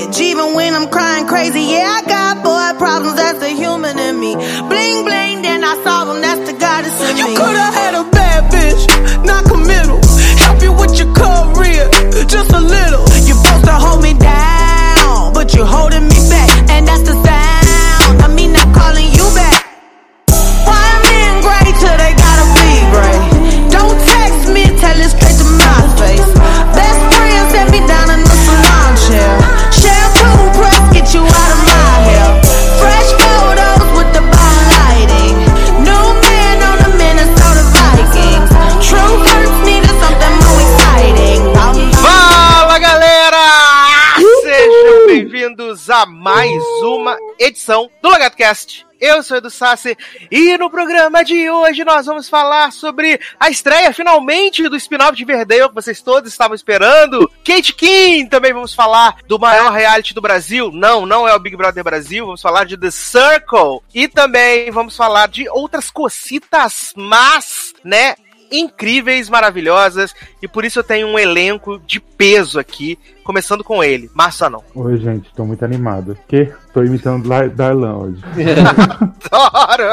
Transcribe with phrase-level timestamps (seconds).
[0.00, 0.20] 100% bitch.
[0.20, 3.16] Even when I'm crying crazy, yeah, I got boy problems.
[3.16, 4.34] That's the human in me.
[4.34, 6.20] Bling bling, then I solve them.
[6.20, 7.20] That's the goddess in me.
[7.20, 10.00] You could've had a bad bitch, not committal.
[10.38, 11.90] Help you with your career,
[12.26, 13.09] just a little.
[45.90, 48.86] A mais uma edição do LogadoCast.
[49.00, 49.96] Eu sou Edu Sassi
[50.30, 55.24] e no programa de hoje nós vamos falar sobre a estreia finalmente do spin-off de
[55.24, 57.28] Verdale que vocês todos estavam esperando.
[57.44, 60.70] Kate King, também vamos falar do maior reality do Brasil.
[60.70, 64.96] Não, não é o Big Brother Brasil, vamos falar de The Circle e também vamos
[64.96, 68.14] falar de outras cocitas mas, né?
[68.50, 74.10] Incríveis, maravilhosas, e por isso eu tenho um elenco de peso aqui, começando com ele,
[74.14, 74.62] Márcio Anão.
[74.74, 76.16] Oi, gente, tô muito animado.
[76.28, 76.52] Que?
[76.72, 78.20] Tô imitando Dar- Darlan hoje.
[79.30, 79.84] Adoro!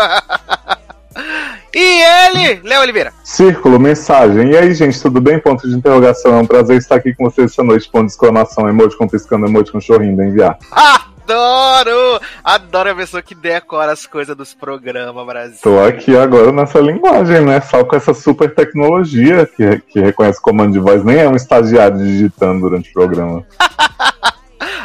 [1.73, 3.13] E ele, Léo Oliveira.
[3.23, 4.52] Círculo, mensagem.
[4.52, 5.39] E aí, gente, tudo bem?
[5.39, 6.35] Ponto de interrogação.
[6.35, 7.89] É um prazer estar aqui com vocês essa noite.
[7.89, 10.58] Ponto de exclamação, emoji com piscando, emoji com chorrindo, enviar.
[11.28, 12.22] Adoro!
[12.42, 15.59] Adoro a pessoa que decora as coisas dos programas, Brasil.
[15.61, 17.59] Tô aqui agora nessa linguagem, né?
[17.59, 21.03] Só com essa super tecnologia que, que reconhece comando de voz.
[21.03, 23.45] Nem é um estagiário digitando durante o programa.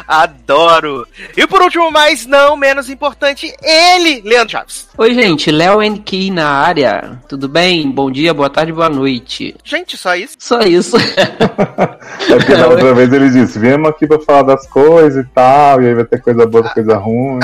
[0.07, 1.07] Adoro!
[1.35, 4.87] E por último, mas não menos importante, ele, Leandro Chaves.
[4.97, 7.19] Oi, gente, Léo NK na área.
[7.27, 7.89] Tudo bem?
[7.89, 9.55] Bom dia, boa tarde, boa noite.
[9.63, 10.35] Gente, só isso?
[10.39, 10.95] Só isso.
[10.97, 15.81] É porque da outra vez ele disse: viemos aqui pra falar das coisas e tal,
[15.81, 17.39] e aí vai ter coisa boa, coisa ruim,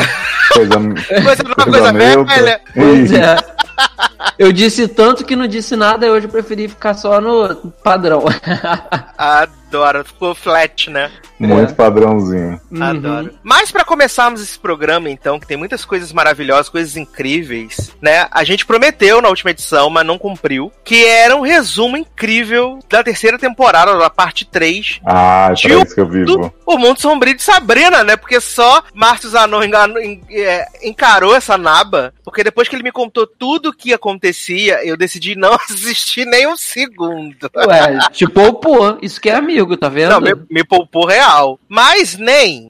[0.54, 0.76] coisa,
[1.24, 2.36] Coisa coisa neutra.
[2.36, 2.62] velha.
[2.74, 3.16] Pois Isso.
[3.16, 3.36] é.
[4.38, 8.24] Eu disse tanto que não disse nada e hoje eu preferi ficar só no padrão.
[9.18, 11.12] Adoro, ficou flat, né?
[11.40, 12.60] Muito padrãozinho.
[12.72, 12.84] Uhum.
[12.84, 13.34] Adoro.
[13.44, 18.28] Mas pra começarmos esse programa, então, que tem muitas coisas maravilhosas, coisas incríveis, né?
[18.32, 23.04] A gente prometeu na última edição, mas não cumpriu, que era um resumo incrível da
[23.04, 26.54] terceira temporada, da parte 3, Ah, é de pra isso que eu vivo.
[26.66, 28.18] o mundo sombrio de Sabrina, né?
[28.18, 32.92] Porque só Márcio Zanon enganou- en- é, encarou essa naba, porque depois que ele me
[32.92, 37.50] contou tudo o que acontecia, eu decidi não assistir nem um segundo.
[37.56, 38.98] Ué, te poupou.
[39.02, 40.12] Isso que é amigo, tá vendo?
[40.12, 41.60] Não, me, me poupou real.
[41.68, 42.70] Mas nem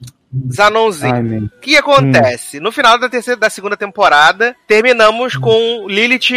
[0.52, 1.46] Zanonzinho.
[1.46, 2.60] O que acontece?
[2.60, 6.32] No final da terceira, da segunda temporada, terminamos com Lilith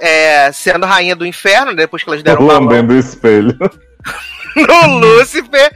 [0.00, 3.56] é, sendo rainha do inferno, né, depois que elas deram uma Lambendo o espelho.
[4.56, 5.70] no Lúcifer,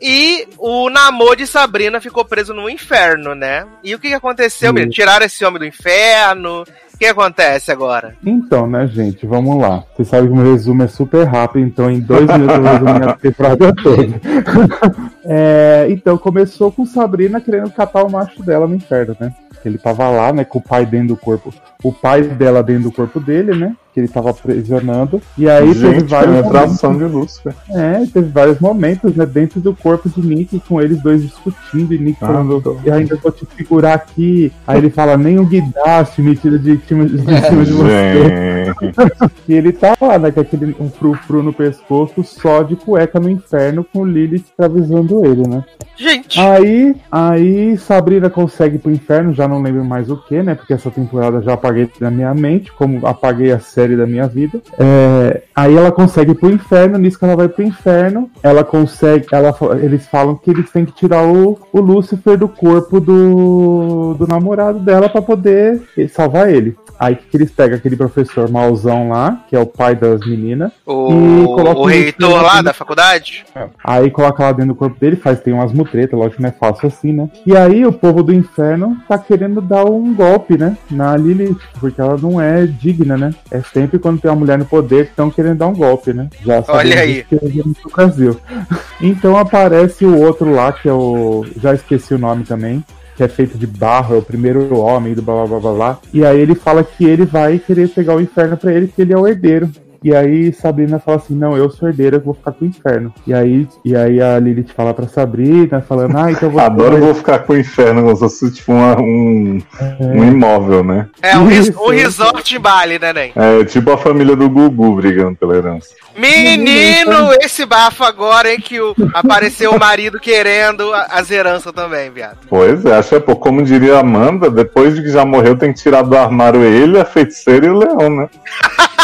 [0.00, 3.66] e o namoro de Sabrina ficou preso no inferno, né?
[3.82, 4.92] E o que, que aconteceu, menino?
[4.92, 6.64] Tiraram esse homem do inferno.
[6.96, 8.14] O que acontece agora?
[8.24, 9.84] Então, né, gente, vamos lá.
[9.94, 13.04] Você sabe que o meu resumo é super rápido, então em dois minutos eu resumo
[13.10, 14.06] a temporada toda.
[15.28, 19.34] É, então, começou com Sabrina querendo catar o macho dela no inferno, né?
[19.64, 21.52] Ele tava lá, né, com o pai dentro do corpo.
[21.82, 23.74] O pai dela dentro do corpo dele, né?
[23.92, 25.20] Que ele tava aprisionando.
[25.36, 26.52] E aí teve gente, vários momentos.
[26.52, 27.54] penetração de Lúcifer.
[27.70, 31.98] É, teve vários momentos, né, dentro do corpo de Nick, com eles dois discutindo, e
[31.98, 32.76] Nick Ah, falando, tô.
[32.84, 34.52] e ainda vou te figurar aqui.
[34.64, 38.52] Aí ele fala, nem o Guidaste me tira de cima de, de cima de você.
[39.48, 43.30] E ele tá lá, né, com aquele um frufru no pescoço, só de cueca no
[43.30, 45.64] inferno, com o Lilith escravizando ele, né.
[45.96, 50.54] Gente, Aí, aí Sabrina consegue ir pro inferno, já não lembro mais o que, né?
[50.54, 54.60] Porque essa temporada já apaguei da minha mente, como apaguei a série da minha vida.
[54.78, 59.26] É, aí ela consegue ir pro inferno, nisso que ela vai pro inferno, ela consegue.
[59.32, 64.26] Ela, eles falam que eles têm que tirar o, o Lúcifer do corpo do, do
[64.26, 65.80] namorado dela pra poder
[66.10, 66.76] salvar ele.
[66.98, 67.76] Aí que, que eles pegam?
[67.76, 70.72] Aquele professor mauzão lá, que é o pai das meninas.
[70.84, 73.44] o, coloca o reitor lá da faculdade?
[73.82, 76.52] Aí coloca lá dentro do corpo dele, faz, tem umas mutretas, lógico que não é
[76.52, 77.28] fácil assim, né?
[77.46, 80.76] E aí o povo do inferno tá querendo dar um golpe, né?
[80.90, 83.34] Na Lilith, porque ela não é digna, né?
[83.50, 86.28] É sempre quando tem uma mulher no poder que estão querendo dar um golpe, né?
[86.44, 87.24] Já Olha aí.
[87.24, 88.38] que no Brasil.
[88.98, 91.44] Então aparece o outro lá, que é o.
[91.60, 92.82] Já esqueci o nome também.
[93.16, 95.98] Que é feito de barro, é o primeiro homem do blá blá blá blá blá.
[96.12, 99.12] E aí ele fala que ele vai querer pegar o inferno pra ele, que ele
[99.12, 99.70] é o herdeiro.
[100.04, 103.12] E aí Sabrina fala assim: Não, eu sou herdeira, eu vou ficar com o inferno.
[103.26, 106.60] E aí, e aí a Lilith fala pra Sabrina, falando: Ah, então você.
[106.66, 109.58] Adoro vou ficar com o inferno, como se fosse tipo uma- um,
[110.00, 111.06] um imóvel, né?
[111.22, 113.32] É, um, res- um resort em Bali, né, Nen?
[113.34, 115.88] É tipo a família do Gugu brigando pela herança.
[116.16, 122.10] Menino, esse bafo agora, hein, que o, apareceu o marido querendo a- as heranças também,
[122.10, 122.38] viado.
[122.48, 125.56] Pois é, acho que é, pô, como diria a Amanda, depois de que já morreu,
[125.56, 128.28] tem que tirar do armário ele, a feiticeira e o leão, né?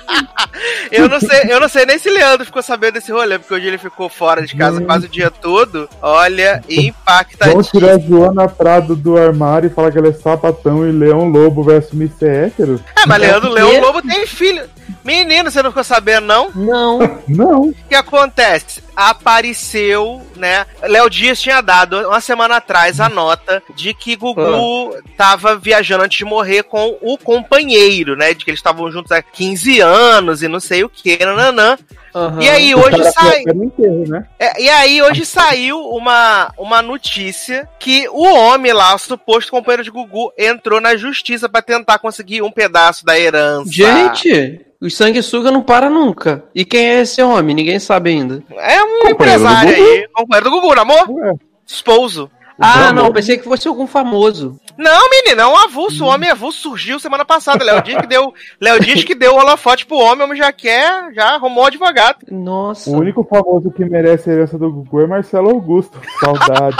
[0.90, 3.66] Eu não sei, eu não sei nem se Leandro ficou sabendo desse rolê, porque hoje
[3.66, 5.88] ele ficou fora de casa quase o dia todo.
[6.00, 7.46] Olha, impacta.
[7.46, 11.28] Vamos tirar a Joana Prado do armário e falar que ela é sapatão e Leão
[11.28, 12.78] Lobo vai assumir ser hétero?
[12.96, 13.50] É, mas Leandro?
[13.50, 14.62] Leão Lobo tem filho.
[15.04, 16.50] Menino, você não ficou sabendo, não?
[16.54, 17.22] Não.
[17.28, 17.62] Não.
[17.68, 18.82] O que acontece?
[18.94, 20.66] Apareceu, né?
[20.82, 26.18] Léo Dias tinha dado uma semana atrás a nota de que Gugu tava viajando antes
[26.18, 28.34] de morrer com o companheiro, né?
[28.34, 31.78] De que eles estavam juntos há 15 anos e não sei o que, nananã.
[32.14, 32.42] Aham.
[32.42, 33.30] E aí hoje cara sai.
[33.30, 34.26] foi até no enterro, né?
[34.38, 39.82] É, e aí hoje saiu uma, uma notícia que o homem lá, o suposto companheiro
[39.82, 43.72] de Gugu, entrou na justiça pra tentar conseguir um pedaço da herança.
[43.72, 46.44] Gente, o sanguessuga não para nunca.
[46.54, 47.54] E quem é esse homem?
[47.54, 48.42] Ninguém sabe ainda.
[48.50, 51.10] É um empresário aí, companheiro do Gugu, namor?
[51.10, 51.34] Ué,
[51.66, 52.30] Esposo.
[52.58, 54.58] Ah, não, pensei que fosse algum famoso.
[54.76, 56.04] Não, menino, é um avulso.
[56.04, 57.64] O homem avulso surgiu semana passada.
[57.64, 60.52] Léo Dias que deu, Léo Dias que deu o holofote pro homem, o homem já
[60.52, 62.18] quer, já arrumou advogado.
[62.30, 62.90] Nossa.
[62.90, 66.00] O único famoso que merece a herança do Gugu é Marcelo Augusto.
[66.20, 66.76] Saudade.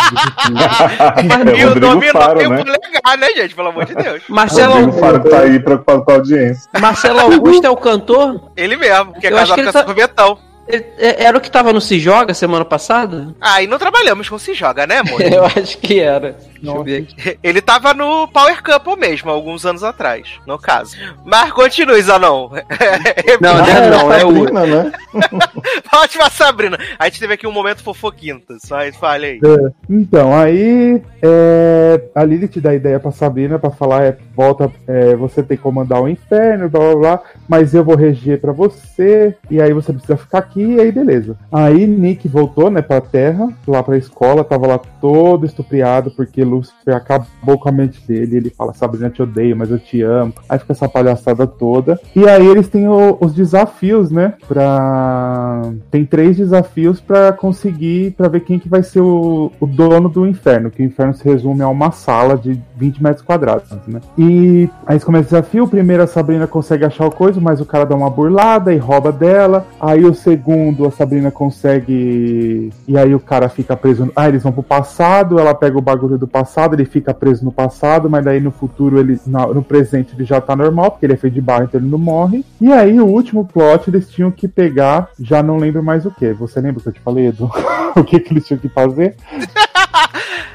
[1.44, 2.62] do e o Rodrigo dominou Faro, tempo né?
[2.64, 3.54] legal, né, gente?
[3.54, 4.22] Pelo amor de Deus.
[4.28, 6.68] Marcelo, Rodrigo Faro tá aí preocupado com a audiência.
[6.80, 8.50] Marcelo Augusto é o cantor?
[8.56, 10.38] Ele mesmo, que é Eu casado com ele essa tá- Betão.
[10.66, 13.34] Ele- é- Era o que tava no Se Joga semana passada?
[13.40, 15.20] Ah, e não trabalhamos com Se Joga, né, amor?
[15.22, 16.36] Eu acho que era.
[16.62, 17.38] Deixa eu ver aqui.
[17.42, 20.96] Ele tava no Power Couple mesmo, alguns anos atrás, no caso.
[21.24, 22.50] Mas continue, Zanon.
[23.40, 24.32] Não, Ah, não, não, é o.
[24.32, 24.92] Sabrina, né?
[25.92, 26.78] Ótima Sabrina.
[26.98, 29.40] A gente teve aqui um momento fofoquinta, só fale aí.
[29.88, 35.42] Então, aí é, a Lilith dá ideia pra Sabrina pra falar, é, volta, é, você
[35.42, 39.60] tem que comandar o inferno, blá blá blá, mas eu vou reger pra você, e
[39.60, 41.36] aí você precisa ficar aqui, e aí beleza.
[41.50, 46.94] Aí Nick voltou, né, pra terra, lá pra escola, tava lá todo estupriado, porque Lucifer
[46.96, 50.32] acabou com a mente dele, ele fala, Sabrina, te odeio, mas eu te amo.
[50.48, 51.98] Aí fica essa palhaçada toda.
[52.14, 55.62] E aí eles têm o- os desafios, né, pra...
[55.90, 60.26] Tem três desafios pra conseguir, pra ver quem que vai ser o, o dono do
[60.26, 64.00] inferno, que o inferno se resume a uma sala de 20 metros quadrados, né.
[64.18, 67.64] E aí eles começam o desafio, primeiro a Sabrina consegue achar o coisa, mas o
[67.66, 69.66] cara dá uma burlada e rouba dela.
[69.80, 72.70] Aí o segundo a Sabrina consegue...
[72.86, 74.10] E aí o cara fica preso...
[74.14, 76.41] Ah, eles vão pro passado, ela pega o bagulho do passado,
[76.74, 80.40] ele fica preso no passado, mas daí no futuro, ele no, no presente, ele já
[80.40, 82.44] tá normal, porque ele é feito de barro, então ele não morre.
[82.60, 86.32] E aí o último plot, eles tinham que pegar, já não lembro mais o que.
[86.32, 87.50] Você lembra o que eu te falei, Edu?
[87.96, 89.16] o que, que eles tinham que fazer?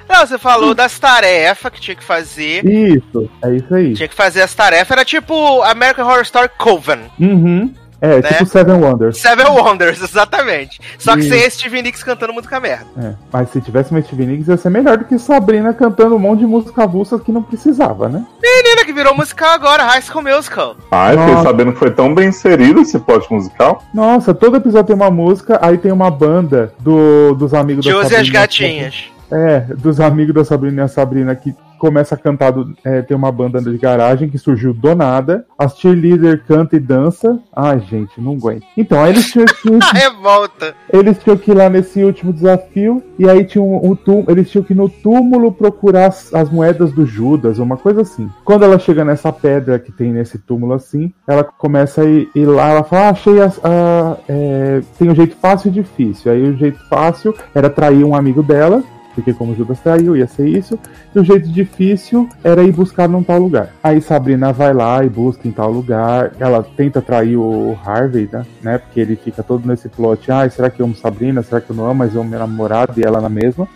[0.09, 2.65] Não, você falou das tarefas que tinha que fazer.
[2.65, 3.93] Isso, é isso aí.
[3.93, 4.89] Tinha que fazer as tarefas.
[4.89, 7.01] Era tipo American Horror Story Coven.
[7.19, 7.71] Uhum.
[7.99, 8.21] É, Né?
[8.23, 9.17] tipo Seven Wonders.
[9.17, 10.79] Seven Wonders, exatamente.
[10.99, 11.29] Só que Isso.
[11.29, 12.85] sem Steve Nicks cantando música merda.
[12.97, 16.19] É, mas se tivesse uma Stevie Nicks, ia ser melhor do que Sabrina cantando um
[16.19, 18.23] monte de música avulsa que não precisava, né?
[18.41, 20.75] Menina que virou musical agora, High School Musical.
[20.91, 21.47] Ah, eu fiquei Nossa.
[21.47, 23.81] sabendo que foi tão bem inserido esse plot musical.
[23.93, 28.03] Nossa, todo episódio tem uma música, aí tem uma banda do, dos amigos da Josie
[28.13, 28.39] e as Sabrina.
[28.39, 29.03] gatinhas.
[29.31, 33.15] É, dos amigos da Sabrina e a Sabrina que começa a cantar, do, é, tem
[33.15, 35.45] uma banda de garagem que surgiu do nada.
[35.57, 37.39] As cheerleader canta e dança.
[37.55, 38.63] Ai, gente, não aguento.
[38.75, 40.73] Então, aí eles tinham que, revolta.
[40.91, 43.01] eles tinham que ir lá nesse último desafio.
[43.17, 46.49] E aí tinha um, um tú- eles tinham que ir no túmulo procurar as, as
[46.49, 48.29] moedas do Judas, uma coisa assim.
[48.43, 52.45] Quando ela chega nessa pedra que tem nesse túmulo assim, ela começa a ir, ir
[52.45, 56.31] lá, ela fala, ah, achei as, a, é, tem um jeito fácil e difícil.
[56.31, 58.83] Aí o jeito fácil era trair um amigo dela,
[59.17, 60.77] porque como Judas traiu, ia ser isso.
[61.15, 63.69] E o jeito difícil era ir buscar num tal lugar.
[63.83, 66.33] Aí Sabrina vai lá e busca em tal lugar.
[66.39, 68.45] Ela tenta trair o Harvey, né?
[68.61, 68.77] né?
[68.77, 70.31] Porque ele fica todo nesse plot.
[70.31, 71.41] Ah, será que eu amo Sabrina?
[71.41, 71.95] Será que eu não amo?
[71.95, 73.67] Mas eu amo minha namorada e ela na mesma.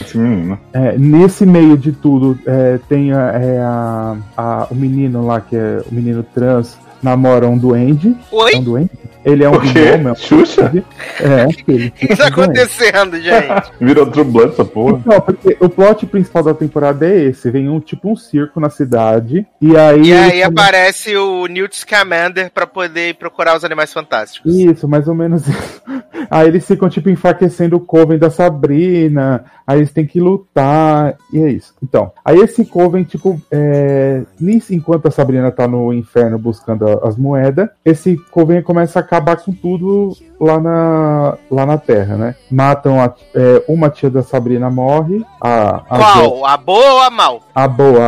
[0.00, 0.58] Esse menino.
[0.72, 5.54] É, nesse meio de tudo, é, tem a, é, a- a- o menino lá, que
[5.54, 8.08] é o menino trans, namora um duende.
[8.30, 8.60] É um Oi?
[8.60, 8.90] duende?
[9.24, 9.90] Ele é um O quê?
[9.92, 10.72] gnomo, é um- Xuxa?
[11.20, 13.70] É, ele O que tá acontecendo, gente?
[13.80, 15.02] Virou Blood essa porra.
[15.04, 17.50] Não, porque o plot principal da temporada é esse.
[17.50, 19.46] Vem um tipo um circo na cidade.
[19.60, 20.02] E aí.
[20.08, 24.54] E aí aparece o Newt Scamander pra poder procurar os animais fantásticos.
[24.54, 25.82] Isso, mais ou menos isso.
[26.30, 29.44] Aí eles ficam, tipo, enfraquecendo o Coven da Sabrina.
[29.66, 31.14] Aí eles têm que lutar.
[31.32, 31.72] E é isso.
[31.82, 34.22] Então, aí esse Coven, tipo, é...
[34.38, 39.36] nisso, enquanto a Sabrina tá no inferno buscando as moedas, esse Coven começa a acabar
[39.36, 42.34] com tudo lá na, lá na Terra, né?
[42.50, 46.46] Matam a, é, uma tia da Sabrina morre, a, a Qual?
[46.46, 47.42] A boa ou a mal?
[47.54, 48.00] a boa,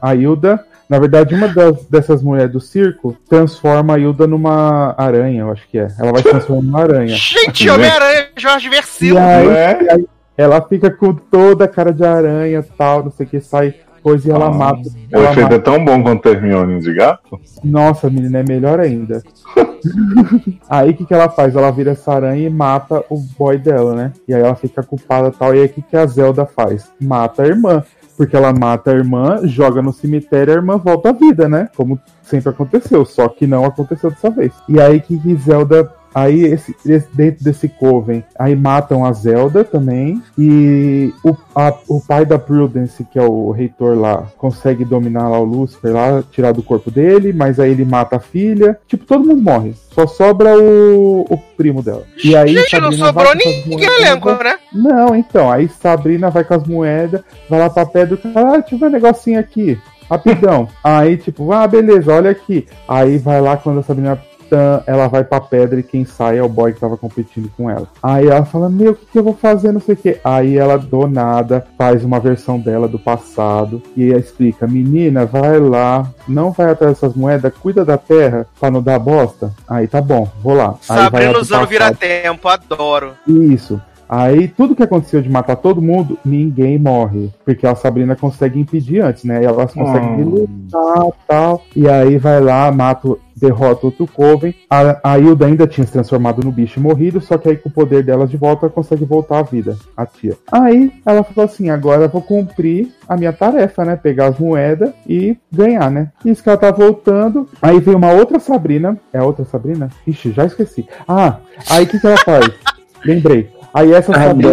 [0.00, 0.64] a, a Hilda.
[0.88, 5.68] Na verdade, uma das, dessas mulheres do circo transforma a Hilda numa aranha, eu acho
[5.68, 5.86] que é.
[5.98, 7.14] Ela vai se transformar numa aranha.
[7.16, 7.72] Gente, Né?
[7.72, 9.18] Homem-Aranha, Jorge E Versilo.
[9.18, 9.78] aí, Né?
[9.82, 13.40] e aí ela fica com toda a cara de aranha tal, não sei o que,
[13.40, 14.80] sai coisa e ela Ah, mata.
[14.88, 15.54] O Ela efeito mata.
[15.54, 17.40] é tão bom quanto Hermione de gato?
[17.62, 19.22] Nossa, menina, é melhor ainda.
[20.68, 21.54] aí o que, que ela faz?
[21.56, 24.12] Ela vira essa aranha e mata o boy dela, né?
[24.28, 25.54] E aí ela fica culpada e tal.
[25.54, 26.90] E aí o que, que a Zelda faz?
[27.00, 27.82] Mata a irmã.
[28.16, 31.70] Porque ela mata a irmã, joga no cemitério e a irmã volta à vida, né?
[31.74, 34.52] Como sempre aconteceu, só que não aconteceu dessa vez.
[34.68, 35.90] E aí que, que Zelda.
[36.14, 36.74] Aí, esse,
[37.14, 40.20] dentro desse coven, aí matam a Zelda também.
[40.36, 45.38] E o, a- o pai da Prudence, que é o reitor lá, consegue dominar lá
[45.38, 48.78] o Lucifer lá, tirar do corpo dele, mas aí ele mata a filha.
[48.88, 49.74] Tipo, todo mundo morre.
[49.92, 52.02] Só sobra o, o primo dela.
[52.24, 54.54] E aí, Gente, não Sabrina sobrou com essas ninguém no elenco, né?
[54.72, 58.64] não, então, aí Sabrina vai com as moedas, vai lá pra pedra, o cara, ah,
[58.76, 60.68] ver um negocinho aqui, rapidão.
[60.82, 62.66] aí, tipo, ah, beleza, olha aqui.
[62.88, 64.18] Aí vai lá quando a Sabrina
[64.50, 67.70] tã, ela vai pra pedra e quem sai é o boy que tava competindo com
[67.70, 67.86] ela.
[68.02, 70.20] Aí ela fala, meu, o que, que eu vou fazer, não sei o que.
[70.24, 75.58] Aí ela, do nada, faz uma versão dela do passado e aí explica, menina, vai
[75.60, 79.52] lá, não vai atrás dessas moedas, cuida da terra pra não dar bosta.
[79.68, 80.74] Aí tá bom, vou lá.
[80.80, 83.12] Sabrina usando vira-tempo, adoro.
[83.26, 83.80] Isso.
[84.12, 87.30] Aí tudo que aconteceu de matar todo mundo, ninguém morre.
[87.44, 89.40] Porque a Sabrina consegue impedir antes, né?
[89.42, 90.46] E elas conseguem Hum.
[90.72, 91.62] lutar e tal.
[91.76, 94.52] E aí vai lá, mata, o- derrota outro Coven.
[94.68, 97.68] A, a Hilda ainda tinha se transformado no bicho e morrido, só que aí com
[97.68, 100.36] o poder delas de volta ela consegue voltar à vida, a tia.
[100.50, 103.94] Aí ela falou assim: agora eu vou cumprir a minha tarefa, né?
[103.96, 106.08] Pegar as moedas e ganhar, né?
[106.24, 107.48] Isso que ela tá voltando.
[107.62, 108.98] Aí vem uma outra Sabrina.
[109.12, 109.88] É a outra Sabrina?
[110.06, 110.84] Ixi, já esqueci.
[111.06, 111.36] Ah,
[111.70, 112.50] aí o que, que ela faz?
[113.06, 113.48] Lembrei.
[113.72, 114.52] Aí essa Sabrina,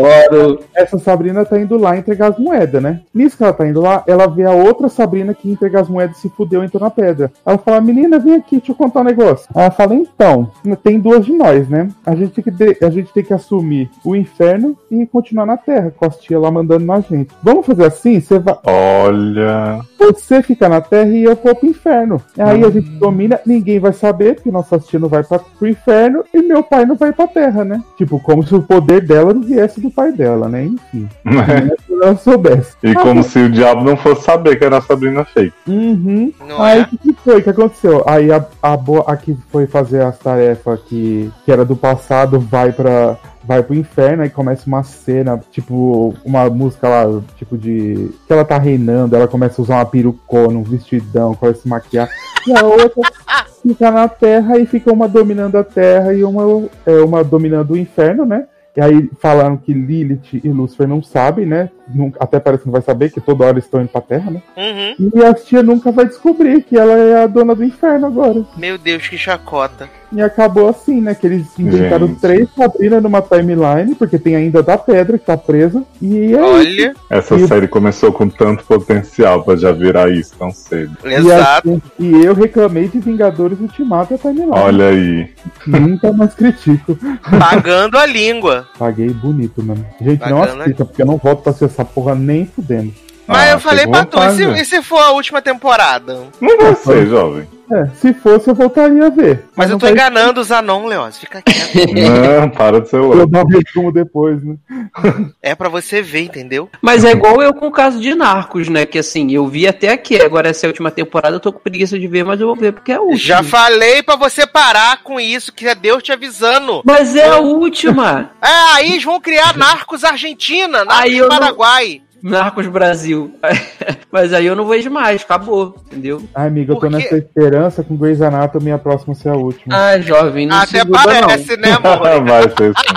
[0.76, 3.02] essa Sabrina tá indo lá entregar as moedas, né?
[3.14, 5.90] Nisso que ela tá indo lá, ela vê a outra Sabrina que ia entregar as
[5.90, 7.32] moedas e se fudeu e entrou na pedra.
[7.46, 9.48] Ela fala, menina, vem aqui, deixa eu contar um negócio.
[9.56, 10.52] Ela fala, então,
[10.84, 11.90] tem duas de nós, né?
[12.06, 15.58] A gente tem que, de- a gente tem que assumir o inferno e continuar na
[15.58, 17.30] terra, com as tias lá mandando na gente.
[17.42, 18.20] Vamos fazer assim?
[18.20, 18.58] Você vai.
[18.66, 19.80] Olha.
[19.98, 22.22] Você fica na terra e eu vou pro inferno.
[22.38, 26.24] Aí a gente domina, ninguém vai saber, porque nossa tia não vai pra, pro inferno
[26.34, 27.82] e meu pai não vai pra terra, né?
[27.98, 30.66] Tipo, como se o poder dela não viesse do pai dela, né?
[30.66, 31.10] Enfim.
[31.88, 32.76] Se ela soubesse.
[32.84, 35.54] E como se o diabo não fosse saber que era a Sabrina fake.
[35.68, 36.32] Uhum.
[36.48, 36.84] Não Aí é?
[36.84, 37.40] o que, que foi?
[37.40, 38.04] O que aconteceu?
[38.06, 38.78] Aí a, a,
[39.08, 43.18] a que foi fazer as tarefas que, que era do passado vai pra.
[43.48, 48.10] Vai pro inferno e começa uma cena, tipo, uma música lá, tipo de.
[48.28, 51.68] que ela tá reinando, ela começa a usar uma perucona, um vestidão, começa a se
[51.68, 52.10] maquiar.
[52.46, 53.10] E a outra
[53.64, 57.78] fica na terra e fica uma dominando a terra e uma, é, uma dominando o
[57.78, 58.48] inferno, né?
[58.76, 61.70] E aí falaram que Lilith e Lúcifer não sabem, né?
[61.88, 64.42] Nunca- até parece que não vai saber, que toda hora estão indo pra terra, né?
[64.56, 65.10] Uhum.
[65.16, 68.46] E a tia nunca vai descobrir que ela é a dona do inferno agora.
[68.56, 69.90] Meu Deus, que chacota.
[70.12, 71.14] E acabou assim, né?
[71.14, 72.20] Que eles inventaram Gente.
[72.22, 75.84] três Sabrina numa timeline, porque tem ainda da pedra que tá presa.
[76.02, 76.40] E é isso.
[76.40, 80.96] Olha, Essa E- série começou com tanto potencial pra já virar isso tão cedo.
[81.04, 81.70] E, exato.
[81.70, 84.52] assim, e eu reclamei de Vingadores Ultimato a timeline.
[84.52, 85.30] Olha aí.
[85.66, 86.98] Nunca mais critico.
[87.40, 88.66] Pagando a língua.
[88.80, 89.86] Paguei bonito, mano.
[90.00, 90.64] Gente, não Bacana.
[90.64, 92.94] assista, porque eu não volto pra assistir essa porra nem fudendo.
[93.28, 96.28] Mas Ah, eu falei pra tu, e se, e se for a última temporada?
[96.40, 97.48] Não vai ser, jovem.
[97.70, 99.44] É, se fosse, eu voltaria a ver.
[99.54, 101.18] Mas eu não tô enganando os Anon, Leoz.
[101.18, 101.92] Fica quieto.
[102.40, 103.28] Não, para de ser Eu louco.
[103.28, 104.56] dar um resumo depois, né?
[105.44, 106.70] É pra você ver, entendeu?
[106.82, 108.86] Mas é igual eu com o caso de Narcos, né?
[108.86, 110.16] Que assim, eu vi até aqui.
[110.22, 112.56] Agora, essa é a última temporada, eu tô com preguiça de ver, mas eu vou
[112.56, 113.18] ver porque é a última.
[113.20, 116.82] Já falei pra você parar com isso, que é Deus te avisando.
[116.86, 118.32] Mas é a última!
[118.42, 122.02] É, aí eles vão criar Narcos Argentina, Narcos Aí eu não- Paraguai.
[122.22, 123.34] Narcos Brasil.
[124.12, 126.22] mas aí eu não vejo mais, acabou, entendeu?
[126.34, 129.76] Ai, amiga, eu tô nessa esperança com Grey's Anatomy a próxima ser a última.
[129.76, 132.24] Ah, jovem, não Até segura, parece, né, amor?
[132.26, 132.94] vai ser sim.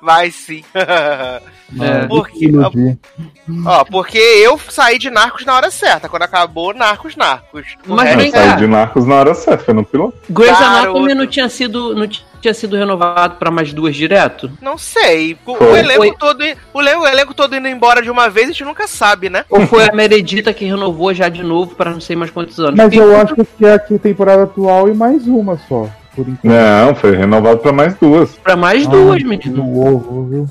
[0.02, 0.64] Vai sim.
[1.78, 2.06] É.
[2.06, 2.44] Por que quê?
[2.46, 2.98] iludir.
[3.64, 7.76] Ó, porque eu saí de Narcos na hora certa, quando acabou Narcos, Narcos.
[7.86, 8.38] O Mas vem Eu cá.
[8.48, 10.14] saí de Narcos na hora certa, foi no piloto.
[10.28, 10.76] Grey's Garoto.
[10.98, 12.08] Anatomy não tinha sido, não
[12.40, 14.50] tinha sido renovado pra mais duas direto?
[14.62, 15.36] Não sei.
[15.46, 16.14] O, o elenco Foi.
[16.16, 19.28] todo, o, elenco, o elenco todo indo embora de uma vez, a gente nunca sabe,
[19.28, 19.44] né?
[19.50, 22.74] Ou foi a Meredita que renovou já de novo pra não sei mais quantos anos?
[22.76, 25.88] Mas eu acho que é aqui a temporada atual e mais uma só.
[26.14, 26.44] Por enquanto.
[26.44, 28.30] Não, foi renovado pra mais duas.
[28.36, 29.54] Pra mais duas, Ai, menino.
[29.54, 30.48] Do ovo, viu?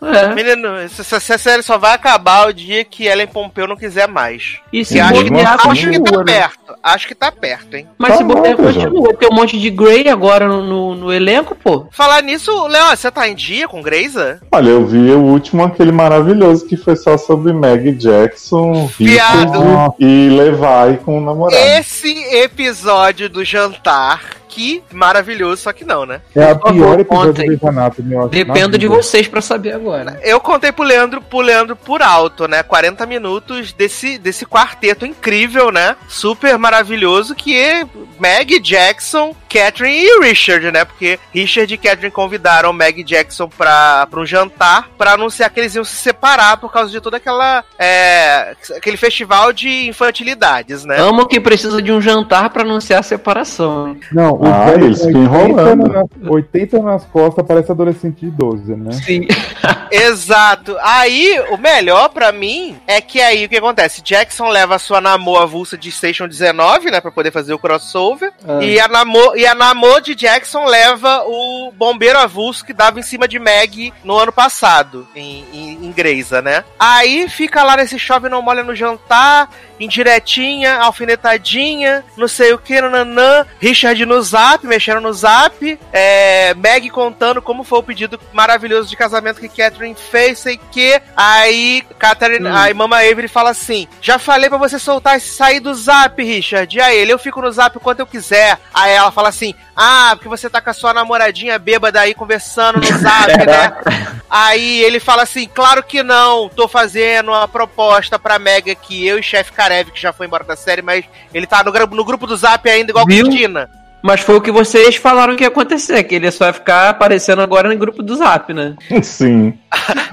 [0.00, 0.34] É.
[0.34, 4.58] Menino, essa, essa série só vai acabar o dia que Ellen Pompeu não quiser mais.
[4.72, 6.24] E se acho, que, bobear, acho que tá né?
[6.24, 6.74] perto.
[6.82, 7.86] Acho que tá perto, hein?
[7.98, 9.14] Mas se Tá bobear, bom, continua.
[9.14, 11.86] Tem um monte de Grey agora no, no, no elenco, pô.
[11.90, 14.40] Falar nisso, Léo, você tá em dia com Greysa?
[14.50, 19.94] Olha, eu vi o último, aquele maravilhoso, que foi só sobre Meg Jackson, Viado.
[19.98, 21.62] E Levi com o namorado.
[21.78, 26.20] Esse episódio do jantar, que maravilhoso, só que não, né?
[26.34, 28.28] É a pior episódio do Grey's Anatomy, eu acho.
[28.30, 30.18] Dependo de vocês pra saber agora.
[30.24, 32.64] Eu contei pro Leandro, pro Leandro por alto, né?
[32.64, 35.94] 40 minutos desse, desse quarteto incrível, né?
[36.08, 37.86] Super maravilhoso, que é
[38.18, 40.84] Meg Jackson, Catherine e Richard, né?
[40.84, 45.74] Porque Richard e Catherine convidaram Meg Jackson pra, pra um jantar pra anunciar que eles
[45.74, 47.64] iam se separar por causa de toda aquela.
[47.78, 50.96] É, aquele festival de infantilidades, né?
[51.00, 53.96] Amo que precisa de um jantar pra anunciar a separação.
[54.12, 55.88] Não, o Ah, velho eles com ficam 80, enrolando.
[55.88, 58.92] nas, 80 nas costas parece adolescente de 12, né?
[58.92, 59.26] Sim.
[59.90, 60.76] Exato.
[60.82, 64.02] Aí, o melhor pra mim é que aí o que acontece?
[64.02, 68.32] Jackson leva a sua namor avulsa de Station 19, né, pra poder fazer o crossover.
[68.46, 68.62] Ah.
[68.62, 73.02] E, a namor, e a namor de Jackson leva o bombeiro avulso que dava em
[73.04, 76.64] cima de Meg no ano passado, em, em, em Greysa, né?
[76.78, 82.80] Aí fica lá nesse chove não molha no jantar, indiretinha, alfinetadinha, não sei o que,
[82.80, 83.46] nananã.
[83.60, 85.78] Richard no zap, mexendo no zap.
[85.92, 91.00] É, Meg contando como foi o pedido maravilhoso de casamento que Catherine fez, sei que.
[91.16, 92.54] Aí, Catherine, Hum.
[92.56, 96.76] aí Mama Avery fala assim: Já falei pra você soltar e sair do zap, Richard.
[96.76, 98.58] E aí ele, eu fico no zap o quanto eu quiser.
[98.72, 102.76] Aí ela fala assim: Ah, porque você tá com a sua namoradinha bêbada aí conversando
[102.80, 103.72] no zap, né?
[104.30, 109.06] Aí ele fala assim: Claro que não, tô fazendo uma proposta pra Meg aqui.
[109.06, 111.94] Eu e chefe Karev, que já foi embora da série, mas ele tá no, grupo-
[111.94, 113.24] no grupo do zap ainda, igual Viu?
[113.24, 113.70] Cristina.
[114.00, 117.42] Mas foi o que vocês falaram que ia acontecer, que ele só vai ficar aparecendo
[117.42, 118.76] agora no grupo do Zap, né?
[119.02, 119.58] Sim.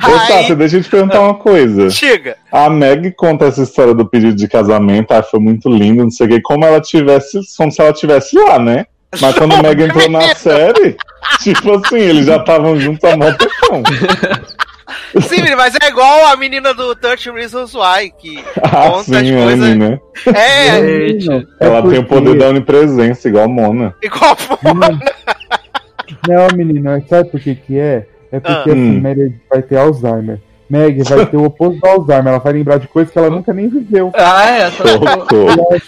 [0.03, 1.91] Ô, Aí- Tati, deixa eu te perguntar uma coisa.
[1.91, 2.35] Chega.
[2.51, 6.25] A Meg conta essa história do pedido de casamento, ah, foi muito lindo, não sei
[6.25, 8.87] o que, como ela tivesse, como se ela tivesse lá, né?
[9.21, 10.95] Mas quando a Meg entrou na série,
[11.41, 13.83] tipo assim, eles já estavam juntos há mó tempão.
[15.21, 19.15] Sim, menino, mas é igual a menina do 30 Reasons Why, que Ah, conta sim,
[19.35, 19.75] as coisas.
[19.77, 19.99] né?
[20.33, 23.95] É, Gente, Ela tem o poder da onipresença, igual a Mona.
[24.03, 24.89] igual Não,
[26.47, 28.05] não, menino, sabe por que que é?
[28.31, 28.73] É porque Ah.
[28.73, 29.37] assim, Hum.
[29.49, 30.39] Vai ter Alzheimer.
[30.69, 33.53] Meg vai ter o oposto do Alzheimer, ela vai lembrar de coisas que ela nunca
[33.53, 34.11] nem viveu.
[34.15, 34.71] Ah, é.
[34.71, 34.83] Só...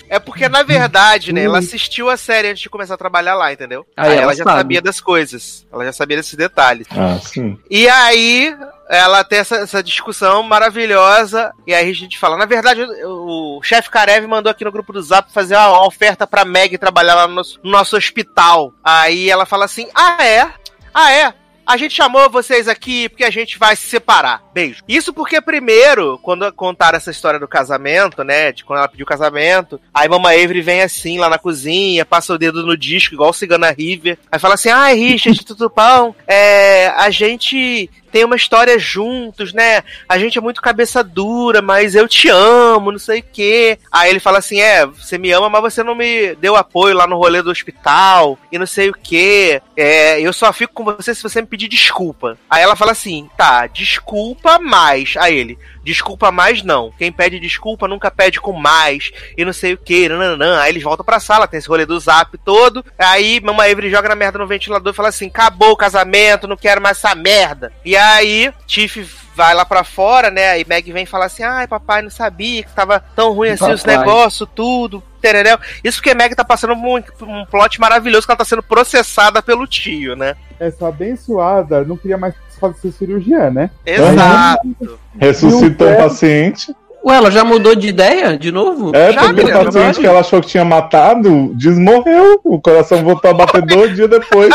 [0.10, 3.52] É porque, na verdade, né, ela assistiu a série antes de começar a trabalhar lá,
[3.52, 3.86] entendeu?
[3.96, 4.58] Aí Aí ela ela já sabe.
[4.58, 5.66] sabia das coisas.
[5.72, 6.88] Ela já sabia desses detalhes.
[6.92, 7.58] Ah, sim.
[7.70, 8.56] E aí,
[8.90, 11.52] ela tem essa, essa discussão maravilhosa.
[11.66, 14.94] E aí a gente fala: na verdade, o, o chefe Karev mandou aqui no grupo
[14.94, 18.74] do Zap fazer uma oferta pra Meg trabalhar lá no nosso, no nosso hospital.
[18.84, 20.48] Aí ela fala assim: ah, é?
[20.94, 21.34] Ah, é?
[21.68, 24.42] A gente chamou vocês aqui porque a gente vai se separar.
[24.54, 24.82] Beijo.
[24.88, 28.54] Isso porque, primeiro, quando contaram essa história do casamento, né?
[28.54, 32.38] De quando ela pediu casamento, aí Mama Avery vem assim lá na cozinha, passa o
[32.38, 34.18] dedo no disco, igual Cigana River.
[34.32, 36.16] Aí fala assim: ai, Richard, tudo bom?
[36.30, 39.84] É, a gente tem uma história juntos, né?
[40.08, 43.78] A gente é muito cabeça dura, mas eu te amo, não sei o quê.
[43.92, 47.08] Aí ele fala assim: é, você me ama, mas você não me deu apoio lá
[47.08, 49.62] no rolê do hospital e não sei o quê.
[49.76, 52.38] É, eu só fico com você se você me pedir desculpa.
[52.50, 55.16] Aí ela fala assim: tá, desculpa mais.
[55.18, 55.58] Aí ele.
[55.82, 56.92] Desculpa mais não.
[56.98, 59.14] Quem pede desculpa nunca pede com mais.
[59.38, 60.10] E não sei o que.
[60.10, 60.60] Nananã.
[60.60, 62.84] Aí eles voltam pra sala, tem esse rolê do zap todo.
[63.00, 66.58] Aí Mama Avery joga na merda no ventilador e fala assim: acabou o casamento, não
[66.58, 67.72] quero mais essa merda.
[67.86, 70.50] E aí, Tiff vai lá pra fora, né?
[70.50, 73.84] Aí Meg vem falar assim: ai, papai, não sabia que tava tão ruim assim os
[73.84, 73.98] Papai.
[74.00, 75.02] negócios, tudo.
[75.28, 75.60] Tererel.
[75.84, 79.68] Isso porque Meg tá passando um, um plot maravilhoso que ela tá sendo processada pelo
[79.68, 80.36] tio, né?
[80.60, 83.70] Essa abençoada não queria mais fazer cirurgia, né?
[83.86, 85.00] Exato.
[85.20, 86.76] Ressuscitou E o paciente.
[87.08, 88.92] Ué, ela já mudou de ideia de novo?
[88.96, 92.40] É, Já, porque o paciente que ela achou que tinha matado desmorreu.
[92.44, 94.54] O coração voltou a bater dois dias depois.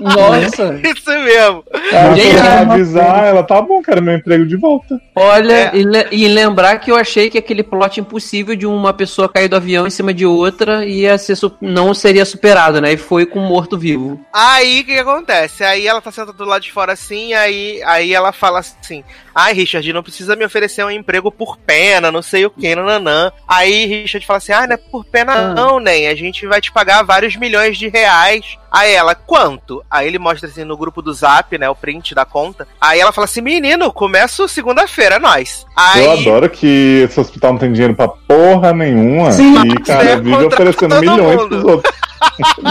[0.00, 0.80] Nossa.
[0.82, 1.64] Isso mesmo.
[1.92, 5.00] Ela Gente, foi avisar, ela tá bom, quero meu emprego de volta.
[5.14, 5.70] Olha, É.
[5.74, 9.48] e, le- e lembrar que eu achei que aquele plot impossível de uma pessoa cair
[9.48, 12.92] do avião em cima de outra ia ser não seria superado, né?
[12.92, 14.20] E foi com um morto-vivo.
[14.32, 15.64] Aí o que, que acontece?
[15.64, 19.02] Aí ela tá sentada do lado de fora assim, aí, aí ela fala assim:
[19.34, 23.32] Ai, Richard, não precisa me oferecer um emprego por pena, não sei o que, nananã.
[23.48, 25.54] Aí Richard fala assim: Ah, não é por pena, Ah.
[25.54, 26.06] não, nem.
[26.08, 28.56] A gente vai te pagar vários milhões de reais.
[28.74, 29.84] Aí ela, quanto?
[29.88, 31.70] Aí ele mostra assim no grupo do zap, né?
[31.70, 32.66] O print da conta.
[32.80, 35.64] Aí ela fala assim: Menino, começo segunda-feira, é nós.
[35.76, 36.04] Aí.
[36.04, 39.30] Eu adoro que esse hospital não tem dinheiro pra porra nenhuma.
[39.30, 39.60] Sim.
[39.64, 41.48] e, cara, Você vive oferecendo milhões mundo.
[41.48, 41.94] pros outros.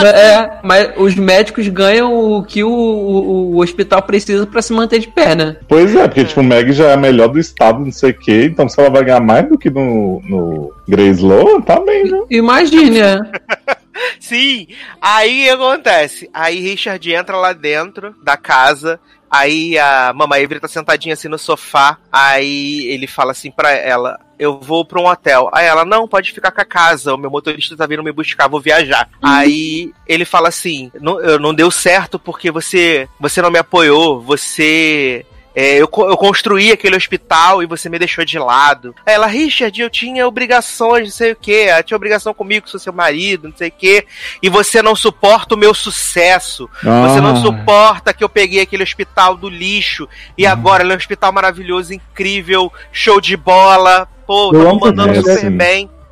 [0.04, 5.00] É, mas os médicos ganham o que o, o, o hospital precisa pra se manter
[5.00, 5.58] de pé, né?
[5.68, 8.20] Pois é, porque tipo, o Meg já é a melhor do estado, não sei o
[8.20, 8.50] quê.
[8.52, 12.20] Então se ela vai ganhar mais do que no, no Grace Low, tá bem, né?
[12.32, 13.20] Imagine, né?
[14.20, 14.68] Sim,
[15.02, 16.30] aí acontece?
[16.34, 19.00] Aí Richard entra lá dentro da casa.
[19.30, 21.98] Aí a Mamãe Avery tá sentadinha assim no sofá.
[22.12, 25.50] Aí ele fala assim pra ela: Eu vou pra um hotel.
[25.52, 27.14] Aí ela: Não, pode ficar com a casa.
[27.16, 29.10] O meu motorista tá vindo me buscar, vou viajar.
[29.24, 34.22] Aí ele fala assim: não, eu- não deu certo porque você, você não me apoiou.
[34.22, 38.96] Você é, eu, eu construí aquele hospital e você me deixou de lado.
[39.06, 42.80] Aí ela, Richard, eu tinha obrigações, não sei o que, eu tinha obrigação comigo, sou
[42.80, 44.06] seu marido, não sei o que,
[44.42, 46.70] e você não suporta o meu sucesso.
[46.82, 47.42] Você não Ah.
[47.42, 51.94] suporta que eu peguei aquele hospital do lixo e agora ele é um hospital maravilhoso,
[51.94, 54.08] incrível, show de bola.
[54.26, 55.50] Pô, tamo amo mandando super assim.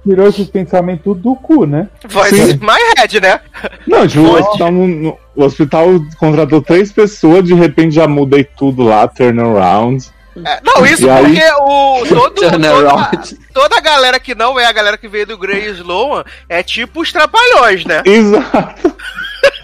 [0.03, 1.87] Tirou esses pensamentos do cu, né?
[2.09, 2.47] Vai Sim.
[2.47, 3.39] ser mais red, né?
[3.85, 5.87] Não, tipo, o hospital, no- no- o hospital
[6.17, 10.03] contratou três pessoas, de repente já mudei tudo lá, turnaround.
[10.43, 11.23] É, não, isso E aí?
[11.25, 13.11] porque o todo, toda,
[13.53, 17.01] toda a galera que não é a galera que veio do Grey Sloan é tipo
[17.01, 18.01] os trapalhões, né?
[18.05, 18.95] Exato.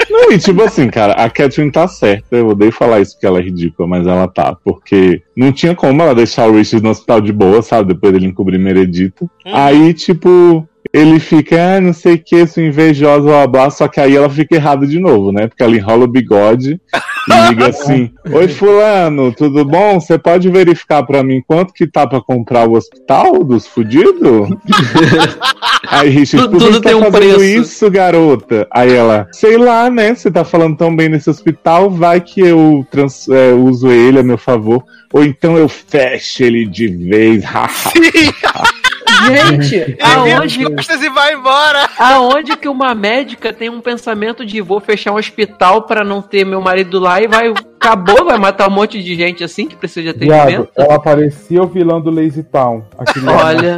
[0.10, 2.36] Não, e tipo assim, cara, a Catherine tá certa.
[2.36, 4.56] Eu odeio falar isso porque ela é ridícula, mas ela tá.
[4.64, 7.94] Porque não tinha como ela deixar o Richard no hospital de boa, sabe?
[7.94, 9.14] Depois dele encobrir Meredith.
[9.46, 10.68] Aí, tipo,
[11.00, 13.70] ele fica, ah, não sei o que, sou invejosa, blá.
[13.70, 15.48] Só que aí ela fica errada de novo, né?
[15.48, 16.80] Porque ela enrola o bigode
[17.30, 20.00] e liga assim: Oi, Fulano, tudo bom?
[20.00, 24.50] Você pode verificar pra mim quanto que tá pra comprar o hospital dos fudidos?
[25.88, 27.44] aí, Richard, Tudo- por que tá um fazendo preço.
[27.44, 28.68] isso, garota?
[28.72, 30.14] Aí ela, sei lá, né?
[30.16, 34.24] Você tá falando tão bem nesse hospital, vai que eu trans- é, uso ele a
[34.24, 34.84] meu favor.
[35.14, 37.44] Ou então eu fecho ele de vez.
[37.44, 38.32] Sim,
[39.26, 41.90] Gente, ele vira aonde, as costas e vai embora.
[41.98, 46.46] aonde que uma médica tem um pensamento de vou fechar um hospital pra não ter
[46.46, 47.54] meu marido lá e vai.
[47.80, 50.72] Acabou, vai matar um monte de gente assim que precisa de Viado, atendimento?
[50.76, 52.84] ela parecia o vilão do Lazy Town.
[53.28, 53.78] Olha.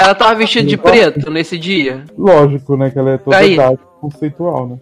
[0.00, 2.04] Ela tava vestida de preto nesse dia.
[2.16, 2.90] Lógico, né?
[2.90, 3.56] Que ela é toda Aí.
[4.00, 4.76] Conceitual, né?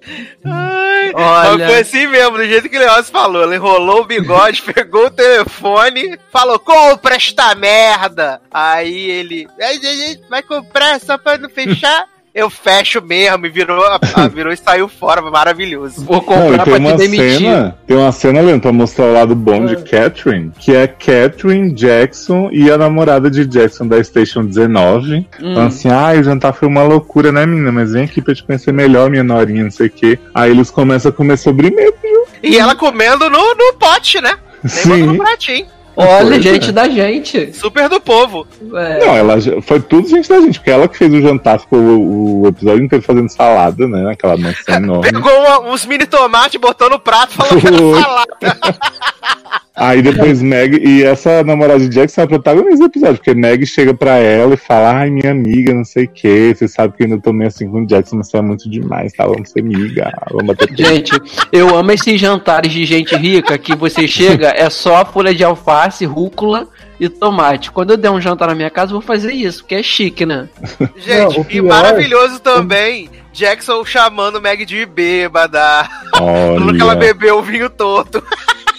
[0.45, 1.59] Ai, Olha.
[1.59, 3.43] Mas foi assim mesmo, do jeito que o Leoz falou.
[3.43, 8.41] Ela enrolou o bigode, pegou o telefone, falou: compra esta merda.
[8.51, 12.07] Aí ele, "Ai, ai, ai, vai comprar só pra não fechar?
[12.39, 16.05] Eu fecho mesmo, e virou, a- a- virou e saiu fora, maravilhoso.
[16.05, 17.39] Vou Não, comprar e tem pra te uma demitir.
[17.39, 21.73] cena, tem uma cena, Leandro, pra mostrar o lado bom de Catherine, que é Catherine,
[21.73, 25.17] Jackson e a namorada de Jackson da Station 19.
[25.17, 25.27] Hum.
[25.55, 27.73] Falando assim, ah, o jantar foi uma loucura, né, menina?
[27.73, 30.17] Mas vem aqui pra te conhecer melhor, minha norinha, não sei o quê.
[30.33, 31.93] Aí eles começam a comer sobremesa.
[32.41, 34.37] E ela comendo no, no pote, né?
[34.63, 35.19] Nem botou no Sim.
[35.19, 35.67] pratinho.
[36.01, 36.73] Olha, gente é.
[36.73, 37.53] da gente.
[37.53, 38.47] Super do povo.
[38.75, 39.05] É.
[39.05, 42.43] Não, ela foi tudo gente da gente, porque ela que fez o jantar, ficou o,
[42.43, 44.03] o episódio inteiro fazendo salada, né?
[44.03, 45.11] Naquela mansão enorme.
[45.11, 48.37] Pegou uma- uns mini tomates, botou no prato e falou que era salada.
[49.79, 53.65] Aí depois Meg, e essa namorada de Jackson é a protagonista do episódio, porque Meg
[53.67, 57.03] chega pra ela e fala, ai, minha amiga, não sei o que, você sabe que
[57.03, 59.25] eu ainda tô meio assim com o Jackson, mas você é muito demais, tá?
[59.27, 61.13] Vamos ser amiga, vamos bater punho." Gente,
[61.53, 66.05] eu amo esses jantares de gente rica que você chega, é só folha de alface,
[66.05, 66.67] rúcula
[66.99, 67.71] e tomate.
[67.71, 70.27] Quando eu der um jantar na minha casa, eu vou fazer isso, porque é chique,
[70.27, 70.49] né?
[70.97, 75.89] Gente, Não, e pior- maravilhoso também, Jackson chamando Meg de bêbada.
[76.17, 78.23] Falando que ela Olha, bebeu o vinho todo.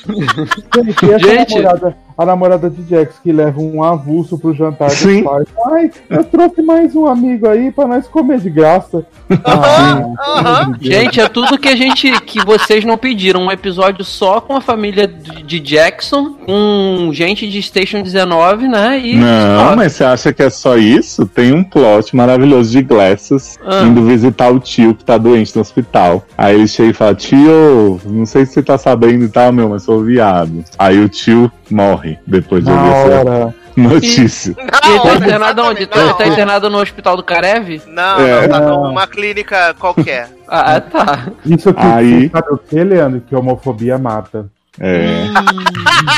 [0.76, 1.56] Gente, essa Gente.
[1.56, 5.22] namorada, a namorada de Jax que leva um avulso pro jantar Sim.
[5.24, 5.48] dos pais.
[5.72, 9.06] Ai, eu trouxe mais um amigo aí pra nós comer de graça.
[9.46, 10.78] Aham, Ah, Deus.
[10.96, 12.12] Gente, é tudo que a gente.
[12.22, 13.40] que vocês não pediram.
[13.44, 19.00] Um episódio só com a família de Jackson, com gente de Station 19, né?
[19.00, 19.16] E.
[19.16, 21.26] não, mas você acha que é só isso?
[21.26, 23.84] Tem um plot maravilhoso de Glasses Ah.
[23.84, 26.26] indo visitar o tio que tá doente no hospital.
[26.38, 29.70] Aí ele chega e fala, tio, não sei se você tá sabendo e tal, meu,
[29.70, 30.64] mas sou viado.
[30.78, 34.56] Aí o tio morre depois de ouvir essa notícia.
[34.60, 35.80] E ele tá internado onde?
[35.84, 37.82] Ele tá na internado no hospital do hora.
[37.88, 38.48] Não, É.
[38.48, 40.30] não, tá numa clínica qualquer.
[40.52, 41.28] Ah, tá.
[41.46, 43.22] Isso que Aí- sabe o que, Leandro?
[43.22, 44.48] Que homofobia mata.
[44.80, 45.26] É.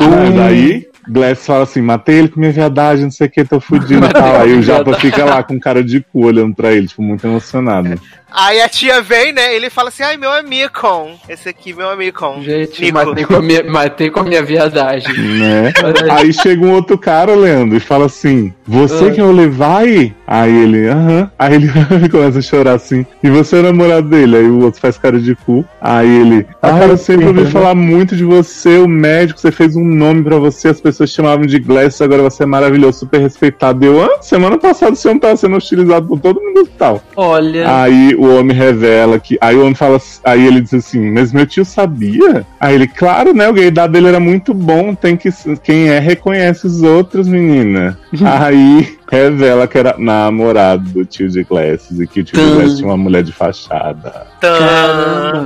[0.00, 3.58] Mas aí, Glass fala assim: matei ele com minha viadagem, não sei o que, tô
[3.60, 4.40] fudido e tal.
[4.40, 8.00] Aí o Japa fica lá com cara de cu olhando pra ele, tipo, muito emocionado.
[8.34, 9.54] Aí a tia vem, né?
[9.54, 10.64] Ele fala assim: ai, meu amigo.
[11.28, 12.42] Esse aqui, meu amigo.
[12.42, 12.94] Gente, Nico.
[12.94, 15.14] matei com, a minha, matei com a minha viadagem.
[15.34, 15.72] Né?
[16.10, 20.14] Aí chega um outro cara, Leandro, e fala assim: Você que é o Levi?
[20.26, 21.30] Aí ele, aham.
[21.38, 21.68] Aí ele
[22.08, 23.04] começa a chorar assim.
[23.22, 24.36] E você é o namorado dele?
[24.36, 25.64] Aí o outro faz cara de cu.
[25.80, 27.50] Aí ele, A ah, cara eu sempre ouvi né?
[27.50, 31.16] falar muito de você, o médico, você fez um nome pra você, as pessoas te
[31.16, 33.84] chamavam de Glass, agora você é maravilhoso, super respeitado.
[33.84, 37.02] Eu, ah, semana passada o senhor tava sendo hostilizado por todo mundo no hospital.
[37.16, 37.82] Olha.
[37.82, 39.36] Aí o homem revela que.
[39.40, 40.00] Aí o homem fala.
[40.24, 42.46] Aí ele diz assim, mas meu tio sabia?
[42.58, 43.48] Aí ele, claro, né?
[43.48, 44.94] O gaydar dele era muito bom.
[44.94, 45.30] Tem que.
[45.62, 47.98] Quem é reconhece os outros, menina.
[48.24, 52.54] aí revela que era namorado do tio de Glasses e que o tio de Tum.
[52.56, 54.26] Glasses tinha uma mulher de fachada.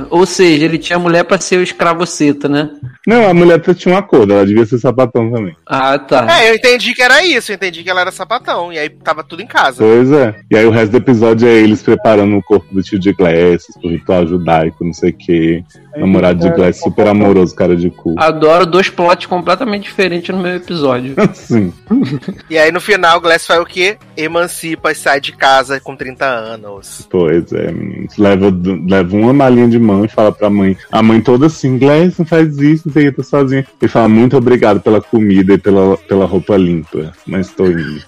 [0.09, 2.69] Ou seja, ele tinha mulher pra ser o escravoceta, né?
[3.07, 5.55] Não, a mulher tinha um acordo, ela devia ser sapatão também.
[5.65, 6.27] Ah, tá.
[6.39, 9.23] É, eu entendi que era isso, eu entendi que ela era sapatão, e aí tava
[9.23, 9.77] tudo em casa.
[9.77, 10.35] Pois é.
[10.49, 13.75] E aí o resto do episódio é eles preparando o corpo do tio de Glasses
[13.79, 15.63] pro ritual judaico, não sei o quê.
[15.95, 18.15] Namorado de Glasses super amoroso, cara de cu.
[18.17, 21.15] Adoro dois plots completamente diferentes no meu episódio.
[21.33, 21.73] Sim.
[22.49, 23.97] E aí no final o Glass faz o quê?
[24.15, 27.07] Emancipa e sai de casa com 30 anos.
[27.09, 28.17] Pois é, meninos.
[28.17, 28.47] Leva,
[28.87, 30.77] leva uma malinha de mão e fala pra mãe.
[30.91, 33.65] A mãe toda assim, Glass, não faz isso, não sei o que, tô sozinha.
[33.81, 38.01] Ele fala, muito obrigado pela comida e pela, pela roupa limpa, mas tô indo.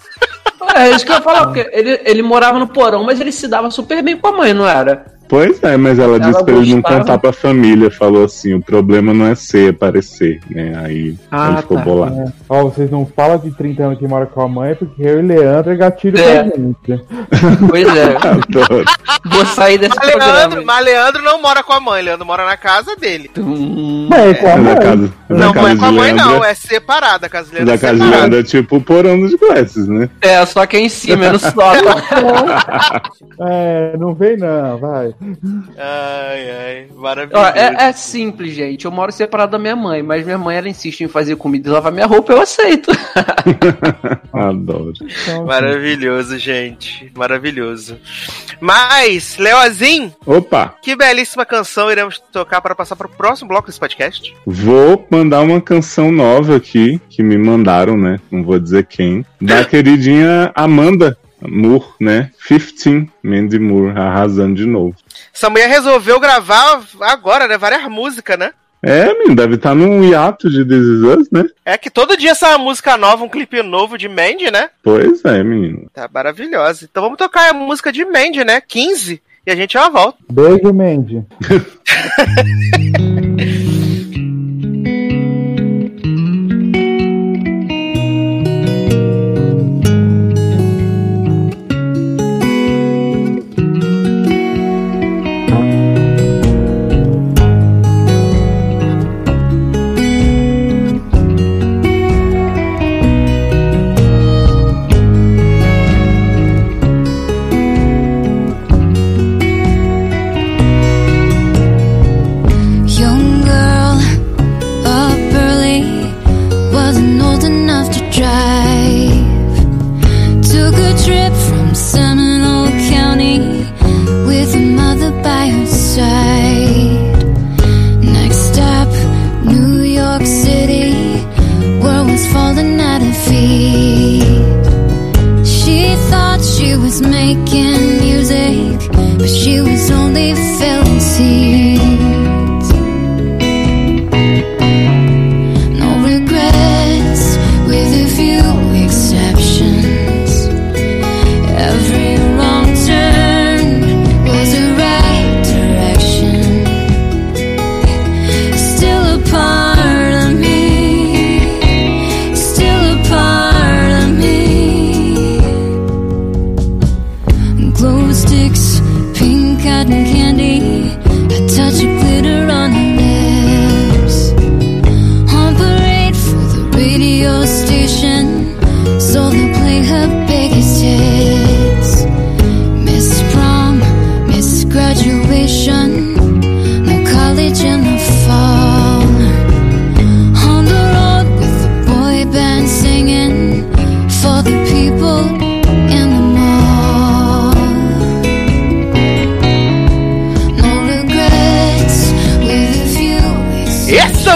[0.76, 3.48] É isso que eu ia falar, porque ele, ele morava no porão, mas ele se
[3.48, 5.06] dava super bem com a mãe, não era?
[5.32, 7.89] Pois é, mas ela, Ela disse pra ele não contar pra família.
[7.89, 10.74] Falou assim: o problema não é ser, é parecer, né?
[10.84, 11.84] Aí Ah, ele ficou tá.
[11.86, 12.34] bolado.
[12.50, 15.22] Ó, vocês não falam de 30 anos que mora com a mãe, porque eu e
[15.22, 16.44] Leandro é gatilho É.
[16.44, 17.06] pra gente.
[17.70, 18.17] Pois é.
[19.26, 20.63] Vou sair desse Mas Leandro, programa.
[20.65, 23.32] mas Leandro não mora com a mãe, Leandro mora na casa dele.
[23.38, 24.76] Hum, Mãe, com a Mas mãe.
[24.76, 27.28] casa, não, é de com a mãe, Leandro não, é separada.
[27.28, 28.20] A casa de Leandro Da é casa de separada.
[28.22, 30.10] Leandro é tipo o porão dos Glasses, né?
[30.22, 31.96] É, só que é em cima, é no sótão.
[33.39, 35.13] É, não vem não, vai.
[35.78, 37.46] Ai, ai, maravilhoso.
[37.46, 38.86] Ó, é, é simples, gente.
[38.86, 41.72] Eu moro separado da minha mãe, mas minha mãe ela insiste em fazer comida e
[41.72, 42.92] lavar minha roupa, eu aceito.
[44.34, 44.94] Adoro.
[45.02, 47.12] Então, Maravilhoso, gente.
[47.16, 47.98] Maravilhoso.
[48.60, 53.80] Mas, Leozinho, Opa, que belíssima canção iremos tocar para passar para o próximo bloco desse
[53.80, 54.34] podcast.
[54.46, 58.20] vou mandar uma canção nova aqui, que me mandaram, né?
[58.32, 59.26] Não vou dizer quem.
[59.40, 62.32] Da queridinha Amanda Moore, né?
[62.47, 64.95] 15, Mandy Moore, arrasando de novo.
[65.34, 67.58] Essa mulher resolveu gravar agora, né?
[67.58, 68.51] Várias músicas, né?
[68.84, 71.45] É, menino, deve estar num hiato de This Is Us, né?
[71.63, 74.71] É que todo dia sai uma música nova, um clipe novo de Mandy, né?
[74.82, 75.88] Pois é, menino.
[75.93, 76.88] Tá maravilhosa.
[76.89, 78.60] Então vamos tocar a música de Mandy, né?
[78.60, 79.21] 15.
[79.45, 80.17] E a gente já volta.
[80.30, 81.23] Beijo, Mandy.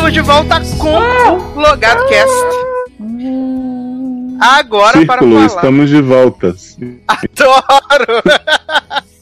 [0.05, 2.33] estamos de volta com o Logado Cast.
[4.39, 5.47] Agora para Círculo, falar.
[5.47, 6.47] estamos de volta.
[7.07, 8.21] Adoro!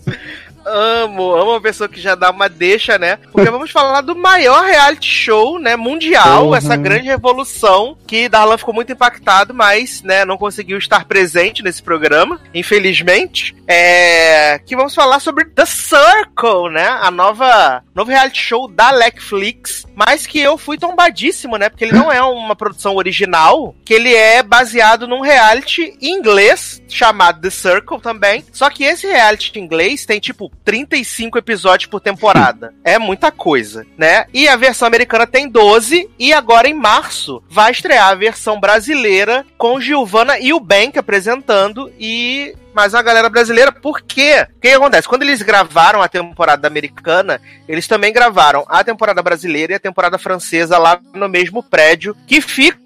[0.74, 3.18] amo, amo uma pessoa que já dá uma deixa, né?
[3.32, 6.56] Porque vamos falar do maior reality show, né, mundial, Uhum.
[6.56, 11.82] essa grande revolução que Darlan ficou muito impactado, mas, né, não conseguiu estar presente nesse
[11.82, 13.56] programa, infelizmente.
[13.68, 16.88] É, que vamos falar sobre The Circle, né?
[17.02, 21.70] A nova novo reality show da Netflix, mas que eu fui tombadíssimo, né?
[21.70, 26.82] Porque ele não é uma produção original, que ele é baseado num reality em inglês
[26.90, 28.44] chamado The Circle também.
[28.52, 32.74] Só que esse reality em inglês tem tipo 35 episódios por temporada.
[32.84, 34.26] é muita coisa, né?
[34.34, 39.46] E a versão americana tem 12 e agora em março vai estrear a versão brasileira
[39.58, 44.48] com Giovanna e o Bank apresentando e mas a galera brasileira, por quê?
[44.58, 45.08] O que acontece?
[45.08, 50.18] Quando eles gravaram a temporada americana, eles também gravaram a temporada brasileira e a temporada
[50.18, 52.78] francesa lá no mesmo prédio, que fica,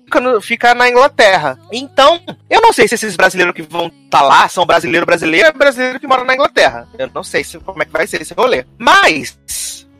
[0.41, 1.57] fica na Inglaterra.
[1.71, 2.19] Então,
[2.49, 5.53] eu não sei se esses brasileiros que vão estar tá lá são brasileiro brasileiro ou
[5.53, 6.87] brasileiro que mora na Inglaterra.
[6.97, 8.65] Eu não sei se, como é que vai ser esse rolê.
[8.77, 9.37] Mas,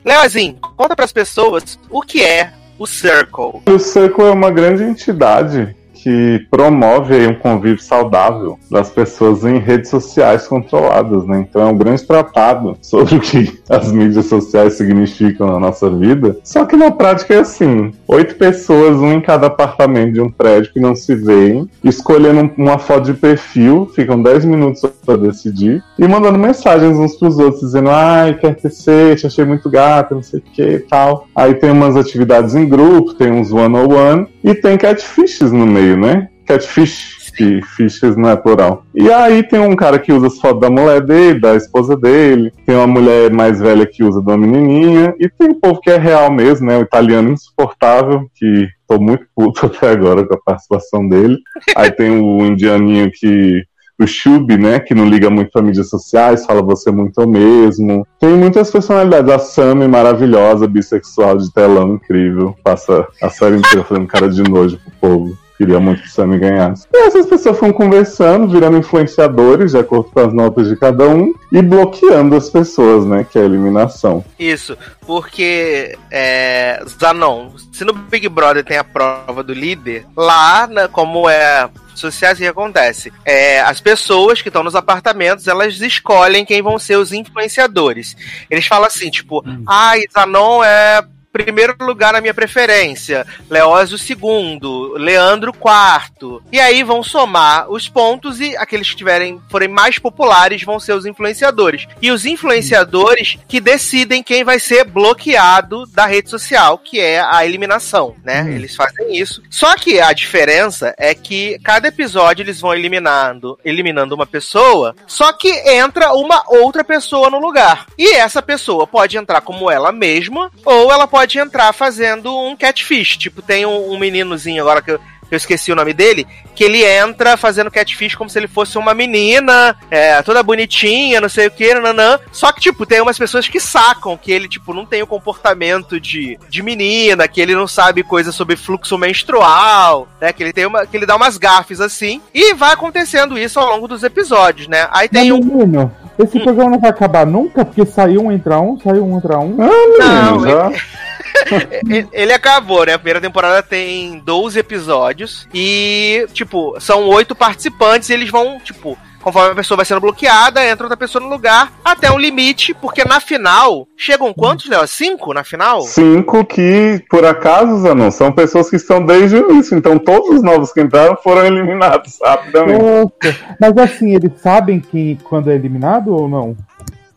[0.04, 3.62] Leozinho, conta para as pessoas o que é o Circle.
[3.66, 5.76] O Circle é uma grande entidade
[6.08, 11.46] que promove aí um convívio saudável das pessoas em redes sociais controladas, né?
[11.50, 16.38] Então é um grande tratado sobre o que as mídias sociais significam na nossa vida.
[16.46, 20.72] Só que na prática é assim: oito pessoas, um em cada apartamento de um prédio
[20.72, 26.08] que não se veem, escolhendo uma foto de perfil, ficam dez minutos para decidir, e
[26.08, 30.40] mandando mensagens uns pros outros, dizendo, ai, quer crescer, te achei muito gata, não sei
[30.40, 31.28] o que e tal.
[31.36, 35.66] Aí tem umas atividades em grupo, tem uns one-on-one, -on -one, e tem catfishes no
[35.66, 36.30] meio, né?
[36.46, 38.84] Catfish, que fishes não é plural.
[38.96, 42.52] E aí tem um cara que usa as fotos da mulher dele, da esposa dele,
[42.66, 45.98] tem uma mulher mais velha que usa da menininha, e tem um povo que é
[45.98, 46.78] real mesmo, né?
[46.78, 51.38] O italiano insuportável, que tô muito puto até agora com a participação dele.
[51.76, 53.64] Aí tem o indianinho que
[54.00, 58.06] o Shub, né, que não liga muito para mídias sociais, fala você muito o mesmo.
[58.20, 59.32] Tem muitas personalidades.
[59.32, 62.56] A Sammy, maravilhosa, bissexual de telão, incrível.
[62.64, 65.47] Passa a série inteira fazendo cara de nojo pro povo.
[65.58, 66.88] Queria muito que o Sammy ganhasse.
[66.94, 71.34] E essas pessoas foram conversando, virando influenciadores, de acordo com as notas de cada um,
[71.52, 73.26] e bloqueando as pessoas, né?
[73.30, 74.24] Que é a eliminação.
[74.38, 80.88] Isso, porque é, Zanon, se no Big Brother tem a prova do líder, lá, né,
[80.88, 83.12] como é sociais, o que acontece?
[83.26, 88.16] É, as pessoas que estão nos apartamentos, elas escolhem quem vão ser os influenciadores.
[88.50, 89.64] Eles falam assim, tipo, hum.
[89.68, 91.02] ah, Zanon é
[91.38, 96.42] primeiro lugar na minha preferência, Leózio segundo, Leandro quarto.
[96.52, 100.94] E aí vão somar os pontos e aqueles que tiverem forem mais populares vão ser
[100.94, 101.88] os influenciadores.
[102.02, 107.46] E os influenciadores que decidem quem vai ser bloqueado da rede social, que é a
[107.46, 108.44] eliminação, né?
[108.44, 108.50] Hum.
[108.50, 109.44] Eles fazem isso.
[109.50, 115.32] Só que a diferença é que cada episódio eles vão eliminando, eliminando uma pessoa, só
[115.34, 117.86] que entra uma outra pessoa no lugar.
[117.98, 122.56] E essa pessoa pode entrar como ela mesma ou ela pode pode entrar fazendo um
[122.56, 123.18] catfish.
[123.18, 126.86] Tipo, tem um, um meninozinho agora que eu, eu esqueci o nome dele, que ele
[126.86, 131.52] entra fazendo catfish como se ele fosse uma menina, é, toda bonitinha, não sei o
[131.52, 132.18] que, nanã.
[132.32, 136.00] Só que, tipo, tem umas pessoas que sacam que ele, tipo, não tem o comportamento
[136.00, 140.32] de, de menina, que ele não sabe coisa sobre fluxo menstrual, né?
[140.32, 140.88] Que ele tem uma.
[140.88, 142.22] que ele dá umas gafes assim.
[142.34, 144.88] E vai acontecendo isso ao longo dos episódios, né?
[144.92, 145.44] Aí tem Mas, um.
[145.44, 146.44] Menino, esse hum.
[146.44, 149.58] programa não vai acabar nunca, porque saiu um entra um, saiu um entra um.
[149.62, 150.72] Ah, não, já.
[152.12, 152.94] ele acabou, né?
[152.94, 158.98] A primeira temporada tem 12 episódios e, tipo, são oito participantes e eles vão, tipo,
[159.28, 163.04] conforme a pessoa vai sendo bloqueada, entra outra pessoa no lugar, até um limite, porque
[163.04, 164.88] na final, chegam quantos, Léo?
[164.88, 165.82] Cinco na final?
[165.82, 170.44] Cinco que, por acaso, não são pessoas que estão desde o início, então todos os
[170.44, 172.82] novos que entraram foram eliminados rapidamente.
[172.82, 173.56] Nossa.
[173.60, 176.56] Mas assim, eles sabem que quando é eliminado ou não?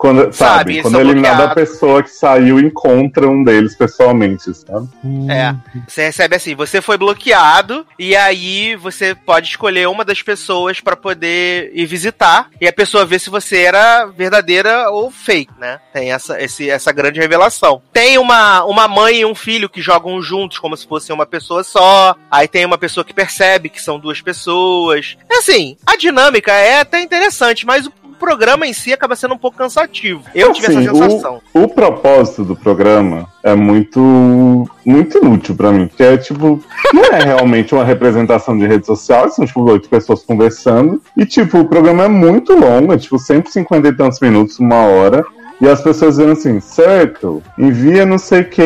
[0.00, 4.88] Quando, sabe, sabe quando é eliminada a pessoa que saiu encontra um deles pessoalmente, sabe?
[5.30, 5.54] É.
[5.86, 10.96] Você recebe assim, você foi bloqueado e aí você pode escolher uma das pessoas para
[10.96, 15.78] poder ir visitar e a pessoa vê se você era verdadeira ou fake, né?
[15.92, 17.82] Tem essa, esse, essa grande revelação.
[17.92, 21.62] Tem uma, uma mãe e um filho que jogam juntos como se fosse uma pessoa
[21.62, 22.16] só.
[22.30, 25.18] Aí tem uma pessoa que percebe que são duas pessoas.
[25.30, 29.56] Assim, a dinâmica é até interessante, mas o programa em si acaba sendo um pouco
[29.56, 30.22] cansativo.
[30.34, 31.40] Eu assim, tive essa sensação.
[31.54, 37.04] O, o propósito do programa é muito muito inútil para mim, porque é tipo, não
[37.04, 41.64] é realmente uma representação de rede social, são tipo oito pessoas conversando, e tipo, o
[41.64, 45.24] programa é muito longo, é tipo 150 e tantos minutos, uma hora,
[45.60, 48.62] e as pessoas dizendo assim, certo, envia não sei o que,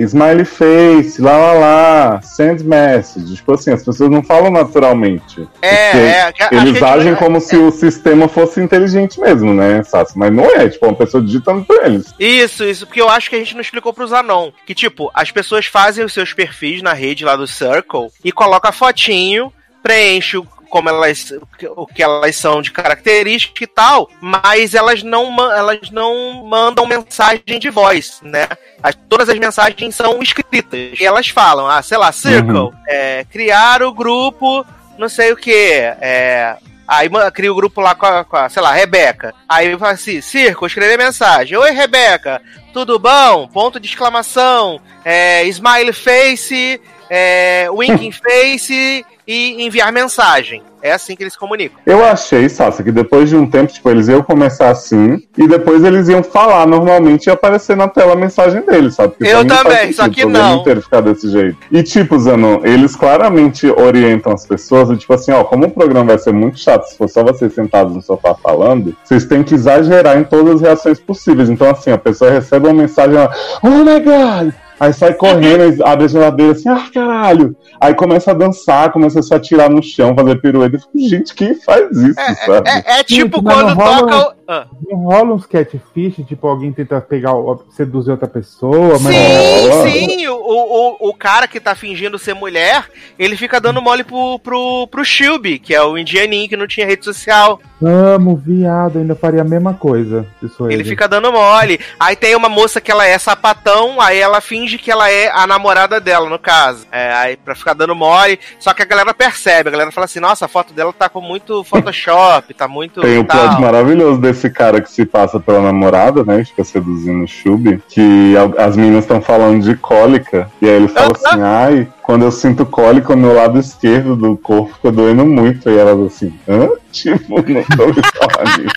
[0.00, 3.36] smiley face, lá lá lá, send message.
[3.36, 5.48] Tipo assim, as pessoas não falam naturalmente.
[5.62, 10.18] É, é Eles agem é, como é, se o sistema fosse inteligente mesmo, né, Sassi?
[10.18, 12.12] Mas não é, tipo, uma pessoa digitando pra eles.
[12.18, 14.50] Isso, isso, porque eu acho que a gente não explicou pros Anon.
[14.66, 18.68] Que, tipo, as pessoas fazem os seus perfis na rede lá do Circle e coloca
[18.68, 19.52] a fotinho
[19.84, 21.32] preenche o como elas
[21.76, 27.60] o que elas são de característica e tal, mas elas não elas não mandam mensagem
[27.60, 28.48] de voz, né?
[28.82, 30.98] As, todas as mensagens são escritas.
[30.98, 32.72] E elas falam, ah, sei lá, Circle, uhum.
[32.88, 34.66] é, criar o grupo,
[34.98, 36.56] não sei o que, é,
[36.88, 39.32] Aí cria o grupo lá com a, com a, sei lá, Rebeca.
[39.48, 41.56] Aí fala assim, Circo, escrever mensagem.
[41.56, 43.46] Oi, Rebeca, tudo bom?
[43.46, 50.62] Ponto de exclamação, é, smile face, é, winking face e enviar mensagem.
[50.82, 51.78] É assim que eles comunicam.
[51.86, 55.82] Eu achei, Sassa, que depois de um tempo, tipo, eles iam começar assim, e depois
[55.82, 59.14] eles iam falar normalmente e aparecer na tela a mensagem deles, sabe?
[59.16, 60.58] Porque Eu também, só que não.
[60.58, 61.56] inteiro ficar desse jeito.
[61.72, 66.04] E, tipo, Zanon, eles claramente orientam as pessoas, e, tipo assim, ó, como o programa
[66.04, 69.54] vai ser muito chato se for só vocês sentados no sofá falando, vocês têm que
[69.54, 71.48] exagerar em todas as reações possíveis.
[71.48, 74.54] Então, assim, a pessoa recebe uma mensagem, ela, oh my god!
[74.84, 77.56] Aí sai correndo, abre a geladeira assim, ah, caralho!
[77.80, 80.76] Aí começa a dançar, começa a se atirar no chão, fazer pirueta.
[80.76, 82.14] Eu fico, gente, quem faz isso,
[82.44, 82.68] sabe?
[82.68, 84.34] É, é tipo Gente, mas quando não rola- toca o.
[84.46, 84.66] Ah.
[84.86, 89.14] Não rola uns catfish, tipo, alguém tenta pegar, o- seduzir outra pessoa, mas.
[89.16, 89.88] Sim, rola.
[89.88, 92.84] sim, o, o, o cara que tá fingindo ser mulher,
[93.18, 96.86] ele fica dando mole pro, pro, pro Shilby, que é o indianinho que não tinha
[96.86, 97.58] rede social.
[97.86, 100.26] Amo, viado, ainda faria a mesma coisa.
[100.56, 100.88] Sou Ele ele.
[100.88, 101.78] fica dando mole.
[101.98, 105.46] Aí tem uma moça que ela é sapatão, aí ela finge que ela é a
[105.46, 106.86] namorada dela, no caso.
[106.90, 108.38] É, aí pra ficar dando mole.
[108.58, 111.20] Só que a galera percebe, a galera fala assim, nossa, a foto dela tá com
[111.20, 113.00] muito Photoshop, tá muito.
[113.00, 113.48] Tem um tal.
[113.48, 116.44] plot maravilhoso desse cara que se passa pela namorada, né?
[116.44, 117.82] Fica seduzindo o Chub.
[117.88, 120.50] Que as meninas estão falando de cólica.
[120.60, 124.36] E aí ele fala assim: ai, quando eu sinto cólica, o meu lado esquerdo do
[124.36, 125.68] corpo fica doendo muito.
[125.70, 126.68] E elas assim: hã?
[126.92, 128.70] Tipo, não tô me falando.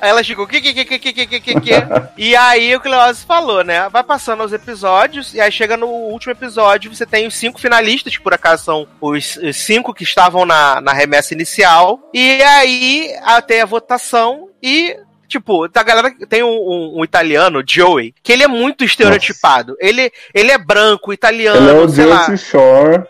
[0.00, 1.72] Aí ela chegou, que, que, que, que, que, que, que, que.
[2.18, 3.88] E aí o Cleose falou, né?
[3.88, 8.14] Vai passando os episódios, e aí chega no último episódio, você tem os cinco finalistas,
[8.16, 11.98] que por acaso são os, cinco que estavam na, na remessa inicial.
[12.12, 14.94] E aí a- tem a votação e.
[15.34, 19.74] Tipo, a galera tem um, um- um italiano, Joey, que ele é muito estereotipado.
[19.80, 21.88] Ele, ele é branco, italiano, Ele é o.
[21.88, 23.02] Jersey Shore.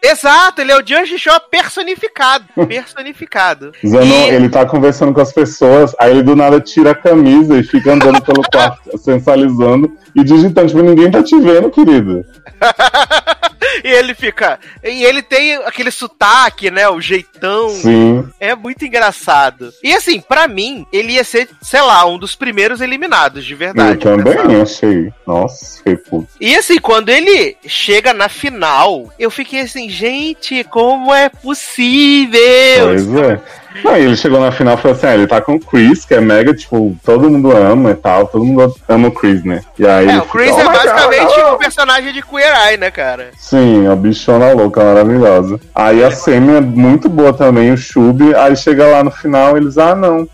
[0.00, 2.44] Exato, ele é o Jersey Shore personificado.
[2.68, 3.72] Personificado.
[3.84, 7.58] Zanon, E- ele tá conversando com as pessoas, aí ele do nada tira a camisa
[7.58, 10.68] e fica andando pelo quarto, sensualizando e digitando.
[10.68, 12.24] Tipo, ninguém tá te vendo, querido.
[13.84, 14.58] E ele fica.
[14.82, 16.88] E ele tem aquele sotaque, né?
[16.88, 17.68] O jeitão.
[17.70, 18.28] Sim.
[18.40, 19.72] É muito engraçado.
[19.82, 23.58] E assim, pra mim, ele ia ser, sei lá, um dos primeiros eliminados, de Eu
[23.58, 23.98] verdade.
[24.00, 24.62] também pensava.
[24.62, 25.12] achei.
[25.26, 26.28] Nossa, fiquei puto.
[26.40, 32.86] E assim, quando ele chega na final, eu fiquei assim, gente, como é possível?
[32.88, 33.40] Pois é.
[33.84, 36.14] Não, ele chegou na final e falou assim: ah, ele tá com o Chris, que
[36.14, 39.60] é mega, tipo, todo mundo ama e tal, todo mundo ama o Chris, né?
[39.78, 42.68] E aí É, o Chris fica, é "Oh God, basicamente não!" um personagem de Queer
[42.68, 43.28] Eye, né, cara?
[43.36, 45.60] Sim, a bichona louca, maravilhosa.
[45.74, 48.34] Aí a Semi é muito boa também, o Chub.
[48.34, 50.28] Aí chega lá no final, eles, ah, não.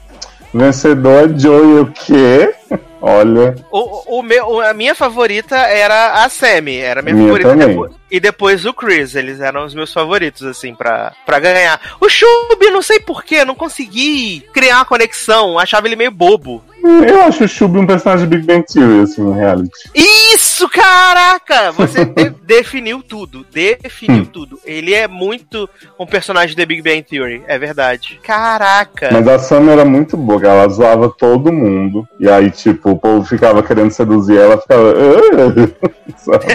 [0.54, 2.54] Vencedor é Joey, o quê?
[3.02, 7.66] Olha, O, o meu, a minha favorita era a Sammy, era a minha, Minha favorita.
[7.66, 11.80] depois- e depois o Chris, eles eram os meus favoritos, assim, pra, pra ganhar.
[12.00, 16.62] O Chub, não sei porquê, não consegui criar uma conexão, achava ele meio bobo.
[16.82, 19.70] Eu acho o Chub um personagem de Big Bang Theory, assim, no reality.
[19.94, 21.72] Isso, caraca!
[21.72, 24.58] Você de- definiu tudo, definiu tudo.
[24.64, 25.68] Ele é muito
[25.98, 28.18] um personagem de Big Bang Theory, é verdade.
[28.22, 29.08] Caraca!
[29.12, 32.06] Mas a Sam era muito boa, ela zoava todo mundo.
[32.18, 34.92] E aí, tipo, o povo ficava querendo seduzir ela, ficava.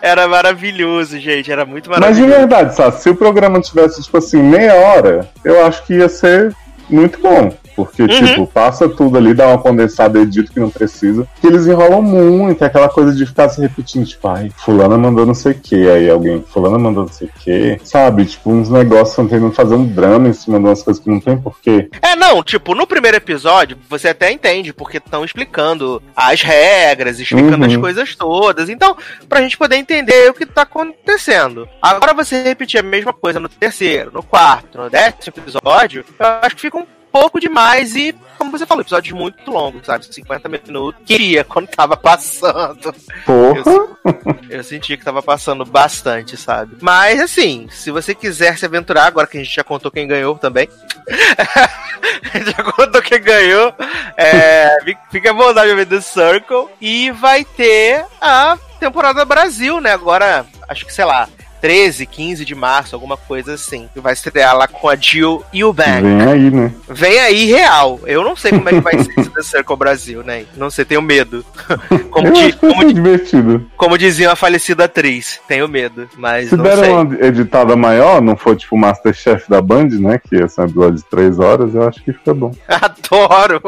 [0.00, 2.38] Era maravilhoso, gente, era muito Mas de maravilhoso.
[2.38, 2.96] verdade, sabe?
[3.00, 6.54] Se o programa tivesse, tipo assim, meia hora, eu acho que ia ser
[6.88, 7.52] muito bom.
[7.84, 8.08] Porque, Uhum.
[8.08, 11.26] tipo, passa tudo ali, dá uma condensada, edito que não precisa.
[11.40, 15.24] Que eles enrolam muito, é aquela coisa de ficar se repetindo, tipo, ai, fulana mandou
[15.24, 18.24] não sei o que, aí alguém, fulana mandou não sei o que, sabe?
[18.24, 21.36] Tipo, uns negócios tentando fazer um drama em cima de umas coisas que não tem
[21.38, 21.88] porquê.
[22.02, 27.58] É, não, tipo, no primeiro episódio, você até entende, porque estão explicando as regras, explicando
[27.64, 27.70] Uhum.
[27.70, 28.68] as coisas todas.
[28.68, 28.96] Então,
[29.28, 31.68] pra gente poder entender o que tá acontecendo.
[31.80, 36.56] Agora você repetir a mesma coisa no terceiro, no quarto, no décimo episódio, eu acho
[36.56, 40.06] que fica um pouco demais e, como você falou, episódios muito longos, sabe?
[40.12, 41.00] 50 minutos.
[41.06, 42.94] Queria quando tava passando.
[43.24, 43.88] Porra!
[44.48, 46.76] Eu senti que tava passando bastante, sabe?
[46.80, 50.36] Mas assim, se você quiser se aventurar, agora que a gente já contou quem ganhou
[50.38, 50.68] também.
[52.32, 53.74] a gente já contou quem ganhou.
[54.16, 56.68] É, fi- fica à vontade de ver The Circle.
[56.80, 59.92] E vai ter a temporada Brasil, né?
[59.92, 61.28] Agora, acho que sei lá.
[61.60, 63.88] 13, 15 de março, alguma coisa assim.
[63.96, 66.02] Vai estrear lá com a Jill Eubank.
[66.02, 66.72] Vem aí, né?
[66.88, 68.00] Vem aí real.
[68.06, 70.44] Eu não sei como é que vai ser esse The Circle Brasil, né?
[70.56, 71.44] Não sei, tenho medo.
[72.10, 73.66] Como, vai como di- divertido.
[73.76, 76.90] como dizia uma falecida atriz, tenho medo, mas Se não der sei.
[76.90, 80.18] uma editada maior, não for tipo o Masterchef da Band, né?
[80.18, 82.52] Que é um episódio de três horas, eu acho que fica bom.
[82.66, 83.60] Adoro!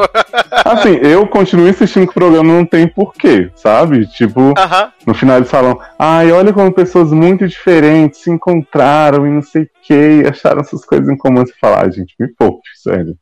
[0.64, 4.07] Assim, eu continuo insistindo que o programa não tem porquê, sabe?
[4.07, 4.91] Tipo, Aham.
[5.07, 9.43] no final eles falam, ai, olha como pessoas muito diferentes diferentes, se encontraram e não
[9.43, 11.45] sei o que, acharam essas coisas em comum.
[11.45, 13.16] Você fala, ah, gente, me poupe, sério.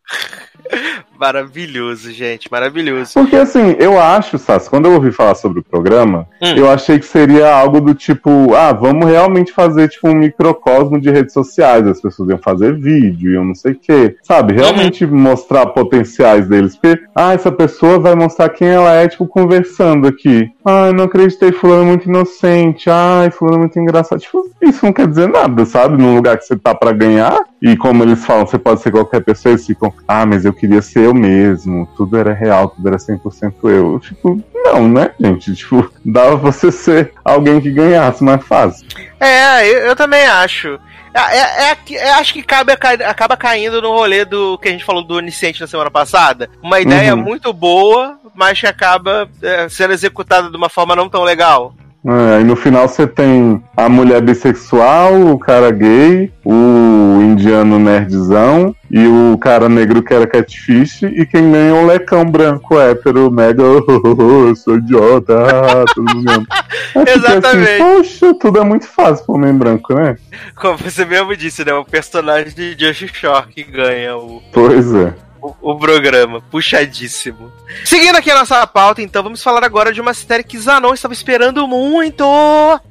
[1.19, 3.13] Maravilhoso, gente, maravilhoso.
[3.15, 6.55] Porque assim, eu acho, Sassi, quando eu ouvi falar sobre o programa, Hum.
[6.57, 11.11] eu achei que seria algo do tipo, ah, vamos realmente fazer tipo um microcosmo de
[11.11, 14.15] redes sociais, as pessoas iam fazer vídeo, iam não sei o quê.
[14.23, 16.77] Sabe, realmente mostrar potenciais deles.
[16.77, 20.49] Porque, ah, essa pessoa vai mostrar quem ela é, tipo, conversando aqui.
[20.65, 22.89] Ai, não acreditei, fulano é muito inocente.
[22.89, 24.21] Ai, fulano é muito engraçado.
[24.21, 26.01] Tipo, isso não quer dizer nada, sabe?
[26.01, 27.37] Num lugar que você tá pra ganhar.
[27.61, 30.83] E como eles falam, você pode ser qualquer pessoa, eles ficam, ah, mas eu queria
[30.83, 31.87] ser eu mesmo.
[31.97, 33.99] Tudo era real, tudo era 100% eu.
[34.01, 35.55] Tipo, não, né, gente?
[35.55, 38.87] Tipo, dava pra você ser alguém que ganhasse mais fácil.
[39.21, 40.79] É, eu, eu também acho.
[41.15, 44.73] É, é- é que- é- acho que cabe, acaba caindo no rolê do que a
[44.73, 46.49] gente falou do Onisciente na semana passada.
[46.63, 47.23] Uma ideia Uhum.
[47.23, 51.75] muito boa, mas que acaba é, sendo executada de uma forma não tão legal.
[52.07, 58.75] É, aí no final você tem a mulher bissexual, o cara gay, o indiano nerdzão
[58.91, 63.31] e o cara negro que era catfish e quem ganha é um lecão branco hétero,
[63.31, 65.35] mega, eu sou idiota,
[65.95, 66.47] todo mundo
[66.93, 67.83] fica Exatamente.
[67.83, 70.17] Assim, Poxa, tudo é muito fácil pro homem branco, né?
[70.55, 71.73] Como você mesmo disse, né?
[71.75, 75.13] O personagem de Just Shore que ganha o, Pois é.
[75.41, 76.41] O, programa.
[76.41, 77.53] Puxadíssimo.
[77.85, 81.15] Seguindo aqui a nossa pauta, então, vamos falar agora de uma série que Zanon estava
[81.15, 82.25] esperando muito,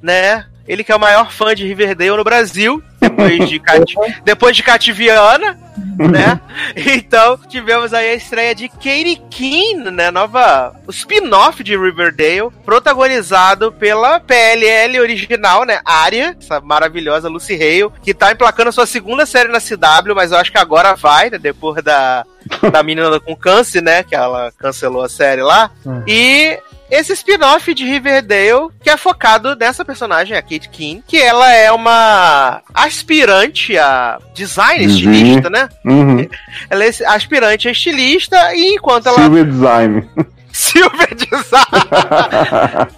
[0.02, 0.46] né?
[0.68, 2.84] Ele que é o maior fã de Riverdale no Brasil,
[3.18, 5.58] depois de, Cati depois de Cativiana,
[5.98, 6.40] né?
[6.76, 10.12] Então, tivemos aí a estreia de Katie Keene, né?
[10.12, 15.80] Nova, spin-off de Riverdale, protagonizado pela PLL original, né?
[15.84, 20.32] Arya, essa maravilhosa Lucy Hale, que tá emplacando a sua segunda série na CW, mas
[20.32, 21.38] eu acho que agora vai, né?
[21.38, 22.26] Depois da,
[22.72, 24.04] da menina com câncer, né?
[24.04, 25.72] Que ela cancelou a série lá.
[25.86, 26.04] Hum.
[26.08, 26.60] E
[26.90, 31.72] esse spin-off de Riverdale, que é focado nessa personagem, a Kate Keane, que ela é
[31.72, 34.94] uma aspirante a design Design.
[35.18, 35.70] estilista, né?
[35.86, 36.28] Uhum.
[36.70, 40.10] Ela é aspirante a estilista e enquanto ela Silver Design.
[40.58, 41.68] Silver Design,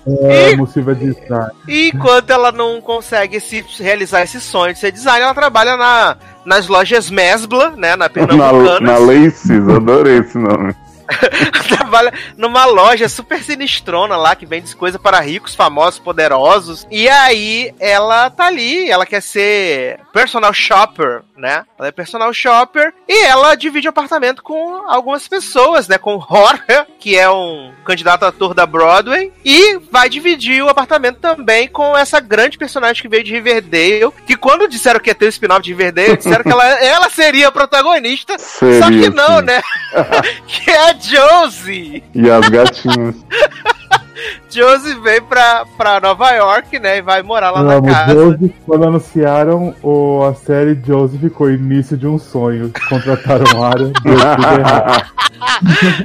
[0.29, 0.55] É, E-
[0.95, 1.51] Design.
[1.67, 6.15] e enquanto ela não consegue se realizar esse sonho de ser designer, ela trabalha na,
[6.45, 8.81] nas lojas Mesbla, né, na na, Pernambucanas.
[8.81, 10.73] na Laces, adorei esse nome.
[11.67, 16.87] trabalha numa loja super sinistrona lá que vende coisa para ricos, famosos, poderosos.
[16.89, 21.65] E aí ela tá ali, ela quer ser personal shopper, né?
[21.77, 25.97] Ela é personal shopper e ela divide apartamento com algumas pessoas, né?
[25.97, 31.19] Com Jorge, que é um candidato a ator da Broadway, e vai dividir o apartamento
[31.19, 35.25] também com essa grande personagem que veio de Riverdale, que quando disseram que ia ter
[35.25, 39.39] o spin-off de Riverdale, disseram que ela, ela seria a protagonista, Seria, só que não,
[39.39, 39.45] sim.
[39.45, 39.61] né?
[40.47, 42.03] que é a Josie.
[42.13, 43.15] E as gatinhas.
[44.49, 46.97] Josie veio pra, pra Nova York, né?
[46.97, 48.13] E vai morar lá Eu na casa.
[48.13, 52.71] Josie, quando anunciaram o, a série, Josie ficou início de um sonho.
[52.89, 55.05] Contrataram área, errado.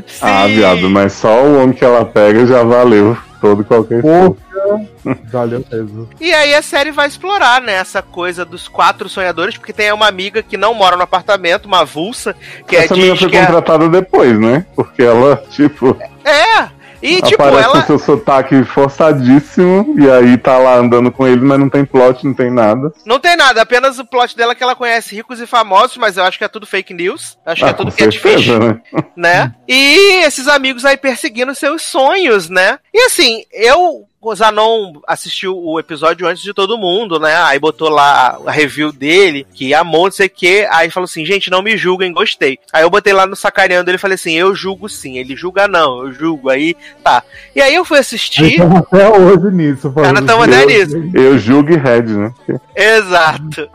[0.06, 0.20] Sim.
[0.22, 4.00] ah, viado, mas só o homem que ela pega já valeu todo e qualquer
[5.30, 6.08] valeu mesmo.
[6.18, 10.08] E aí a série vai explorar, né, essa coisa dos quatro sonhadores, porque tem uma
[10.08, 12.34] amiga que não mora no apartamento, uma avulsa,
[12.66, 13.44] que Essa é menina diz foi é...
[13.44, 14.64] contratada depois, né?
[14.74, 16.73] Porque ela, tipo, É!
[17.06, 17.80] E tipo, aparece ela.
[17.82, 22.24] com seu sotaque forçadíssimo, e aí tá lá andando com ele, mas não tem plot,
[22.26, 22.92] não tem nada.
[23.04, 26.16] Não tem nada, apenas o plot dela é que ela conhece ricos e famosos, mas
[26.16, 27.38] eu acho que é tudo fake news.
[27.44, 28.38] Acho que Ah, é tudo com que é difícil.
[28.38, 29.04] certeza, né?
[29.16, 29.54] né?
[29.68, 32.78] E esses amigos aí perseguindo seus sonhos, né?
[32.92, 34.04] E assim, eu.
[34.24, 37.36] O Zanon assistiu o episódio antes de todo mundo, né?
[37.42, 40.66] Aí botou lá a review dele, que amou, não sei o quê.
[40.70, 42.58] Aí falou assim: gente, não me julguem, gostei.
[42.72, 45.18] Aí eu botei lá no sacaneando ele e falei assim: eu julgo sim.
[45.18, 46.48] Ele julga não, eu julgo.
[46.48, 47.22] Aí tá.
[47.54, 48.52] E aí eu fui assistir.
[48.52, 49.92] Estamos até hoje nisso.
[49.92, 51.10] Cara, de até nisso.
[51.12, 52.32] Eu julgo e Red, né?
[52.74, 53.68] Exato.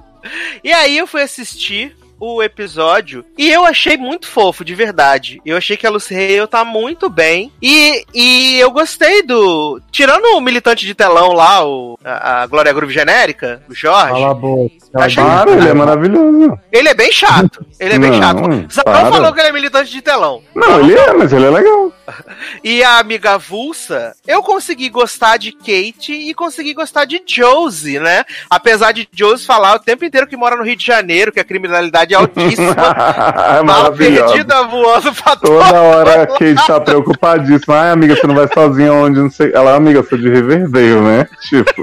[0.63, 5.39] E aí eu fui assistir o episódio e eu achei muito fofo, de verdade.
[5.45, 7.51] Eu achei que a Lucy Hale tá muito bem.
[7.61, 9.81] E, e eu gostei do.
[9.91, 14.13] Tirando o militante de telão lá, o, a, a Glória Groove genérica, o Jorge.
[14.13, 14.75] Cala a boca.
[14.95, 16.59] Achei- Claro, ele é maravilhoso.
[16.71, 17.65] Ele é bem chato.
[17.79, 18.39] Ele é bem Não, chato.
[18.39, 19.11] Zanon para.
[19.11, 20.41] falou que ele é militante de telão.
[20.55, 21.93] Não, ele é, mas ele é legal.
[22.63, 28.25] E a amiga avulsa, eu consegui gostar de Kate e consegui gostar de Josie, né?
[28.49, 31.43] Apesar de Josie falar o tempo inteiro que mora no Rio de Janeiro, que a
[31.43, 32.75] criminalidade qualidade altíssima.
[33.59, 34.25] é maravilhosa.
[34.25, 37.75] perdida voando pra Toda hora a Kate tá preocupadíssima.
[37.75, 39.19] Ai, amiga, você não vai sozinha onde?
[39.19, 39.51] Não sei.
[39.53, 41.27] Ela, amiga, eu sou de Riverdale, né?
[41.41, 41.81] Tipo,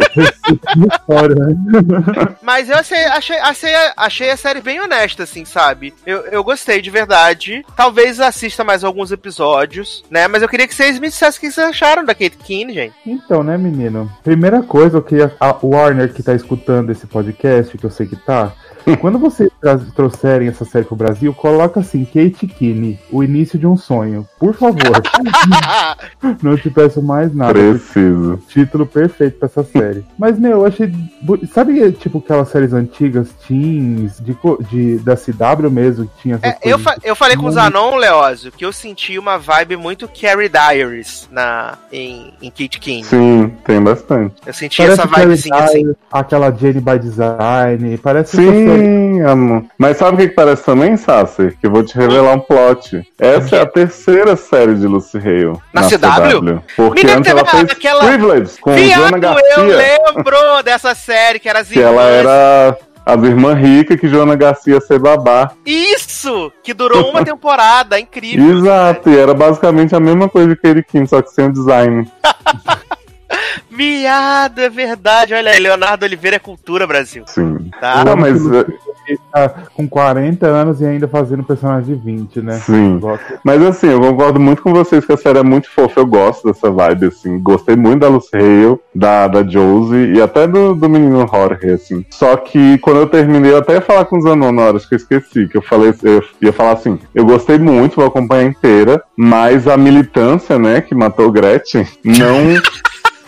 [0.48, 2.36] História, né?
[2.42, 5.94] Mas eu achei, achei, achei, achei a série bem honesta, assim, sabe?
[6.06, 7.64] Eu, eu gostei de verdade.
[7.76, 10.28] Talvez assista mais alguns episódios, né?
[10.28, 12.94] Mas eu queria que vocês me dissessem o que vocês acharam da Kate Keane, gente.
[13.04, 14.10] Então, né, menino?
[14.22, 15.34] Primeira coisa, eu queria.
[15.40, 18.52] A Warner que tá escutando esse podcast, que eu sei que tá.
[19.00, 19.50] Quando vocês
[19.94, 24.26] trouxerem essa série pro Brasil, coloca assim, Kate Kinney, o início de um sonho.
[24.38, 25.02] Por favor.
[26.42, 27.52] Não te peço mais nada.
[27.54, 28.38] preciso.
[28.48, 30.04] Título perfeito pra essa série.
[30.18, 30.92] Mas, meu, eu achei.
[31.52, 34.36] Sabe, tipo, aquelas séries antigas, teens, de,
[34.70, 38.52] de, da CW mesmo, que tinha É, eu, fa- eu falei com o Zanon, Leózio,
[38.52, 43.04] que eu senti uma vibe muito Carrie Diaries na, em, em Kate Keane.
[43.04, 44.34] Sim, tem bastante.
[44.46, 45.92] Eu senti Parece essa Carrie vibezinha assim.
[46.12, 47.98] Aquela Jane by Design.
[47.98, 48.75] Parece série.
[48.78, 49.64] Sim, amor.
[49.78, 51.56] Mas sabe o que, que parece também, Sassi?
[51.60, 53.02] Que eu vou te revelar um plot.
[53.18, 55.58] Essa é a terceira série de Lucy Hale.
[55.72, 56.60] Na CW?
[56.76, 59.64] Porque Menina, antes ela fez aquela- Privilege com Viado, Joana eu Garcia.
[60.14, 64.74] lembro dessa série que era as Que ela era as irmãs ricas que Joana Garcia
[64.74, 65.52] ia ser babá.
[65.64, 66.52] Isso!
[66.62, 68.58] Que durou uma temporada, incrível.
[68.58, 72.10] Exato, e era basicamente a mesma coisa de Katie Kim, só que sem o design.
[73.76, 75.34] Miado, é verdade.
[75.34, 77.24] Olha aí, Leonardo Oliveira é cultura, Brasil.
[77.26, 77.70] Sim.
[77.80, 78.04] Tá?
[78.04, 78.44] Não, mas
[79.06, 82.54] Ele tá com 40 anos e ainda fazendo personagem de 20, né?
[82.54, 83.00] Sim.
[83.44, 86.00] Mas assim, eu concordo muito com vocês que a série é muito fofa.
[86.00, 87.38] Eu gosto dessa vibe, assim.
[87.38, 92.04] Gostei muito da Lucy Hale, da, da Josie e até do, do menino Jorge, assim.
[92.10, 94.88] Só que quando eu terminei, eu até ia falar com o Zanon na hora, acho
[94.88, 95.46] que eu esqueci.
[95.46, 99.76] Que eu falei, eu ia falar assim, eu gostei muito, vou acompanhar inteira, mas a
[99.76, 102.60] militância, né, que matou Gretchen, não.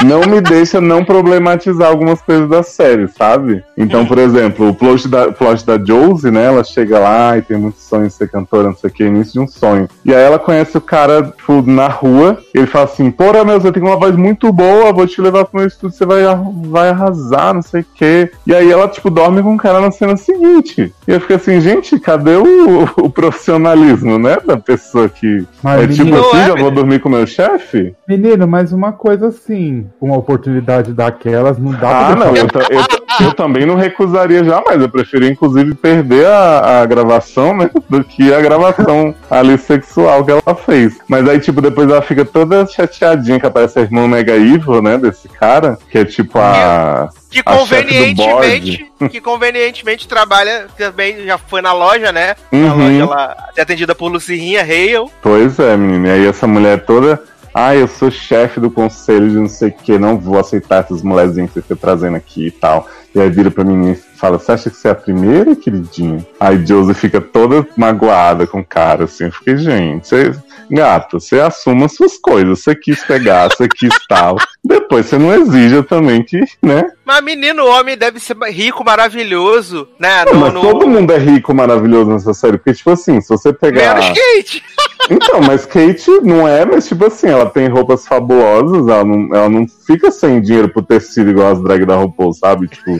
[0.04, 3.62] Não me deixa não problematizar algumas coisas da série, sabe?
[3.76, 6.44] Então, por exemplo, o plot da, plot da Josie, né?
[6.46, 9.32] Ela chega lá e tem muitos sonhos de ser cantora, não sei o que, início
[9.32, 9.88] de um sonho.
[10.04, 13.60] E aí ela conhece o cara, tipo, na rua, e ele fala assim, porra, meu,
[13.60, 16.22] você tem uma voz muito boa, vou te levar pro meu estúdio, você vai,
[16.66, 18.30] vai arrasar, não sei o que.
[18.46, 20.92] E aí ela, tipo, dorme com o cara na cena seguinte.
[21.06, 24.38] E eu fico assim, gente, cadê o, o profissionalismo, né?
[24.44, 27.26] Da pessoa que Mas, é tipo menino, assim, é, já vou dormir com o meu
[27.26, 27.94] chefe?
[28.08, 32.80] menino, mas uma coisa assim, uma oportunidade daquelas, não dá Ah, pra não, deixar- eu,
[32.80, 32.86] eu
[33.20, 34.80] eu também não recusaria jamais.
[34.80, 37.68] Eu preferia, inclusive, perder a, a gravação, né?
[37.90, 40.96] Do que a gravação ali sexual que ela fez.
[41.08, 44.98] Mas aí, tipo, depois ela fica toda chateadinha que aparece a irmã Mega Evil, né?
[44.98, 47.08] Desse cara, que é tipo a.
[47.30, 52.34] Que A convenientemente, que convenientemente trabalha, também já foi na loja, né?
[52.52, 52.84] Na Uhum.
[52.84, 55.10] loja lá, atendida por Lucirrinha Hale.
[55.22, 56.08] Pois é, menina.
[56.08, 57.20] E aí essa mulher toda.
[57.60, 61.02] Ah, eu sou chefe do conselho de não sei o que, não vou aceitar essas
[61.02, 62.86] mulherzinhas que você tá trazendo aqui e tal.
[63.12, 66.24] E aí vira pra mim e fala, você acha que você é a primeira, queridinha?
[66.38, 69.24] Aí Josie fica toda magoada com o cara, assim.
[69.24, 70.32] Eu fiquei, gente, você...
[70.70, 72.60] Gato, você assuma as suas coisas.
[72.60, 74.36] Você quis pegar, você quis tal.
[74.62, 76.84] Depois você não exija também que, né?
[77.06, 80.26] Mas menino, homem deve ser rico, maravilhoso, né?
[80.26, 82.58] Não, No- mas no- todo mundo é rico, maravilhoso nessa série.
[82.58, 83.94] Porque, tipo assim, se você pegar.
[83.94, 84.62] Menos Kate.
[85.10, 89.48] Então, mas Kate não é, mas tipo assim, ela tem roupas fabulosas, ela não, ela
[89.48, 92.68] não fica sem dinheiro pro tecido igual as drag da RuPaul, sabe?
[92.68, 92.98] Tipo,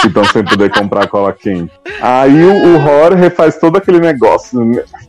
[0.00, 1.72] que estão sem poder comprar cola quente.
[2.00, 4.60] Aí o, o Jorge faz todo aquele negócio.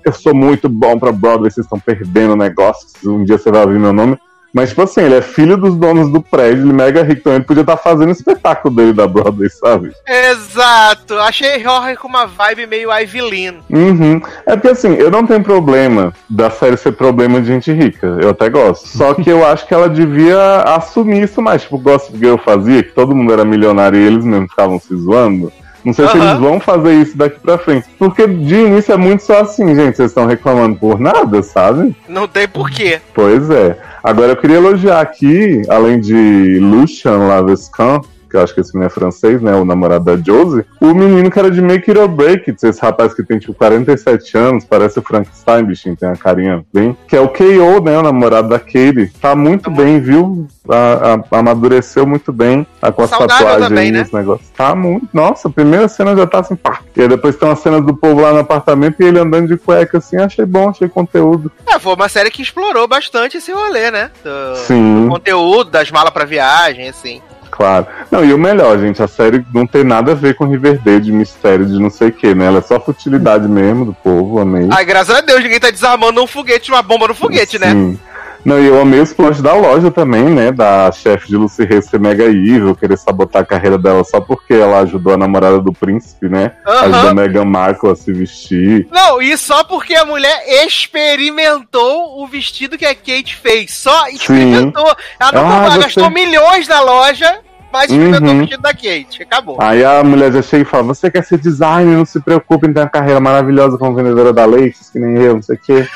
[0.05, 3.61] Eu sou muito bom pra Broadway, vocês estão perdendo o negócio, um dia você vai
[3.63, 4.17] ouvir meu nome.
[4.53, 7.33] Mas, tipo assim, ele é filho dos donos do prédio, ele é mega rico, então
[7.33, 9.91] ele podia estar fazendo o espetáculo dele da Broadway, sabe?
[10.07, 11.15] Exato.
[11.15, 13.55] Achei Jorge com uma vibe meio Ivy Lynn.
[13.69, 14.21] Uhum.
[14.45, 18.17] É porque assim, eu não tenho problema da série ser problema de gente rica.
[18.21, 18.87] Eu até gosto.
[18.87, 21.63] Só que eu acho que ela devia assumir isso mais.
[21.63, 24.95] Tipo, o Gossip Girl fazia, que todo mundo era milionário e eles mesmo ficavam se
[24.95, 25.51] zoando.
[25.83, 26.29] Não sei se Aham.
[26.29, 27.87] eles vão fazer isso daqui pra frente.
[27.99, 29.97] Porque de início é muito só assim, gente.
[29.97, 31.93] Vocês estão reclamando por nada, sabe?
[32.07, 33.01] Não tem porquê.
[33.13, 33.77] Pois é.
[34.03, 38.01] Agora eu queria elogiar aqui, além de Lucian Lavescan,
[38.33, 39.53] que eu acho que esse menino é francês, né?
[39.53, 42.81] O namorado da Josie, o menino que era de Make It or Break It, esse
[42.81, 46.97] rapaz que tem tipo 47 anos, parece o Frankenstein, bichinho, tem uma carinha bem.
[47.07, 47.95] Que é o K.O., né?
[47.95, 49.11] O namorado da Katie.
[49.21, 50.47] Tá muito Tá bem, viu?
[50.67, 52.65] A- a- amadureceu muito bem.
[52.81, 54.01] Tá com as tatuagens também, né?
[54.01, 54.49] os negócios.
[54.49, 55.07] Tá muito.
[55.13, 56.79] Nossa, a primeira cena já tá assim, pá.
[56.97, 59.57] E aí depois tem umas cenas do povo lá no apartamento e ele andando de
[59.57, 60.17] cueca assim.
[60.17, 61.51] Achei bom, achei conteúdo.
[61.67, 64.09] É, foi uma série que explorou bastante esse rolê, né?
[64.23, 65.03] Do, Sim.
[65.05, 67.21] do conteúdo, das malas pra viagem, assim.
[67.55, 67.85] Claro.
[68.09, 71.11] Não, e o melhor, gente, a série não tem nada a ver com Riverdale, de
[71.11, 72.47] mistério, de não sei o que, né?
[72.47, 74.67] Ela é só futilidade mesmo do povo, amei.
[74.71, 77.95] Ai, graças a Deus, ninguém tá desarmando um foguete, uma bomba no foguete, né?
[78.43, 78.49] Sim.
[78.49, 80.51] Não, e eu amei os planos da loja também, né?
[80.51, 84.53] Da chefe de Lucy Rey ser mega evil, querer sabotar a carreira dela só porque
[84.53, 86.51] ela ajudou a namorada do príncipe, né?
[86.67, 86.79] Aham.
[86.81, 88.87] Ajudou a Meghan Markle a se vestir.
[88.91, 93.73] Não, e só porque a mulher experimentou o vestido que a Kate fez.
[93.73, 94.85] Só experimentou.
[95.19, 97.39] Ela não Ah, comprou, você- gastou milhões na loja,
[97.71, 98.35] mas experimentou Uhum.
[98.35, 99.23] o vestido da Kate.
[99.23, 99.57] Acabou.
[99.59, 102.73] Aí a mulher já chega e fala: Você quer ser designer, não se preocupe em
[102.73, 105.87] ter uma carreira maravilhosa como vendedora da Leite, que nem eu, não sei o quê.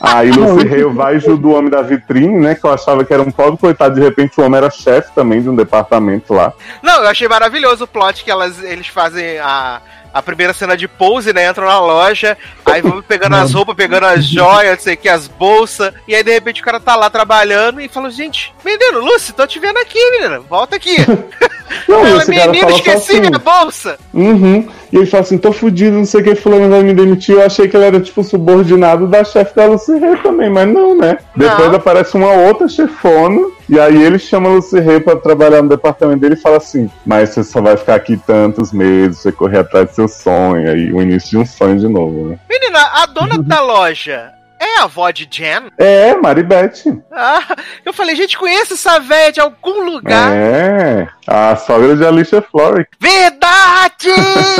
[0.00, 2.54] Aí Lucy Hale vai e ajuda o homem da vitrine, né?
[2.54, 5.42] Que eu achava que era um pobre coitado, de repente o homem era chefe também
[5.42, 6.52] de um departamento lá.
[6.82, 9.80] Não, eu achei maravilhoso o plot que elas, eles fazem a,
[10.12, 11.48] a primeira cena de pose, né?
[11.48, 15.08] Entram na loja, aí vão pegando as roupas, pegando as joias, não sei o que,
[15.08, 19.00] as bolsas, e aí de repente o cara tá lá trabalhando e fala, gente, menino,
[19.00, 20.96] Lucy, tô te vendo aqui, menina, volta aqui.
[21.88, 23.20] Não, Ela, esse cara menino, fala esqueci assim.
[23.20, 23.98] minha bolsa.
[24.12, 24.68] Uhum.
[24.92, 27.34] E ele fala assim, tô fudido, não sei o que, fulano vai me demitir.
[27.34, 30.96] Eu achei que ele era, tipo, subordinado da chefe da Lucy Hale também, mas não,
[30.96, 31.18] né?
[31.36, 31.76] Depois Não.
[31.76, 36.20] aparece uma outra chefona, e aí ele chama a Lucy Hale pra trabalhar no departamento
[36.20, 39.90] dele e fala assim, mas você só vai ficar aqui tantos meses, você correr atrás
[39.90, 42.38] do seu sonho, aí o início de um sonho de novo, né?
[42.48, 45.70] Menina, a dona da loja é a avó de Jen?
[45.78, 47.00] É, Maribete.
[47.12, 50.32] Ah, eu falei, gente, conheço essa véia de algum lugar.
[50.32, 52.90] É, a sogra de Alicia Florrick.
[53.00, 54.08] Verdade!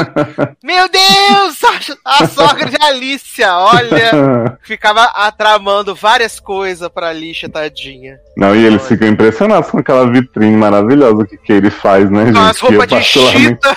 [0.62, 1.59] Meu Deus!
[2.05, 4.59] A sogra de Alicia, olha.
[4.62, 8.18] Ficava atramando várias coisas pra Alicia, tadinha.
[8.36, 12.34] Não, e eles ficam impressionados com aquela vitrine maravilhosa que, que ele faz, né, gente?
[12.34, 13.68] Com as roupas de particularmente-.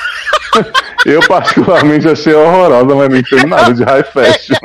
[1.05, 4.55] Eu particularmente achei horrorosa, mas não entendo nada de high fashion.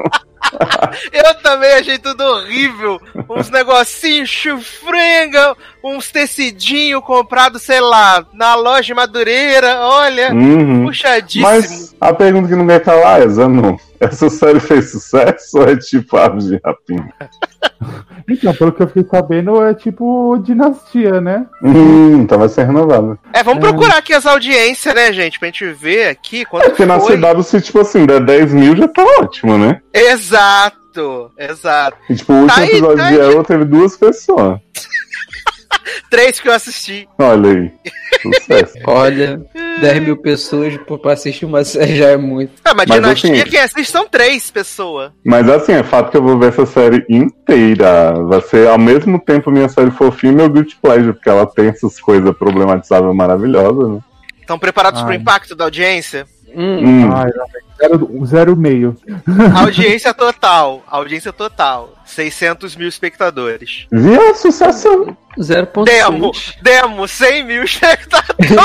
[1.12, 3.00] Eu também achei tudo horrível.
[3.28, 9.78] Uns negocinhos chufrenga, uns tecidinho comprado, sei lá, na loja Madureira.
[9.80, 10.86] Olha, Uhum.
[10.86, 11.46] puxadíssimo.
[11.46, 15.76] Mas a pergunta que não quer calar é, Zanu, essa série fez sucesso ou é
[15.76, 17.08] tipo Aves de Rapina?
[18.28, 21.46] Então, pelo que eu fiquei sabendo, é tipo dinastia, né?
[21.62, 23.16] Hum, então vai ser renovada.
[23.32, 25.38] É, vamos procurar aqui as audiências, né, gente?
[25.38, 27.16] Pra gente ver aqui É quanto porque na foi.
[27.16, 29.80] CW, se tipo assim, der 10 mil já tá ótimo, né?
[29.92, 31.96] Exato, exato.
[32.10, 33.26] E tipo, o último Tá aí, episódio tá de aí.
[33.30, 34.58] Arrow teve duas pessoas.
[36.10, 37.08] Três que eu assisti.
[37.18, 37.72] Olha aí.
[38.22, 38.74] Sucesso.
[38.86, 39.40] Olha,
[39.80, 42.52] 10 mil pessoas pra assistir uma série já é muito.
[42.64, 45.12] Ah, mas, Mas, Dinastia, assim- quem assiste são três pessoas.
[45.24, 48.12] Mas assim, é fato que eu vou ver essa série inteira.
[48.24, 51.68] Vai ser ao mesmo tempo minha série fofinha e meu guilty pleasure, porque ela tem
[51.68, 54.00] essas coisas problematizáveis maravilhosas, né?
[54.40, 55.16] Estão preparados pro Ai.
[55.16, 56.24] impacto da audiência?
[56.54, 57.12] Hum, Hum.
[57.12, 57.30] Ai,
[57.78, 58.96] zero, zero meio.
[59.60, 60.82] Audiência total.
[60.86, 61.92] Audiência total.
[62.04, 63.86] 600 mil espectadores.
[63.90, 65.16] Via sucessão.
[65.38, 65.84] 0.6.
[65.84, 66.30] Demo,
[66.62, 68.50] demo, 100 mil espectadores.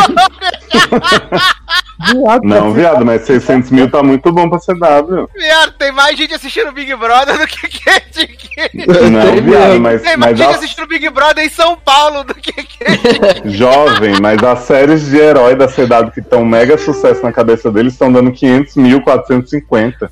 [2.14, 5.30] Viado, Não, viado, mas 600 mil tá muito bom pra CW.
[5.36, 8.86] Viado, tem mais gente assistindo Big Brother do que Kate Kane.
[9.12, 12.24] Não, Tem viado, mas, Tem mais mas gente a, assistindo Big Brother em São Paulo
[12.24, 17.22] do que Kate jovem, mas as séries de herói da CW que estão mega sucesso
[17.24, 20.12] na cabeça deles estão dando 500 mil, 450.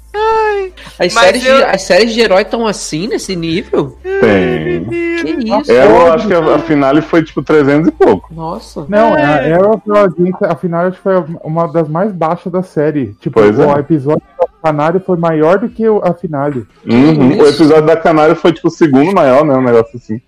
[1.00, 3.98] As, Mas séries eu- de, as séries de herói estão assim, nesse nível?
[4.04, 4.84] Tem.
[4.84, 5.32] Que
[5.62, 5.72] isso?
[5.72, 8.34] É, Eu acho que a, a finale foi tipo 300 e pouco.
[8.34, 8.86] Nossa.
[8.88, 9.18] Não, a
[9.56, 11.14] Arrow pela audiência, afinal, acho que foi
[11.44, 13.14] uma das mais baixas da série.
[13.22, 13.66] Tipo, Pois é.
[13.66, 16.66] o episódio do Canário foi maior do que o- a finale.
[16.86, 17.38] Uhum.
[17.38, 19.54] O episódio da Canário foi tipo o segundo maior, né?
[19.56, 20.20] Um negócio assim.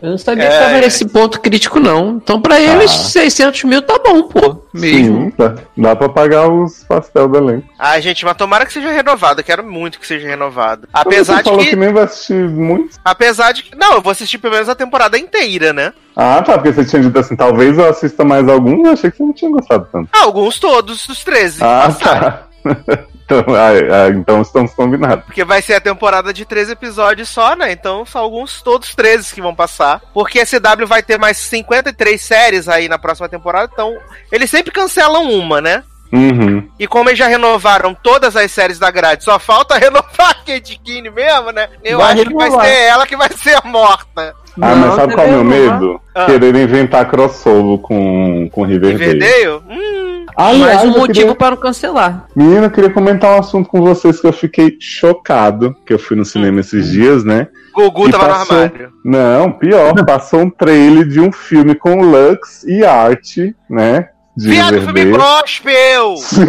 [0.00, 0.80] Eu não sabia É, que tava é.
[0.80, 2.16] nesse ponto crítico, não.
[2.16, 4.62] Então, pra eles, 600 mil tá bom, pô.
[4.74, 5.24] Mesmo.
[5.26, 7.68] Sim, dá, dá pra pagar os pastel do elenco.
[7.78, 9.40] Ai, gente, mas tomara que seja renovado.
[9.40, 10.88] Eu quero muito que seja renovado.
[10.92, 12.96] Apesar você de falou que, que nem vai assistir muito.
[13.04, 13.76] Apesar de que.
[13.76, 15.92] Não, eu vou assistir pelo menos a temporada inteira, né?
[16.16, 19.16] Ah, tá, porque você tinha dito assim, talvez eu assista mais alguns, eu achei que
[19.18, 20.08] você não tinha gostado tanto.
[20.12, 21.58] Ah, alguns todos, os 13.
[21.62, 22.20] Ah, passaram.
[22.20, 22.42] tá.
[23.40, 25.24] então, ah, ah, então estamos combinados.
[25.24, 27.72] Porque vai ser a temporada de 13 episódios só, né?
[27.72, 30.00] Então são alguns, todos 13 que vão passar.
[30.12, 33.70] Porque a CW vai ter mais 53 séries aí na próxima temporada.
[33.72, 33.96] Então,
[34.30, 35.82] eles sempre cancelam uma, né?
[36.12, 36.68] Uhum.
[36.78, 40.78] E como eles já renovaram todas as séries da grade, só falta renovar a Kate
[40.84, 41.68] Keane mesmo, né?
[41.82, 42.66] Eu Vai acho que vai renovar.
[42.66, 44.34] ser ela que vai ser a morta.
[44.60, 46.00] Ah, mas sabe qual é o meu medo?
[46.14, 46.26] Ah.
[46.26, 49.12] Querer inventar crossover com, com Riverdale.
[49.12, 49.62] Riverdale?
[49.70, 50.26] Hum.
[50.36, 51.34] Aliás, Mais um motivo queria...
[51.34, 52.26] para não cancelar.
[52.34, 56.16] Menina, eu queria comentar um assunto com vocês que eu fiquei chocado, que eu fui
[56.16, 57.48] no cinema esses dias, né?
[57.74, 58.56] Gugu E tava passou.
[58.56, 58.92] no armário.
[59.04, 64.08] Não, pior, passou um trailer de um filme com Lux e Arte, né?
[64.34, 66.16] De Viado, filme gospel!
[66.24, 66.46] Sim,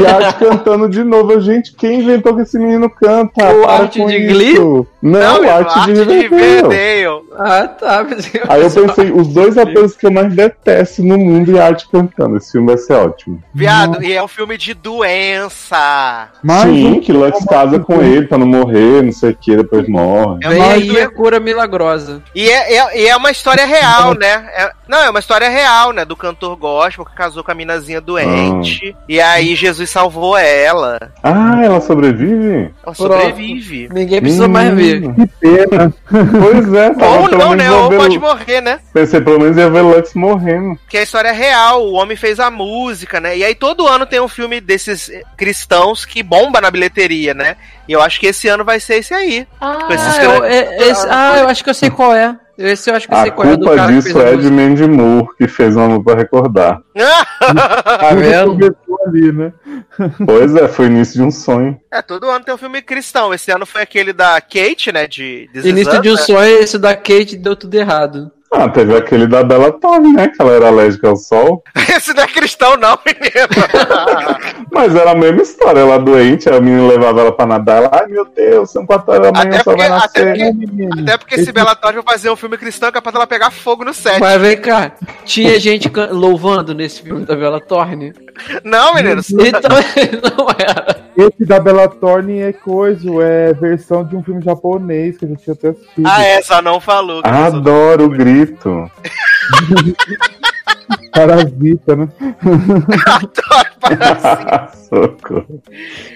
[0.00, 1.38] e Arte cantando de novo.
[1.40, 3.52] Gente, quem inventou que esse menino canta?
[3.52, 4.34] O Para Arte de isso.
[4.34, 4.86] Glee?
[5.02, 7.22] Não, menino, arte de Riverdale.
[7.38, 8.06] Ah, tá.
[8.08, 11.58] mas eu- Aí eu pensei, os dois atores que eu mais detesto no mundo e
[11.58, 12.36] a arte cantando.
[12.36, 13.42] Esse filme vai ser ótimo.
[13.54, 16.28] Viado, e é um filme de doença.
[16.42, 19.56] Mas Sim, o- que Lux casa com ele pra não morrer, não sei o que,
[19.56, 20.40] depois morre.
[20.42, 22.22] É uma a cura milagrosa.
[22.34, 24.48] E é, é, e é uma história real, né?
[24.54, 26.04] É- não, é uma história real, né?
[26.04, 28.94] Do cantor gospel que casou com a minazinha doente.
[29.08, 30.98] E aí Jesus salvou ela.
[31.22, 32.70] Ah, ela sobrevive?
[32.84, 33.88] Ela sobrevive.
[33.92, 34.89] Ninguém precisa mais ver.
[35.14, 35.94] Que pena.
[36.10, 37.70] Pois é, Ou não, né?
[37.70, 38.80] Ou pode morrer, né?
[38.92, 40.78] Pensei, pelo menos ia ver Lux morrendo.
[40.88, 43.36] Que a história é real, o homem fez a música, né?
[43.36, 47.56] E aí todo ano tem um filme desses eh, cristãos que bomba na bilheteria, né?
[47.88, 49.46] E eu acho que esse ano vai ser esse aí.
[49.58, 52.34] Com esses Ah, eu, é- esse- ah, eu acho que eu sei qual é.
[52.60, 54.50] Esse eu acho que A é culpa cara que disso é de.
[54.50, 56.82] Mandy Moore, que fez uma música pra recordar.
[57.40, 58.52] Tá vendo?
[58.52, 59.52] Começou ali, né?
[60.26, 61.80] Pois é, foi o início de um sonho.
[61.90, 63.32] é, todo ano tem um filme cristão.
[63.32, 65.06] Esse ano foi aquele da Kate, né?
[65.06, 66.18] De Is Início de um né?
[66.18, 68.30] sonho, esse da Kate deu tudo errado.
[68.52, 70.26] Ah, teve aquele da Bella Thorne, né?
[70.28, 71.62] Que ela era alérgica ao sol.
[71.96, 73.48] Esse não é cristão, não, menino.
[74.72, 75.80] Mas era a mesma história.
[75.80, 77.76] Ela doente, aí o menino levava ela pra nadar.
[77.78, 80.54] Ela, ai meu Deus, são quatro horas da manhã, Até só vai porque- até nascer.
[80.54, 83.26] porque- Até porque esse Bela Thorne vai fazer um filme cristão que é pra ela
[83.26, 84.18] pegar fogo no set.
[84.18, 84.92] Mas vem cá,
[85.24, 88.12] tinha gente louvando nesse filme da Bela Thorne?
[88.64, 89.20] Não, menino.
[89.30, 89.70] Então
[90.36, 91.09] não era.
[91.20, 95.42] Esse da Bella Thorne é coisa, é versão de um filme japonês que a gente
[95.42, 96.06] tinha até assistido.
[96.06, 97.20] Ah, é, só não falou.
[97.24, 98.90] Adoro o grito.
[101.12, 102.08] Parasita, né?
[103.06, 104.70] Adoro parasita.
[104.88, 105.62] Socorro.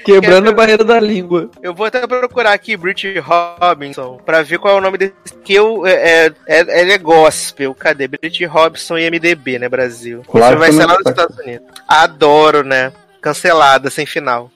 [0.04, 1.50] Quebrando a barreira da língua.
[1.62, 5.12] Eu vou até procurar aqui Brit Robinson pra ver qual é o nome desse.
[5.44, 7.74] Que eu, é, é, ele é gospel.
[7.74, 8.08] Cadê?
[8.08, 10.22] Brit Robinson e MDB, né, Brasil?
[10.28, 11.66] Claro Isso vai ser lá nos tá- Estados Unidos.
[11.88, 12.92] Adoro, né?
[13.20, 14.50] Cancelada, sem final.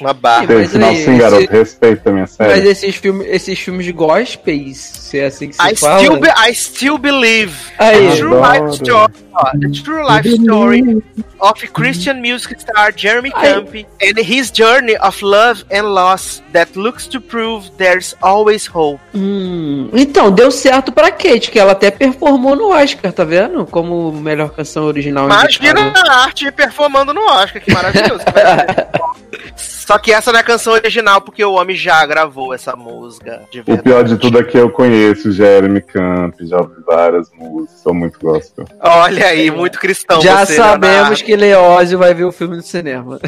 [0.00, 0.46] Uma barra.
[0.48, 1.50] Mas aí, sim, esse- garoto.
[1.52, 2.68] Respeita minha Mas série.
[2.68, 5.98] esses filmes, esses filmes de gospels, se é assim que se I fala.
[6.00, 7.54] still, be- I still believe.
[7.78, 9.12] Aí, The true life story.
[9.60, 11.02] The true life story
[11.38, 13.30] of Christian music star Jeremy.
[13.30, 13.68] Camp
[14.02, 19.00] and his journey of love and loss that looks to prove there's always hope.
[19.14, 23.64] Hum, então, deu certo pra Kate, que ela até performou no Oscar, tá vendo?
[23.66, 25.26] Como melhor canção original.
[25.26, 28.24] Imagina a arte performando no Oscar, que maravilhoso.
[28.24, 29.18] que.
[29.56, 33.42] Só que essa não é a canção original, porque o homem já gravou essa música.
[33.50, 37.80] De O pior de tudo é que eu conheço Jeremy Camp, já ouvi várias músicas,
[37.80, 38.66] sou muito gospel.
[38.80, 40.20] Olha aí, muito cristão.
[40.20, 41.24] Já você, sabemos Leonardo.
[41.24, 43.18] que Leózio vai ver o filme no cinema.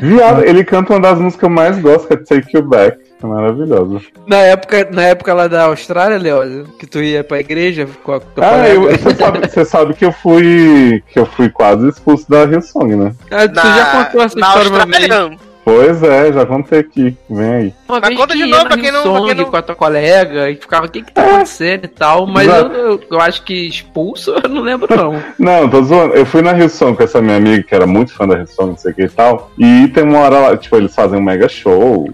[0.00, 3.03] Viado, ele canta uma das músicas que eu mais gosto, que é Take You Back.
[3.22, 4.00] É maravilhosa.
[4.26, 8.20] Na época, na época lá da Austrália, Leózio, que tu ia pra igreja com a
[8.20, 11.02] tua Ah, você, sabe, você sabe que eu fui.
[11.10, 13.14] que eu fui quase expulso da Hillsong, né?
[13.30, 15.10] Ah, tu Na, já contou essa na história vez.
[15.10, 17.16] Austrália, Pois é, já contei aqui.
[17.30, 17.74] Vem aí.
[17.88, 19.62] Uma Mas vez conta que de novo pra quem não- pra quem não- com a
[19.62, 23.20] tua colega e ficava, o que que tá acontecendo e tal, mas eu, eu, eu
[23.22, 25.22] acho que expulso eu não lembro não.
[25.38, 26.12] Não, tô zoando.
[26.12, 28.76] Eu fui na Hillsong com essa minha amiga, que era muito fã da Hillsong, não
[28.76, 29.50] sei o que e tal.
[29.58, 32.10] E tem uma hora lá, tipo, eles fazem um mega show.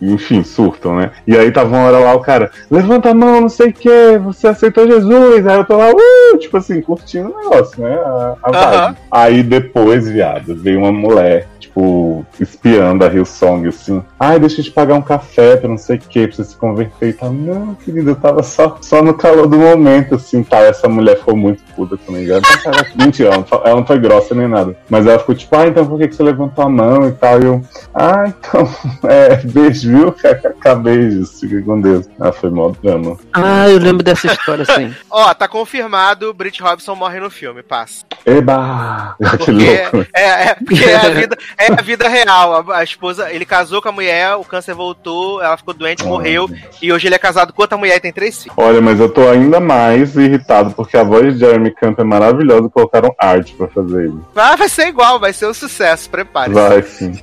[0.00, 1.10] Enfim, surtam, né?
[1.26, 4.18] E aí tava uma hora lá, o cara, levanta a mão, não sei o que,
[4.18, 5.46] você aceitou Jesus.
[5.46, 7.94] Aí eu tô lá, uh, tipo assim, curtindo o negócio, né?
[7.94, 8.76] A, a vibe.
[8.76, 8.96] Aham.
[9.10, 14.02] Aí depois, viado, veio uma mulher, tipo, espiando a Hillsong, assim.
[14.18, 16.56] Ai, deixa eu te pagar um café pra não sei o que, pra você se
[16.56, 17.32] converter e tal.
[17.32, 20.62] Não, querida, eu tava só, só no calor do momento, assim, tal.
[20.62, 22.32] Essa mulher foi muito puta comigo.
[22.32, 24.76] Ela não tava- Mentira, ela não, foi, ela não foi grossa nem nada.
[24.88, 27.40] Mas ela ficou tipo, ah, então por que, que você levantou a mão e tal?
[27.40, 27.62] E eu,
[27.94, 28.68] ah, então,
[29.08, 30.14] é, beijo, viu?
[30.82, 32.08] Beijos, fica com Deus.
[32.20, 33.16] Ah, foi mó drama.
[33.32, 34.94] Ah, eu lembro dessa história sim.
[35.10, 38.04] Ó, tá confirmado, Brit Robson morre no filme, passa.
[38.24, 39.16] Eba!
[39.26, 39.96] Que Porque louco.
[39.98, 40.06] né?
[40.14, 42.70] é, é, porque é a vida, é a vida real.
[42.70, 46.48] A, a esposa, ele casou com a mulher, o câncer voltou, ela ficou doente, morreu,
[46.80, 48.56] e hoje ele é casado com outra mulher e tem três filhos.
[48.58, 52.66] Olha, mas eu tô ainda mais irritado porque a voz de Jeremy Camp é maravilhosa
[52.66, 54.18] e colocaram arte pra fazer ele.
[54.34, 56.54] Ah, vai ser igual, vai ser um sucesso, prepare-se.
[56.54, 57.20] Vai sim.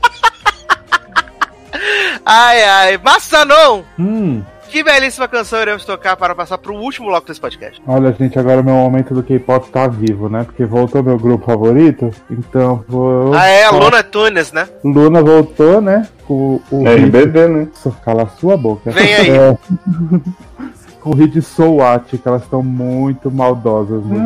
[2.25, 3.81] Ai, ai, Massanon!
[3.99, 7.81] Hum, Que belíssima canção iremos tocar para passar pro último bloco desse podcast.
[7.87, 10.43] olha, gente, agora o meu momento do K-pop tá vivo, né?
[10.45, 12.09] Porque voltou meu grupo favorito.
[12.29, 13.33] Então vou.
[13.35, 14.67] Ah, é, a Luna Tunes, né?
[14.83, 16.07] Luna voltou, né?
[16.27, 16.87] Com o.
[16.87, 17.67] É RBD, né?
[17.85, 18.89] Nossa, Cala a sua boca.
[18.91, 19.29] Vem aí.
[19.29, 19.57] É,
[21.03, 24.19] com o hit So What, que elas estão muito maldosas, né?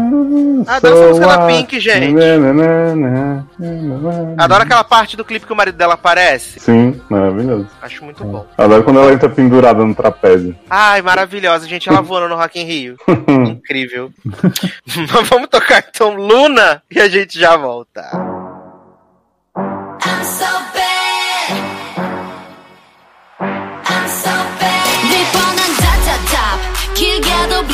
[0.68, 2.16] Ah, dança a música da Pink, gente.
[3.98, 4.36] Adoro.
[4.38, 6.60] Adoro aquela parte do clipe que o marido dela aparece.
[6.60, 7.68] Sim, maravilhoso.
[7.82, 8.46] Acho muito bom.
[8.56, 10.56] Adoro quando ela entra pendurada no trapézio.
[10.70, 11.90] Ai, maravilhosa, gente.
[11.90, 12.96] Ela voando no Rock in Rio.
[13.50, 14.12] Incrível.
[15.12, 18.37] Mas Vamos tocar então Luna e a gente já volta.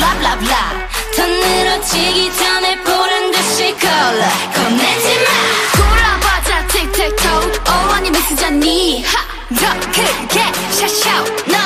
[0.04, 0.88] 블라블라블라.
[1.16, 4.24] 더 늘어지기 전에 보란 듯이 컬러
[4.54, 5.28] 겁내지 마.
[5.76, 6.66] 돌아봐자.
[6.66, 7.68] 틱틱톡.
[7.68, 9.04] 어원이 메시지니.
[9.04, 11.24] 하더 크게 샤샤.
[11.46, 11.63] 너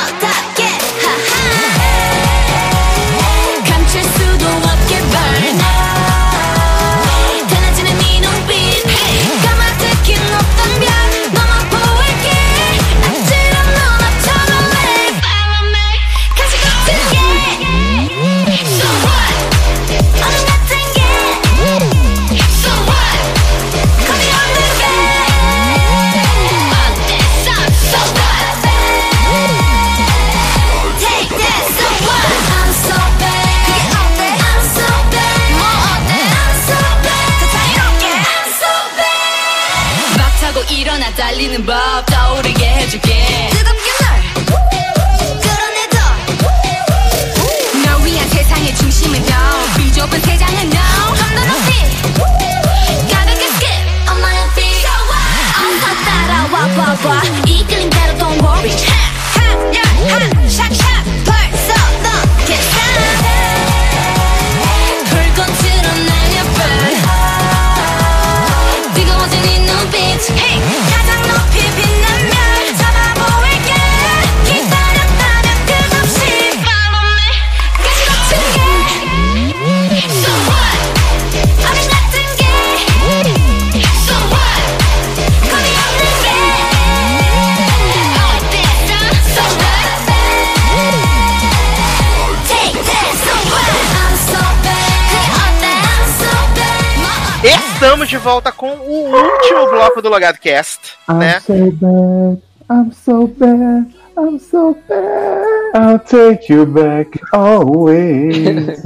[97.99, 101.41] Estamos de volta com o último bloco do Logado Cast, I'm né?
[101.41, 105.75] so bad, I'm so bad, I'm so bad.
[105.75, 108.37] I'll take you back always.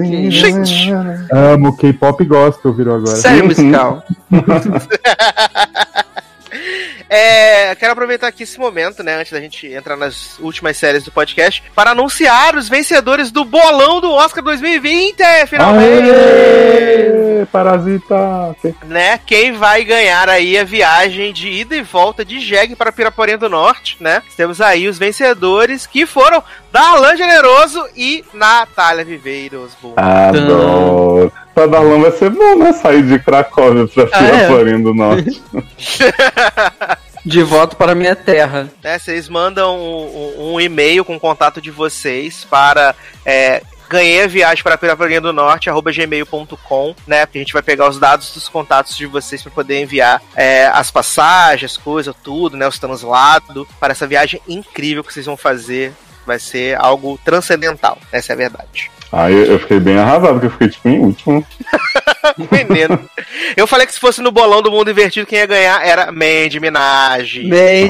[0.33, 0.91] Gente.
[1.31, 3.15] Amo K-pop gospel, virou agora.
[3.17, 4.03] Série musical.
[7.11, 11.13] É, quero aproveitar aqui esse momento, né, antes da gente entrar nas últimas séries do
[11.13, 16.11] podcast, para anunciar os vencedores do bolão do Oscar 2020, finalmente!
[16.11, 17.22] Aê!
[17.47, 18.57] Parasita!
[18.87, 23.39] Né, quem vai ganhar aí a viagem de ida e volta de Jeg para Piraporinha
[23.39, 24.23] do Norte, né?
[24.37, 29.73] Temos aí os vencedores que foram Darlan Generoso e Natália Viveiros.
[29.97, 31.33] Adoro.
[31.55, 32.73] Pra Darlan vai ser bom, né?
[32.73, 34.31] Sair de Cracóvia pra Ah, é?
[34.47, 35.43] Piraporinha do Norte.
[37.25, 38.69] De volta para minha terra.
[38.83, 43.63] né, vocês mandam um, um- um e-mail com o contato de vocês para é,
[43.93, 47.27] ganhei a viagem para Piraporinha do Norte, arroba gmail.com, né?
[47.27, 50.67] Porque a gente vai pegar os dados dos contatos de vocês para poder enviar é,
[50.67, 52.67] as passagens, coisas, tudo, né?
[52.67, 55.93] Os translados para essa viagem incrível que vocês vão fazer.
[56.25, 58.91] Vai ser algo transcendental, essa é a verdade.
[59.13, 61.47] Aí eu, fiquei bem arrasado, porque eu fiquei tipo em último.
[62.51, 62.99] Menino.
[63.55, 66.59] Eu falei que se fosse no bolão do mundo invertido, quem ia ganhar era Mandy
[66.59, 67.41] Minaj.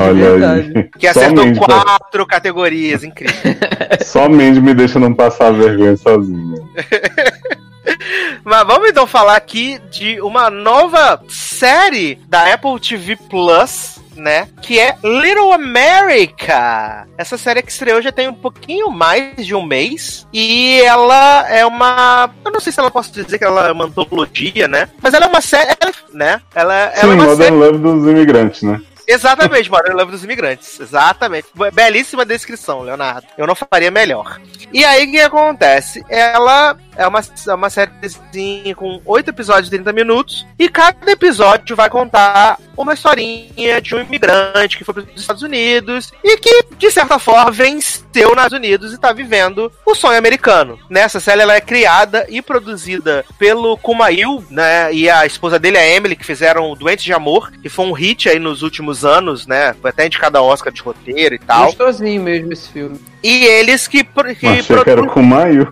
[0.01, 0.91] Olha verdade.
[0.99, 3.35] Que acertou Somente, pra- quatro categorias, incrível.
[4.05, 6.69] Somente me deixa não passar vergonha sozinho.
[8.45, 14.49] Mas vamos então falar aqui de uma nova série da Apple TV Plus, né?
[14.61, 17.07] Que é Little America.
[17.17, 20.27] Essa série que estreou já tem um pouquinho mais de um mês.
[20.33, 22.31] E ela é uma.
[22.45, 24.89] Eu não sei se ela posso dizer que ela é uma antologia, né?
[25.01, 25.77] Mas ela é uma série,
[26.13, 26.41] né?
[26.55, 27.51] Ela, ela Sim, é uma série.
[27.51, 28.81] Modern Love dos imigrantes, né?
[29.07, 30.81] Exatamente, Modern Love dos Imigrantes.
[30.81, 31.49] Exatamente.
[31.73, 33.27] Belíssima descrição, Leonardo.
[33.37, 34.41] Eu não faria melhor.
[34.73, 36.05] E aí, o que acontece?
[36.09, 40.47] Ela é uma, é uma sériezinha com oito episódios de 30 minutos.
[40.59, 45.43] E cada episódio vai contar uma historinha de um imigrante que foi para os Estados
[45.43, 50.19] Unidos e que, de certa forma, venceu nos Estados Unidos e está vivendo o sonho
[50.19, 50.79] americano.
[50.89, 54.93] Nessa série, ela é criada e produzida pelo Kumail, né?
[54.93, 58.29] E a esposa dele, a Emily, que fizeram Doentes de Amor, que foi um hit
[58.29, 59.75] aí nos últimos anos, né?
[59.81, 61.67] Foi até indicado a Oscar de roteiro e tal.
[61.67, 63.01] Gostosinho mesmo esse filme.
[63.23, 65.69] E eles que, que Achei que era o Kumail.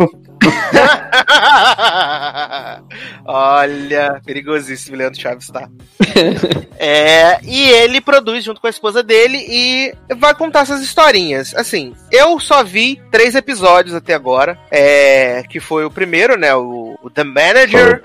[3.25, 5.69] Olha, perigosíssimo Leandro Chaves, tá?
[6.79, 11.55] é, e ele produz junto com a esposa dele e vai contar essas historinhas.
[11.55, 14.59] Assim, eu só vi três episódios até agora.
[14.71, 16.55] É, que foi o primeiro, né?
[16.55, 18.01] O, o The Manager,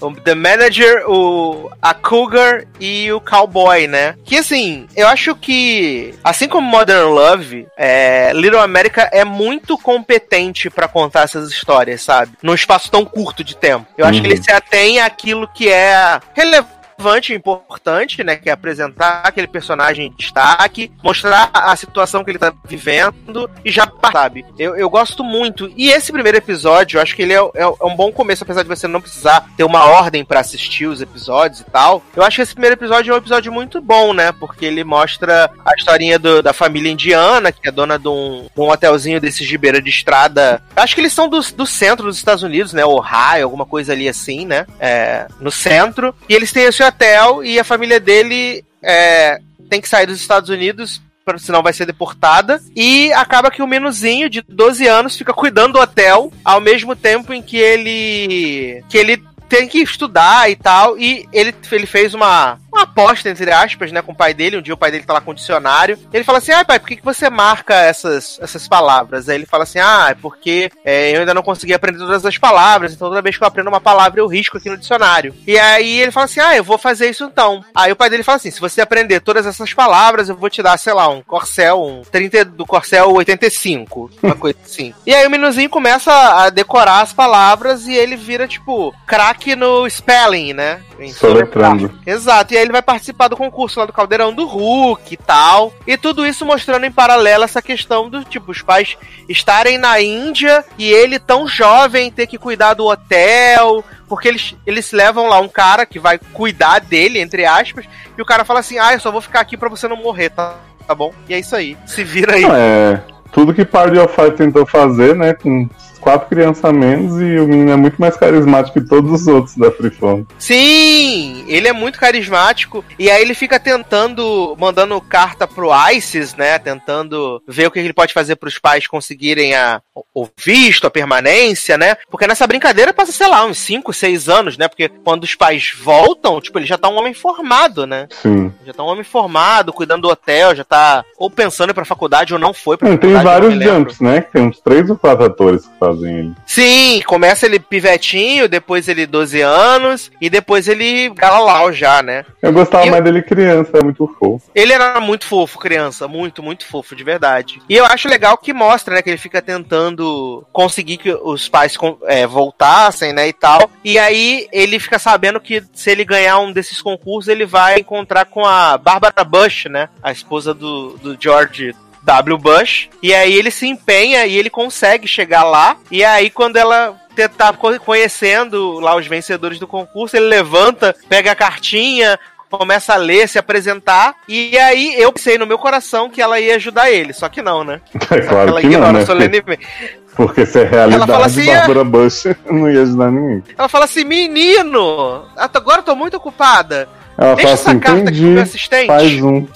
[0.00, 4.16] o The Manager, o a Cougar e o Cowboy, né?
[4.24, 10.68] Que assim, eu acho que assim como Modern Love, é, Little America é muito competente
[10.70, 12.32] pra contar essas histórias, sabe?
[12.42, 13.86] Num espaço tão curto de tempo.
[13.96, 14.32] Eu acho que Uhum.
[14.34, 16.74] ele se atém àquilo que é relevante
[17.04, 18.36] relevante e importante, né?
[18.36, 23.70] Que é apresentar aquele personagem em destaque, mostrar a situação que ele tá vivendo e
[23.70, 24.44] já sabe.
[24.58, 25.70] Eu, eu gosto muito.
[25.76, 28.62] E esse primeiro episódio, eu acho que ele é, é, é um bom começo, apesar
[28.62, 32.02] de você não precisar ter uma ordem para assistir os episódios e tal.
[32.16, 34.32] Eu acho que esse primeiro episódio é um episódio muito bom, né?
[34.32, 38.60] Porque ele mostra a historinha do, da família indiana, que é dona de um, de
[38.60, 40.62] um hotelzinho desses de beira de estrada.
[40.76, 42.84] Eu acho que eles são do, do centro dos Estados Unidos, né?
[42.84, 44.66] Ohio, alguma coisa ali assim, né?
[44.80, 46.14] É, no centro.
[46.28, 50.48] E eles têm esse hotel e a família dele é, tem que sair dos Estados
[50.48, 51.02] Unidos
[51.38, 52.60] senão vai ser deportada.
[52.76, 57.32] E acaba que o menuzinho de 12 anos fica cuidando do hotel ao mesmo tempo
[57.32, 60.98] em que ele que ele tem que estudar e tal.
[60.98, 64.58] E ele, ele fez uma, uma aposta, entre aspas, né, com o pai dele.
[64.58, 65.98] Um dia o pai dele tá lá com o dicionário.
[66.12, 69.28] Ele fala assim: Ah, pai, por que, que você marca essas, essas palavras?
[69.28, 72.36] Aí ele fala assim: Ah, é porque é, eu ainda não consegui aprender todas as
[72.36, 75.34] palavras, então toda vez que eu aprendo uma palavra eu risco aqui no dicionário.
[75.46, 77.64] E aí ele fala assim: Ah, eu vou fazer isso então.
[77.74, 80.62] Aí o pai dele fala assim: Se você aprender todas essas palavras, eu vou te
[80.62, 84.92] dar, sei lá, um Corcel, um 30 do Corcel 85, uma coisa assim.
[85.06, 89.88] E aí o menuzinho começa a decorar as palavras e ele vira, tipo, craque no
[89.88, 90.80] spelling, né?
[90.98, 91.92] Em Soletrando.
[92.06, 95.72] Exato, e aí ele vai participar do concurso lá do Caldeirão do Hulk e tal.
[95.86, 98.96] E tudo isso mostrando em paralelo essa questão do tipo, os pais
[99.28, 103.84] estarem na Índia e ele tão jovem ter que cuidar do hotel.
[104.08, 107.86] Porque eles, eles levam lá um cara que vai cuidar dele, entre aspas,
[108.16, 110.30] e o cara fala assim: Ah, eu só vou ficar aqui pra você não morrer,
[110.30, 111.12] tá, tá bom?
[111.28, 111.76] E é isso aí.
[111.86, 112.44] Se vira aí.
[112.44, 113.00] É,
[113.32, 115.68] tudo que Party of Five tentou fazer, né, com
[116.04, 119.56] quatro crianças a menos e o menino é muito mais carismático que todos os outros
[119.56, 120.24] da Freeform.
[120.38, 126.58] Sim, ele é muito carismático e aí ele fica tentando, mandando carta pro ISIS, né?
[126.58, 129.80] Tentando ver o que ele pode fazer pros pais conseguirem a,
[130.14, 131.96] o visto, a permanência, né?
[132.10, 134.68] Porque nessa brincadeira passa, sei lá, uns 5, 6 anos, né?
[134.68, 138.06] Porque quando os pais voltam, tipo, ele já tá um homem formado, né?
[138.22, 138.52] Sim.
[138.66, 142.38] Já tá um homem formado, cuidando do hotel, já tá ou pensando pra faculdade ou
[142.38, 143.26] não foi pra tem faculdade.
[143.26, 144.20] eu vários jumps, né?
[144.20, 146.32] que Tem uns três ou quatro atores que fazem ele.
[146.46, 152.24] Sim, começa ele pivetinho, depois ele 12 anos e depois ele galalau já, né?
[152.42, 154.50] Eu gostava Eu- mais dele criança, é muito fofo.
[154.54, 157.60] Ele era muito fofo, criança, muito, muito fofo, de verdade.
[157.68, 161.76] E eu acho legal que mostra, né, que ele fica tentando conseguir que os pais
[162.04, 163.70] é, voltassem, né, e tal.
[163.84, 168.24] E aí ele fica sabendo que se ele ganhar um desses concursos, ele vai encontrar
[168.26, 171.74] com a Barbara Bush, né, a esposa do, do George
[172.04, 172.38] W.
[172.38, 172.88] Bush.
[173.02, 175.76] E aí ele se empenha e ele consegue chegar lá.
[175.90, 176.96] E aí quando ela
[177.36, 182.18] tá co- conhecendo lá os vencedores do concurso, ele levanta, pega a cartinha,
[182.50, 186.56] começa a ler, se apresentar, e aí eu pensei no meu coração que ela ia
[186.56, 187.80] ajudar ele, só que não, né?
[188.10, 189.06] É claro ela que não, ignora né?
[189.06, 189.66] solenemente.
[190.14, 193.42] Porque se é realidade, fala assim, Bárbara Bush não ia ajudar ninguém.
[193.58, 196.88] Ela fala assim, menino, agora eu tô muito ocupada.
[197.16, 198.86] Ela Deixa essa assim, carta aqui com o entendi, meu assistente.
[198.86, 199.46] faz um.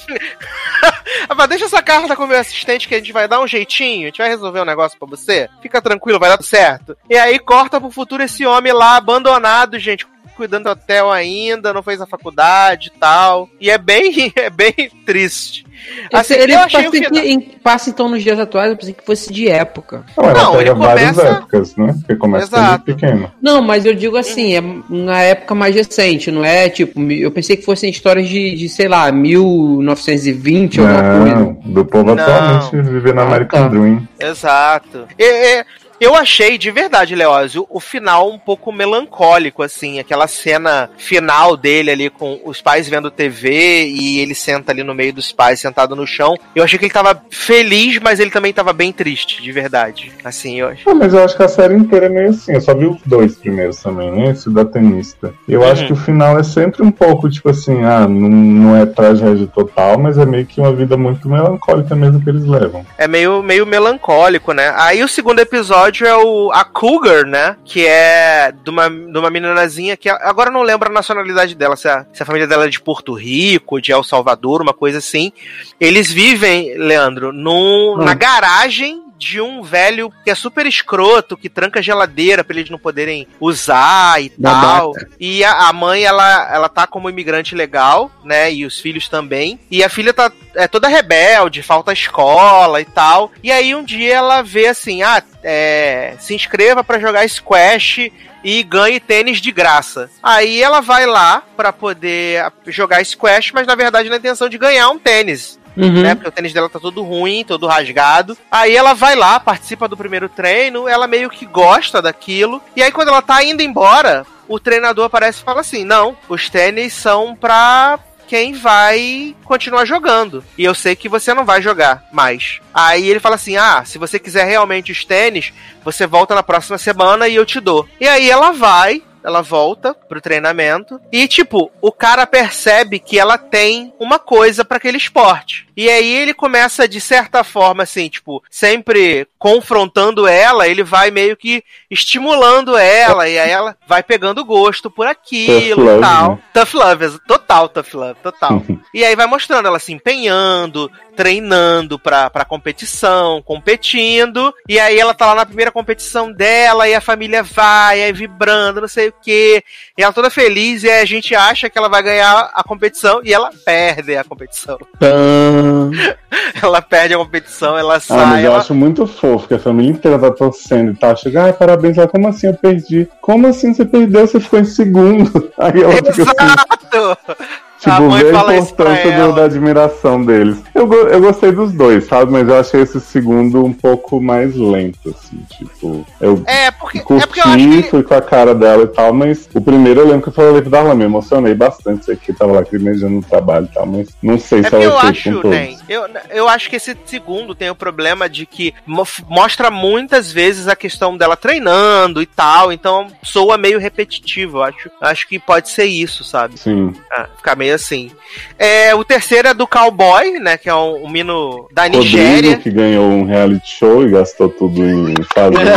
[1.28, 3.46] Ela fala, deixa essa carta com o meu assistente que a gente vai dar um
[3.46, 5.48] jeitinho, a gente vai resolver um negócio pra você.
[5.60, 6.96] Fica tranquilo, vai dar tudo certo.
[7.10, 10.06] E aí corta pro futuro esse homem lá abandonado, gente,
[10.36, 13.50] cuidando do hotel ainda, não fez a faculdade e tal.
[13.60, 14.72] E é bem, é bem
[15.04, 15.66] triste.
[16.12, 17.24] Assim, ele eu achei passa, o final...
[17.24, 20.04] em- passa então nos dias atuais, eu pensei que fosse de época.
[20.16, 21.94] Não, Não, ele várias começa- épocas, né?
[21.98, 22.84] Porque começa Exato.
[22.84, 23.30] pequeno.
[23.42, 27.56] Não, mas eu digo assim, é na época mais recente, não é tipo, eu pensei
[27.56, 31.34] que fossem histórias de, de sei lá, 1920 alguma coisa.
[31.36, 32.22] Não, do povo Não.
[32.22, 33.68] atualmente viver na Ah, American tá.
[33.68, 34.08] Dream.
[34.20, 35.06] Exato.
[35.18, 35.24] E-
[35.60, 35.64] e-
[36.00, 39.98] eu achei, de verdade, Leózio, o final um pouco melancólico, assim.
[39.98, 44.94] Aquela cena final dele ali com os pais vendo TV e ele senta ali no
[44.94, 46.36] meio dos pais, sentado no chão.
[46.54, 50.12] Eu achei que ele tava feliz, mas ele também tava bem triste, de verdade.
[50.24, 50.88] Assim, eu acho.
[50.88, 52.52] Ah, mas eu acho que a série inteira é meio assim.
[52.54, 54.30] Eu só vi os dois primeiros também, né?
[54.30, 55.32] Esse da tenista.
[55.48, 55.70] Eu Uhum.
[55.72, 59.46] acho que o final é sempre um pouco, tipo assim, ah, não, não é tragédia
[59.46, 62.84] total, mas é meio que uma vida muito melancólica mesmo que eles levam.
[62.96, 64.72] É meio, meio melancólico, né?
[64.76, 67.56] Aí o segundo episódio é o a Cougar, né?
[67.64, 71.88] Que é de uma, de uma meninazinha que agora não lembro a nacionalidade dela, se
[71.88, 75.32] a, se a família dela é de Porto Rico, de El Salvador, uma coisa assim.
[75.80, 78.04] Eles vivem, Leandro, num, Hum.
[78.04, 82.70] na garagem de um velho que é super escroto, que tranca a geladeira pra eles
[82.70, 84.92] não poderem usar e tal.
[85.18, 88.52] E a, a mãe, ela, ela tá como imigrante legal, né?
[88.52, 89.58] E os filhos também.
[89.70, 93.32] E a filha tá é toda rebelde, falta escola e tal.
[93.42, 98.10] E aí um dia ela vê assim, ah, é, se inscreva pra jogar squash
[98.42, 100.10] e ganhe tênis de graça.
[100.22, 104.88] Aí ela vai lá pra poder jogar squash, mas na verdade na intenção de ganhar
[104.90, 105.57] um tênis.
[105.84, 106.02] Uhum.
[106.02, 106.14] né?
[106.14, 108.36] Porque o tênis dela tá todo ruim, todo rasgado.
[108.50, 112.60] Aí ela vai lá, participa do primeiro treino, ela meio que gosta daquilo.
[112.74, 116.48] E aí quando ela tá indo embora, o treinador aparece e fala assim: "Não, os
[116.48, 117.98] tênis são pra
[118.28, 120.44] quem vai continuar jogando.
[120.56, 122.60] E eu sei que você não vai jogar mais.
[122.72, 125.52] Aí ele fala assim: Ah, se você quiser realmente os tênis,
[125.82, 127.88] você volta na próxima semana e eu te dou.
[127.98, 129.02] E aí ela vai.
[129.28, 134.78] Ela volta pro treinamento e, tipo, o cara percebe que ela tem uma coisa pra
[134.78, 135.68] aquele esporte.
[135.76, 141.36] E aí ele começa, de certa forma, assim, tipo, sempre confrontando ela, ele vai meio
[141.36, 146.30] que estimulando ela, e aí ela vai pegando gosto por aquilo Tough love, e tal.
[146.30, 146.38] né?
[146.52, 148.62] Tough love, total tough love, total.
[148.92, 155.14] e aí vai mostrando ela se empenhando, treinando pra, pra competição, competindo, e aí ela
[155.14, 159.14] tá lá na primeira competição dela, e a família vai, aí vibrando, não sei o
[159.22, 159.62] que,
[159.96, 163.20] e ela toda feliz, e aí a gente acha que ela vai ganhar a competição,
[163.24, 164.78] e ela perde a competição.
[166.62, 168.60] Ela perde a competição, ela Ah, sai, mas eu ela...
[168.60, 171.46] acho muito fofo que a família inteira tá torcendo e tá chegando.
[171.46, 173.08] Ai, parabéns, ela, como assim eu perdi?
[173.20, 174.26] Como assim você perdeu?
[174.26, 175.50] Você ficou em segundo.
[175.58, 177.90] Aí ela fica assim, Exato!
[177.90, 180.58] a tipo, mãe vê a importância do- da admiração deles.
[180.74, 182.32] Eu, eu gostei dos dois, sabe?
[182.32, 186.04] Mas eu achei esse segundo um pouco mais lento, assim, tipo.
[186.20, 188.88] Eu É, porque, é curti, porque eu acho que fui com a cara dela e
[188.88, 192.16] tal, mas o primeiro eu lembro que eu falei pra Darla, me emocionei bastante, sei
[192.16, 195.32] que tava lacrimejando no trabalho e tal, mas não sei É se ela eu acho,
[195.32, 195.50] com todos.
[195.50, 195.76] né?
[195.88, 200.66] Eu, eu acho que esse segundo tem o problema de que mo- mostra muitas vezes
[200.68, 204.58] a questão dela treinando e tal, então soa meio repetitivo.
[204.58, 206.58] Eu acho, acho que pode ser isso, sabe?
[206.58, 206.92] Sim.
[207.12, 208.10] Ah, ficar meio assim.
[208.58, 210.56] É, o terceiro é do Cowboy, né?
[210.56, 212.56] Que é um, um mino da Rodrigo, Nigéria.
[212.56, 215.72] que ganhou um reality show e gastou tudo em fazenda.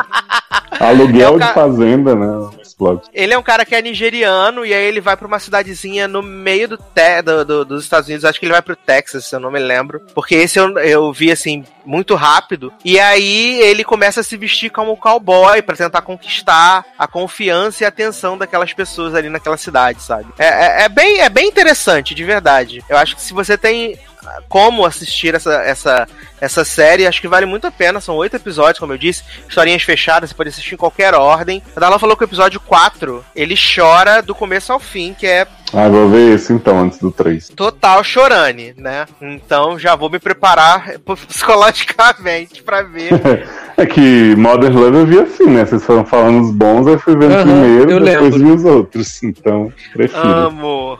[0.78, 2.50] Aluguel É o de ca- fazenda, né?
[2.62, 3.02] Explode.
[3.12, 6.22] Ele é um cara que é nigeriano e aí ele vai pra uma cidadezinha no
[6.22, 8.24] meio do, te, do- do- dos Estados Unidos.
[8.24, 10.00] Acho que ele vai pro Texas, se eu não me lembro.
[10.14, 12.72] Porque esse eu, eu vi assim muito rápido.
[12.84, 17.86] E aí ele começa a se vestir como cowboy pra tentar conquistar a confiança e
[17.86, 20.26] a atenção daquelas pessoas ali naquela cidade, sabe?
[20.38, 22.84] É, é- é bem, é bem interessante, de verdade.
[22.88, 26.08] Eu acho que se você tem ah, como assistir essa, essa,
[26.40, 28.00] essa série, acho que vale muito a pena.
[28.00, 31.62] São oito episódios, como eu disse, historinhas fechadas, você pode assistir em qualquer ordem.
[31.74, 35.46] A Dala falou que o episódio 4 ele chora do começo ao fim, que é
[35.72, 37.48] Ah, vou ver esse então, antes do 3.
[37.50, 39.06] total chorane, né?
[39.20, 40.98] Então já vou me preparar
[41.28, 43.10] psicologicamente pra ver.
[43.80, 45.64] É que Modern Love eu vi assim, né?
[45.64, 48.38] Vocês foram falando os bons, eu fui vendo Aham, primeiro, depois lembro.
[48.38, 49.22] vi os outros.
[49.22, 50.22] Então, prefiro.
[50.22, 50.98] Amo.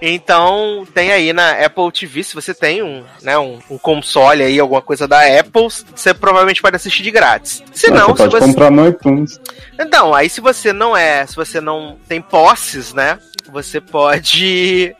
[0.00, 4.60] Então, tem aí na Apple TV, se você tem um, né, um, um console aí,
[4.60, 7.64] alguma coisa da Apple, você provavelmente pode assistir de grátis.
[7.72, 9.40] Se Ah, não, você se pode você comprar no iTunes.
[9.76, 13.18] Então, aí se você não é, se você não tem posses, né?
[13.52, 14.94] Você pode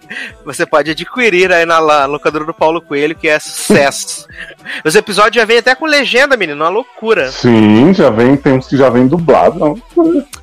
[0.44, 4.26] você pode adquirir aí na locadora do Paulo Coelho, que é sucesso.
[4.84, 7.19] Os episódios já vêm até com legenda, menino, uma loucura.
[7.28, 9.82] Sim, já vem, tem uns que já vem dublado, não.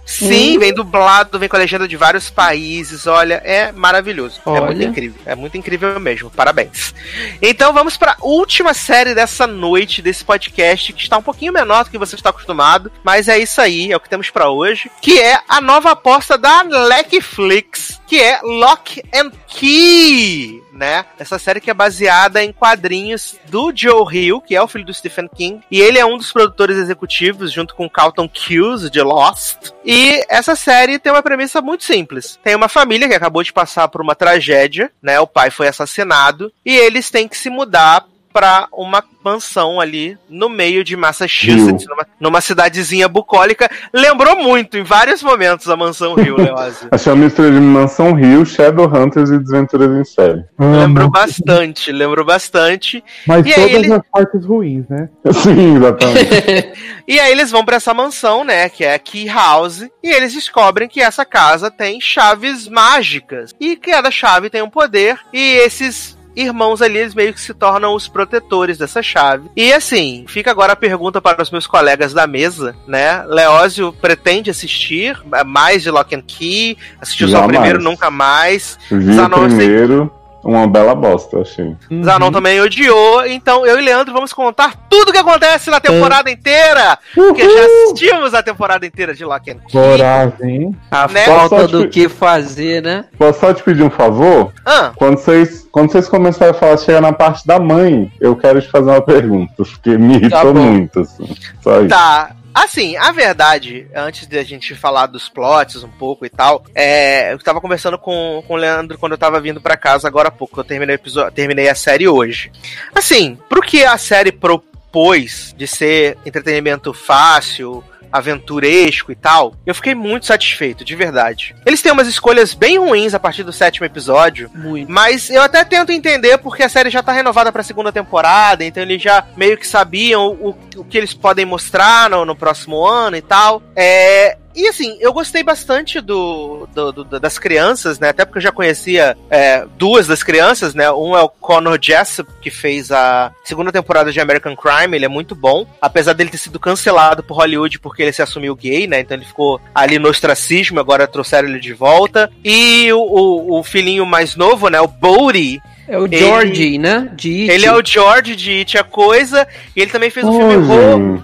[0.06, 4.40] Sim, vem dublado, vem com a legenda de vários países, olha, é maravilhoso.
[4.46, 4.86] É muito Olha.
[4.86, 6.30] incrível, é muito incrível mesmo.
[6.30, 6.94] Parabéns.
[7.42, 11.92] Então vamos para última série dessa noite desse podcast, que está um pouquinho menor do
[11.92, 15.20] que você está acostumado, mas é isso aí, é o que temos para hoje, que
[15.20, 21.06] é a nova aposta da Netflix, que é Lock and Key, né?
[21.18, 24.94] Essa série que é baseada em quadrinhos do Joe Hill, que é o filho do
[24.94, 29.72] Stephen King, e ele é um dos produtores executivos junto com Carlton Cuse de Lost.
[29.84, 32.40] E essa série tem uma premissa muito simples.
[32.44, 35.20] Tem uma família que acabou de passar por uma tragédia, né?
[35.20, 38.06] O pai foi assassinado e eles têm que se mudar
[38.38, 43.68] pra uma mansão ali no meio de Massachusetts, numa, numa cidadezinha bucólica.
[43.92, 46.88] Lembrou muito em vários momentos a mansão Rio, Leózio.
[46.92, 50.46] Achei uma mistura de Mansão Rio, Shadowhunters e Desventuras em Série.
[50.60, 53.04] Lembrou bastante, lembrou bastante.
[53.26, 55.10] Mas E aí todas ele- as partes ruins, né?
[55.34, 56.74] Sim, exatamente.
[57.08, 60.34] E aí eles vão pra essa mansão, né, que é a Key House, e eles
[60.34, 63.56] descobrem que essa casa tem chaves mágicas.
[63.62, 67.94] E cada chave tem um poder, e esses irmãos ali, eles meio que se tornam
[67.94, 69.50] os protetores dessa chave.
[69.56, 73.24] E assim, fica agora a pergunta para os meus colegas da mesa, né?
[73.26, 78.78] Leózio pretende assistir mais de Lock and Key, assistiu só o primeiro, nunca mais.
[78.90, 80.12] Vi Zanon, primeiro,
[80.44, 81.76] uma bela bosta, achei.
[82.04, 86.30] Zanon também odiou, então eu e Leandro vamos contar tudo o que acontece na temporada
[86.32, 89.72] inteira, porque já assistimos a temporada inteira de Lock and Key.
[89.72, 90.76] Coragem.
[90.92, 91.26] A Né?
[91.26, 93.06] falta do que fazer, né?
[93.18, 94.52] Posso só te pedir um favor?
[94.66, 98.62] Ah, Quando vocês, quando vocês começarem a falar, chegar na parte da mãe, eu quero
[98.62, 100.60] te fazer uma pergunta, porque me irritou bom.
[100.62, 101.28] muito, assim.
[101.62, 101.90] Só isso.
[101.90, 102.32] tá.
[102.64, 107.32] Assim, a verdade, antes de a gente falar dos plots um pouco e tal, é,
[107.32, 110.32] eu tava conversando com, com o Leandro quando eu tava vindo pra casa agora há
[110.32, 110.60] pouco.
[110.60, 112.52] Eu terminei, episódio, terminei a série hoje.
[112.96, 119.94] Assim, pro que a série propôs de ser entretenimento fácil, aventuresco e tal, eu fiquei
[119.94, 121.56] muito satisfeito, de verdade.
[121.66, 124.92] Eles têm umas escolhas bem ruins a partir do sétimo episódio, Muito.
[124.92, 128.82] mas eu até tento entender porque a série já tá renovada pra segunda temporada, então
[128.84, 133.16] eles já meio que sabiam o, o que eles podem mostrar no, no próximo ano
[133.18, 133.62] e tal.
[133.76, 134.38] É.
[134.56, 138.10] E assim, eu gostei bastante do, do- do- das crianças, né?
[138.10, 140.92] Até porque eu já conhecia é, duas das crianças, né?
[140.92, 145.08] Um é o Connor Jessup, que fez a segunda temporada de American Crime, ele é
[145.10, 145.64] muito bom.
[145.80, 149.00] Apesar dele ter sido cancelado por Hollywood porque ele se assumiu gay, né?
[149.00, 152.32] Então ele ficou ali no ostracismo, agora trouxeram ele de volta.
[152.44, 154.82] E o, o, o filhinho mais novo, né?
[154.82, 157.10] O Bodhi, É o Ele- George, né?
[157.14, 157.52] De It.
[157.52, 160.56] ele é o George de It a Coisa, e ele também fez um Ô, filme
[160.58, 161.20] horror.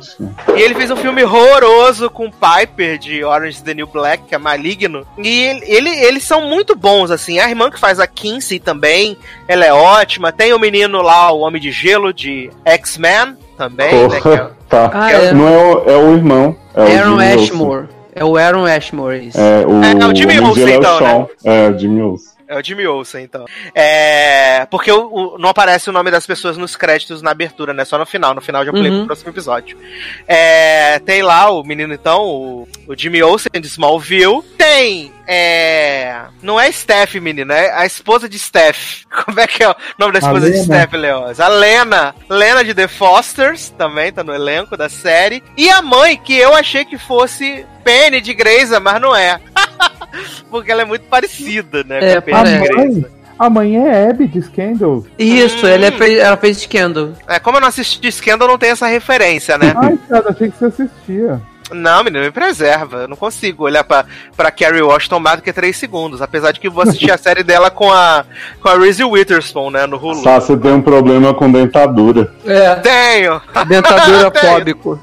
[0.55, 4.33] E ele fez um filme horroroso com Piper de Orange is the New Black, que
[4.35, 5.05] é maligno.
[5.17, 7.39] E ele, ele- eles são muito bons, assim.
[7.39, 9.17] A irmã que faz a Kinsey também,
[9.47, 10.31] ela é ótima.
[10.31, 14.21] Tem o menino lá, o Homem de Gelo de X-Men também, né?
[14.21, 14.91] que é- Porra, tá.
[14.93, 15.31] Ah, é.
[15.33, 16.55] Não é o, é o irmão.
[16.75, 17.43] É o Aaron Jimmy Olsen.
[17.43, 17.85] Ashmore.
[18.15, 19.39] É o Aaron Ashmore, isso.
[19.39, 20.97] É o, É, é o Jimmy de Olsen, Gelo é o então,
[21.43, 21.51] Sean.
[21.51, 22.32] É, o Jimmy Olsen.
[22.47, 23.45] É o Jimmy Olsen, então.
[23.73, 24.65] É.
[24.69, 27.85] Porque o, o- não aparece o nome das pessoas nos créditos na abertura, né?
[27.85, 28.33] Só no final.
[28.33, 28.97] No final já pulei Uhum.
[28.99, 29.77] pro próximo episódio.
[30.27, 34.41] É, tem lá o menino, então, o, o Jimmy Olsen de Smallville.
[34.57, 35.11] Tem.
[35.25, 36.21] É.
[36.41, 39.03] Não é Steph, menino, é a esposa de Steph.
[39.25, 40.63] Como é que é o nome da esposa de.
[40.63, 41.39] Steph, Leoz?
[41.39, 42.13] A Lena.
[42.29, 45.41] Lena de The Fosters, também tá no elenco da série.
[45.55, 49.39] E a mãe, que eu achei que fosse Penny de Grey's, mas não é.
[50.49, 52.13] Porque ela é muito parecida, né?
[52.13, 52.67] É, com a parece.
[52.73, 53.05] Grey's.
[53.39, 55.03] A mãe é Abby de Scandal.
[55.17, 55.69] Isso, Hum.
[55.69, 57.09] ele é fez- ela fez Scandal.
[57.27, 59.73] É, como eu não assisti Scandal, não tem essa referência, né?
[59.75, 61.41] Ai, cara, achei que você assistia.
[61.71, 62.97] Não, menino, me preserva.
[62.97, 64.05] Eu não consigo olhar pra,
[64.37, 66.21] pra Carrie Washington mais do que 3 segundos.
[66.21, 68.23] Apesar de que eu vou assistir a série dela com a,
[68.61, 69.87] com a Reese Witherspoon, né?
[69.87, 70.21] No Hulu.
[70.21, 72.31] Sá, você tem um problema com dentadura.
[72.45, 72.75] É.
[72.75, 73.41] Tenho!
[73.67, 74.53] Dentadura Tenho.
[74.53, 74.99] fóbico.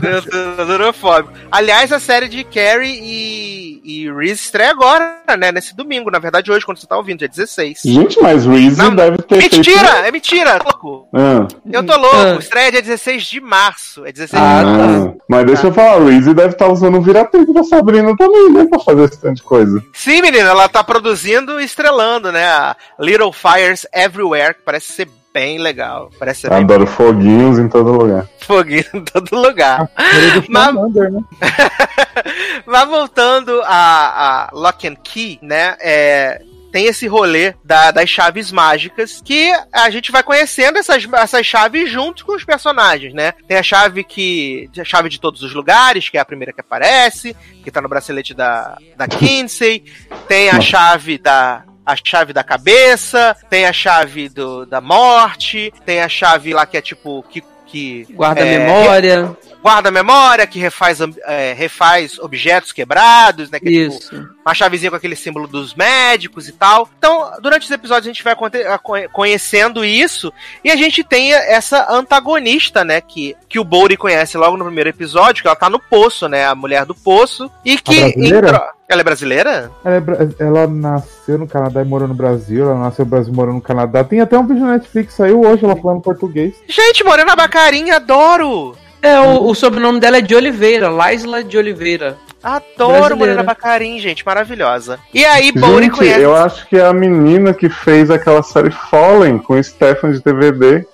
[0.00, 1.32] Dentadura fóbico.
[1.50, 5.52] Aliás, a série de Carrie e, e Reese estreia agora, né?
[5.52, 7.80] Nesse domingo, na verdade, hoje, quando você tá ouvindo, dia 16.
[7.84, 9.56] Gente, mas Reese Não, deve ter feito...
[9.56, 9.88] Mentira!
[10.06, 10.58] É mentira!
[10.64, 11.08] Louco!
[11.12, 12.16] Ah, Eu tô louco!
[12.16, 12.36] Ah.
[12.38, 14.04] Estreia dia 16 de março.
[14.04, 14.76] É 16 Ah, de tá.
[14.86, 15.14] março.
[15.18, 15.24] ah.
[15.28, 18.64] Mas deixa eu falar, Reese deve estar usando o vira-tempo da Sabrina também, né?
[18.66, 19.82] Pra fazer esse tanto de coisa.
[19.92, 22.44] Sim, menina, ela tá produzindo e estrelando, né?
[22.46, 26.10] A Little Fires Everywhere, que parece ser bem legal.
[26.18, 28.26] Parece ser bem Adoro foguinhos em todo lugar.
[28.40, 29.86] foguinho em todo lugar.
[30.48, 31.20] Mas- Under, né?
[32.64, 35.76] Mas voltando a, a Lock and Key, né?
[35.80, 36.40] É,
[36.72, 41.90] tem esse rolê da- das chaves mágicas que a gente vai conhecendo essas, essas chaves
[41.90, 43.32] junto com os personagens, né?
[43.46, 44.68] Tem a chave que.
[44.78, 47.88] A chave de todos os lugares, que é a primeira que aparece, que tá no
[47.88, 49.84] bracelete da, da Kinsey.
[50.26, 51.62] Tem a chave da.
[51.86, 56.76] A chave da cabeça, tem a chave do, da morte, tem a chave lá que
[56.76, 57.24] é tipo.
[57.30, 59.36] que, que Guarda é, a memória.
[59.62, 63.58] guarda a memória, que refaz, é, refaz objetos quebrados, né?
[63.58, 64.28] Que é tipo Isso.
[64.44, 66.88] uma chavezinha com aquele símbolo dos médicos e tal.
[66.96, 70.32] Então, durante os episódios a gente vai a- conhecendo isso
[70.64, 73.00] e a gente tem essa antagonista, né?
[73.00, 76.46] Que, que o Bowry conhece logo no primeiro episódio, que ela tá no poço, né?
[76.46, 77.50] A mulher do poço.
[77.64, 78.00] E que.
[78.00, 78.46] brasileira?
[78.48, 79.70] tro- Ela é brasileira?
[79.84, 82.70] Ela, é bra- ela nasceu no Canadá e morou no Brasil.
[82.70, 84.04] Ela nasceu no Brasil e morou no Canadá.
[84.04, 86.54] Tem até um vídeo na Netflix, saiu hoje, ela falando português.
[86.68, 88.76] Gente, Morena Bacarinha, adoro!
[89.02, 92.16] É, o, o sobrenome dela é de Oliveira, Laisla de Oliveira.
[92.42, 93.16] Adoro.
[93.16, 95.00] Morena Bacarin, gente, maravilhosa.
[95.12, 96.20] E aí, Gente, conhece.
[96.20, 100.20] eu acho que é a menina que fez aquela série Fallen com o Stefan de
[100.20, 100.86] TVD.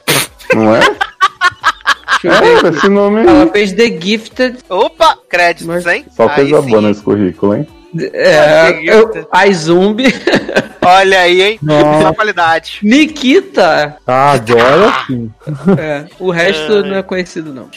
[0.54, 0.80] Não é?
[2.24, 2.72] É, ver.
[2.74, 3.26] esse nome aí.
[3.26, 4.58] Ela fez The Gifted.
[4.68, 6.06] Opa, créditos, hein?
[6.16, 7.66] Só coisa boa nesse currículo, hein?
[8.12, 10.06] É, eu, a Zumbi.
[10.84, 11.58] Olha aí, hein?
[11.62, 12.12] Nossa.
[12.12, 12.78] Qualidade.
[12.82, 13.96] Nikita.
[14.06, 15.30] Ah, agora sim.
[15.78, 17.68] É, o resto não é conhecido, não.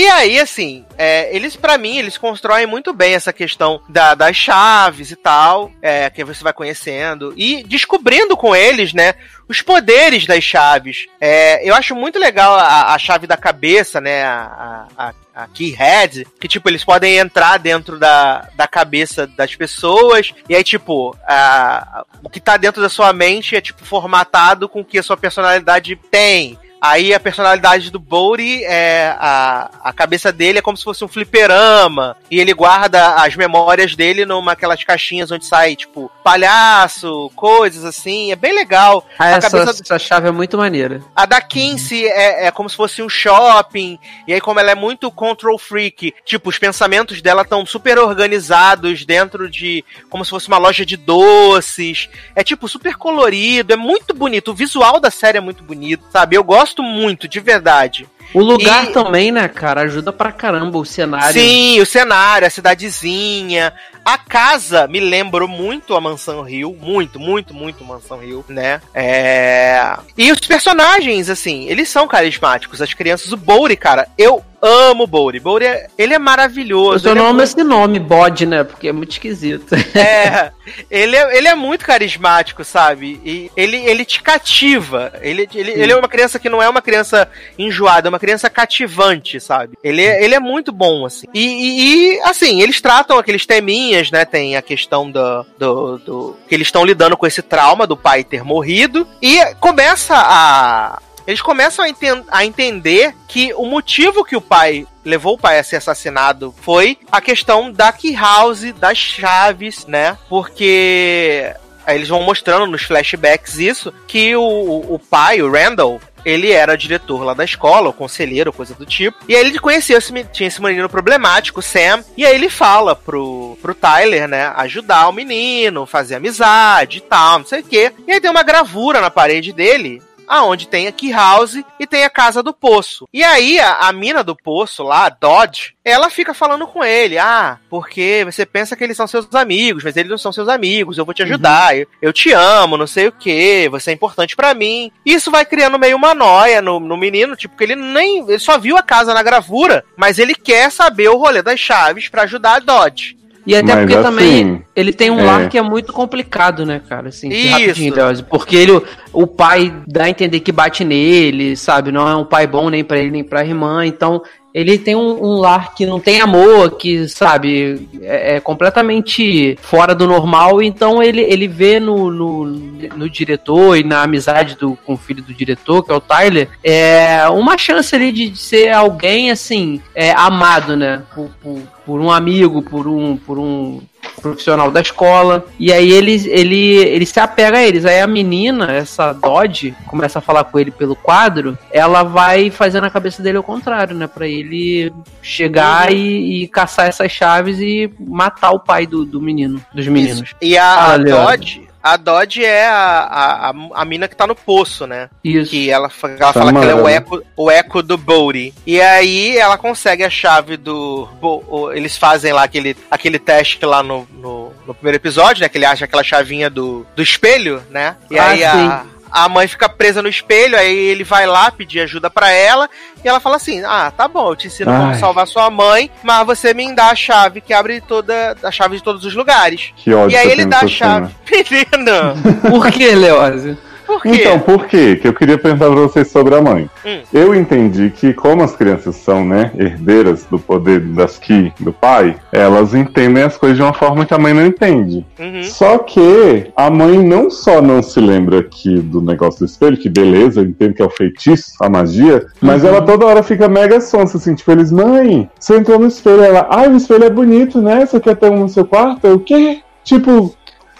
[0.00, 4.36] E aí, assim, é, eles, pra mim, eles constroem muito bem essa questão da- das
[4.36, 9.14] chaves e tal, é, que você vai conhecendo, e descobrindo com eles, né,
[9.48, 11.06] os poderes das chaves.
[11.20, 15.72] É, eu acho muito legal a, a chave da cabeça, né, a, a, a key
[15.72, 21.16] head, que, tipo, eles podem entrar dentro da, da cabeça das pessoas, e aí, tipo,
[21.26, 25.02] a- o que tá dentro da sua mente é, tipo, formatado com o que a
[25.02, 30.76] sua personalidade tem Aí a personalidade do Bodhi é a, a cabeça dele é como
[30.76, 32.16] se fosse um fliperama.
[32.30, 38.30] E ele guarda as memórias dele numa aquelas caixinhas onde sai, tipo, palhaço, coisas assim.
[38.30, 39.04] É bem legal.
[39.18, 41.02] Ah, a essa, cabeça essa chave é muito maneira.
[41.14, 44.74] a da Kinsey é, é como se fosse um shopping, e aí como ela é
[44.74, 50.48] muito control freak, tipo, os pensamentos dela estão super organizados dentro de, como se fosse
[50.48, 55.38] uma loja de doces, é tipo, super colorido, é muito bonito, o visual da série
[55.38, 56.36] é muito bonito, sabe?
[56.36, 58.06] Eu gosto muito, de verdade.
[58.34, 61.32] O lugar E- também, né, cara, ajuda pra caramba o cenário.
[61.40, 63.72] Sim, o cenário, a cidadezinha.
[64.08, 66.74] A casa me lembrou muito a Mansão Rio.
[66.80, 68.80] Muito, muito, muito Mansão Rio, né?
[68.94, 69.96] É...
[70.16, 72.80] E os personagens, assim, eles são carismáticos.
[72.80, 75.38] As crianças, o Bouri, cara, eu amo o Bouri.
[75.38, 77.06] Bouri, é- ele é Eu maravilhoso.
[77.08, 78.64] ele é não amo muito- esse nome, bode, né?
[78.64, 79.74] Porque é muito esquisito.
[79.98, 80.52] É,
[80.90, 83.20] ele é, ele é muito carismático, sabe?
[83.24, 85.12] E ele, ele te cativa.
[85.22, 87.28] Ele, ele, ele é uma criança que não é uma criança
[87.58, 89.76] enjoada, é uma criança cativante, sabe?
[89.82, 91.26] Ele, é- ele é muito bom, assim.
[91.34, 94.24] E, e- e, assim, eles tratam aqueles teminhas, né?
[94.24, 95.46] Tem a questão do.
[95.58, 99.06] do, do- que eles estão lidando com esse trauma do pai ter morrido.
[99.22, 101.00] E começa a.
[101.26, 105.58] Eles começam a, enten- a entender que o motivo que o pai levou o pai
[105.58, 110.16] a ser assassinado foi a questão da key house, das chaves, né?
[110.26, 111.52] Porque
[111.88, 116.50] aí eles vão mostrando nos flashbacks isso, que o, o o pai, o Randall, ele
[116.50, 119.16] era diretor lá da escola, ou conselheiro, coisa do tipo.
[119.28, 122.94] E aí ele conheceu esse, tinha esse menino problemático, o Sam, e aí ele fala
[122.94, 127.92] pro, pro Tyler, né, ajudar o menino, fazer amizade e tal, não sei o quê.
[128.06, 132.04] E aí tem uma gravura na parede dele, aonde tem a Key House e tem
[132.04, 133.08] a Casa do Poço.
[133.12, 137.58] E aí a, a mina do Poço lá, Dodge, ela fica falando com ele, ah,
[137.70, 141.04] porque você pensa que eles são seus amigos, mas eles não são seus amigos, eu
[141.04, 144.54] vou te ajudar, eu, eu te amo, não sei o que, você é importante pra
[144.54, 144.92] mim.
[145.04, 148.58] Isso vai criando meio uma noia no, no menino, tipo, que ele nem, ele só
[148.58, 152.56] viu a casa na gravura, mas ele quer saber o rolê das chaves pra ajudar
[152.56, 153.18] a Dodge.
[153.48, 155.24] E até Mas porque assim, também ele tem um é.
[155.24, 157.08] lar que é muito complicado, né, cara?
[157.08, 157.48] Assim, Isso.
[157.48, 157.94] rapidinho,
[158.28, 158.78] porque ele,
[159.10, 161.90] o pai dá a entender que bate nele, sabe?
[161.90, 164.20] Não é um pai bom nem pra ele nem pra irmã, então
[164.58, 169.94] ele tem um, um lar que não tem amor, que, sabe, é, é completamente fora
[169.94, 174.94] do normal, então ele, ele vê no, no, no diretor e na amizade do, com
[174.94, 179.30] o filho do diretor, que é o Tyler, é uma chance ali de ser alguém,
[179.30, 181.02] assim, é, amado, né?
[181.14, 183.80] Por, por, por um amigo, por um, por um
[184.20, 185.46] profissional da escola.
[185.58, 187.84] E aí ele, ele, ele se apega a eles.
[187.84, 191.56] Aí a menina, essa Dodge, começa a falar com ele pelo quadro.
[191.70, 194.06] Ela vai fazendo a cabeça dele ao contrário, né?
[194.06, 194.92] Pra ele
[195.22, 200.22] chegar e, e caçar essas chaves e matar o pai do, do menino, dos meninos.
[200.22, 200.34] Isso.
[200.40, 201.24] E a, Ah, a Leandro.
[201.26, 205.08] Dodge, a Dodge é a, a, a, a mina que tá no poço, né?
[205.22, 205.50] Isso.
[205.50, 206.92] Que ela, ela fala que ela é o Samara.
[206.94, 208.52] eco, o eco do Bodhi.
[208.66, 211.08] E aí ela consegue a chave do.
[211.20, 215.48] Bo- o- Eles fazem lá aquele, aquele teste lá no, no, no primeiro episódio, né?
[215.48, 217.96] Que ele acha aquela chavinha do, do espelho, né?
[218.10, 221.80] E Ah, aí a, a mãe fica presa no espelho, aí ele vai lá pedir
[221.80, 222.68] ajuda pra ela.
[223.04, 224.94] E ela fala assim: Ah, tá bom, eu te ensino como Ai.
[224.98, 228.36] salvar sua mãe, mas você me dá a chave que abre toda.
[228.42, 229.72] a chave de todos os lugares.
[229.76, 231.08] Que ódio E aí ele dá a chave.
[231.26, 231.44] cena.
[231.76, 232.40] Menino!
[232.50, 233.56] Por que, Leózio?
[233.88, 234.10] Por quê?
[234.10, 234.96] Então, por quê?
[234.96, 236.68] Que eu queria perguntar pra vocês sobre a mãe.
[236.84, 237.00] Hum.
[237.10, 242.14] Eu entendi que, como as crianças são, né, herdeiras do poder das Ki do pai,
[242.30, 245.06] elas entendem as coisas de uma forma que a mãe não entende.
[245.18, 245.42] Uhum.
[245.42, 249.88] Só que a mãe não só não se lembra aqui do negócio do espelho, que
[249.88, 253.80] beleza, eu entendo que é o feitiço, a magia, mas ela toda hora fica mega
[253.80, 257.62] sonsa, assim, tipo, eles, mãe, você entrou no espelho, ela, ai, o espelho é bonito,
[257.62, 257.86] né?
[257.86, 259.06] Você quer ter um no seu quarto?
[259.06, 259.60] Eu, o quê?
[259.82, 260.34] Tipo,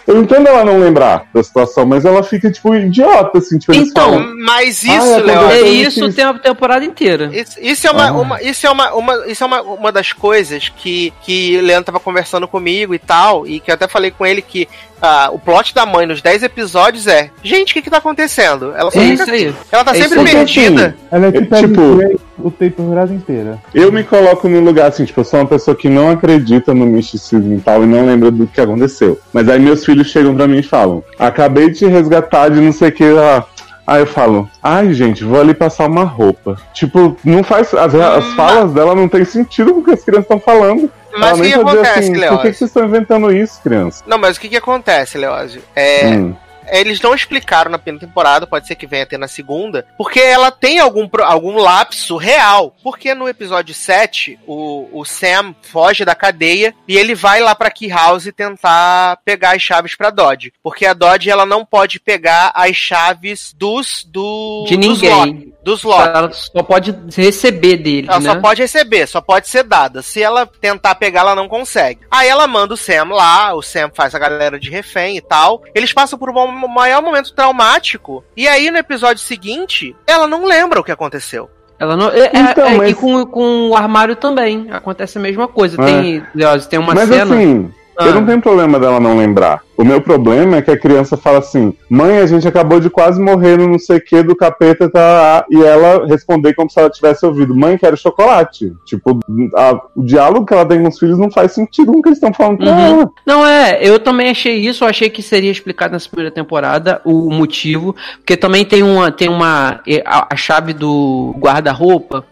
[0.09, 4.11] eu entendo ela não lembrar da situação, mas ela fica, tipo, idiota, assim, tipo, Então,
[4.13, 5.49] falam, Mas Ah, isso, é Léo.
[5.49, 7.29] É isso o tempo- a temporada inteira.
[7.33, 8.11] Isso, isso é uma, Ah.
[8.11, 11.85] uma- isso é uma, uma- isso é uma, uma das coisas que que o Leandro
[11.85, 14.67] tava conversando comigo e tal, e que eu até falei com ele que
[15.01, 18.73] ah, o plot da mãe nos 10 episódios é, gente, o que que tá acontecendo?
[18.75, 19.55] Ela só É fica- aí.
[19.71, 20.95] ela tá É sempre perdida.
[21.09, 23.59] Ela é É, tipo, tipo- o temporada inteira.
[23.73, 26.85] Eu me coloco num lugar assim, tipo, eu sou uma pessoa que não acredita no
[26.85, 29.17] misticismo e tal e não lembra do que aconteceu.
[29.31, 32.71] Mas aí meus filhos chegam pra mim e falam: Acabei de te resgatar de não
[32.71, 33.03] sei o que.
[33.17, 33.43] Ah.
[33.87, 36.57] Aí eu falo, ai gente, vou ali passar uma roupa.
[36.75, 37.73] Tipo, não faz.
[37.73, 40.91] As, as Hum, falas dela não tem sentido com o que as crianças estão falando.
[41.17, 42.39] Mas o que, acontece, assim, Por que, Leózio?
[42.41, 44.03] que vocês estão inventando isso, criança?
[44.05, 45.63] Não, mas o que que acontece, Leózio?
[45.75, 46.35] É, Hum.
[46.71, 50.51] Eles não explicaram na primeira temporada, pode ser que venha ter na segunda, porque ela
[50.51, 52.75] tem algum, algum lapso real.
[52.83, 57.71] Porque no episódio 7, o, o Sam foge da cadeia e ele vai lá pra
[57.71, 60.53] Key House tentar pegar as chaves pra Dodge.
[60.63, 64.03] Porque a Dodge ela não pode pegar as chaves dos.
[64.09, 65.53] Do, De ninguém.
[65.63, 66.07] dos Locke.
[66.17, 68.33] Ela só pode receber dele, Ela né?
[68.33, 70.01] só pode receber, só pode ser dada.
[70.01, 72.01] Se ela tentar pegar, ela não consegue.
[72.09, 75.63] Aí ela manda o Sam lá, o Sam faz a galera de refém e tal.
[75.75, 76.33] Eles passam por um
[76.67, 78.23] maior momento traumático.
[78.35, 81.49] E aí, no episódio seguinte, ela não lembra o que aconteceu.
[81.79, 82.09] Ela não.
[82.09, 84.67] É, é- Então, é- mas- E com, com o armário também.
[84.69, 85.81] Acontece a mesma coisa.
[85.81, 85.85] É.
[85.85, 86.23] Tem,
[86.69, 87.23] tem uma Mas cena.
[87.35, 88.07] assim, Ah.
[88.07, 89.61] eu não tenho problema dela não lembrar.
[89.77, 93.21] O meu problema é que a criança fala assim: mãe, a gente acabou de quase
[93.21, 95.45] morrer no não sei o que do capeta, tá?
[95.49, 98.73] E ela responder como se ela tivesse ouvido: mãe, quero chocolate.
[98.85, 99.19] Tipo,
[99.55, 102.09] a- o diálogo que ela tem com os filhos não faz sentido com o que
[102.09, 102.79] eles estão falando pra Uhum.
[102.99, 103.09] ela.
[103.25, 107.29] Não, é, eu também achei isso, eu achei que seria explicado nessa primeira temporada o
[107.31, 112.25] motivo, porque também tem uma, tem uma, a, a chave do guarda-roupa,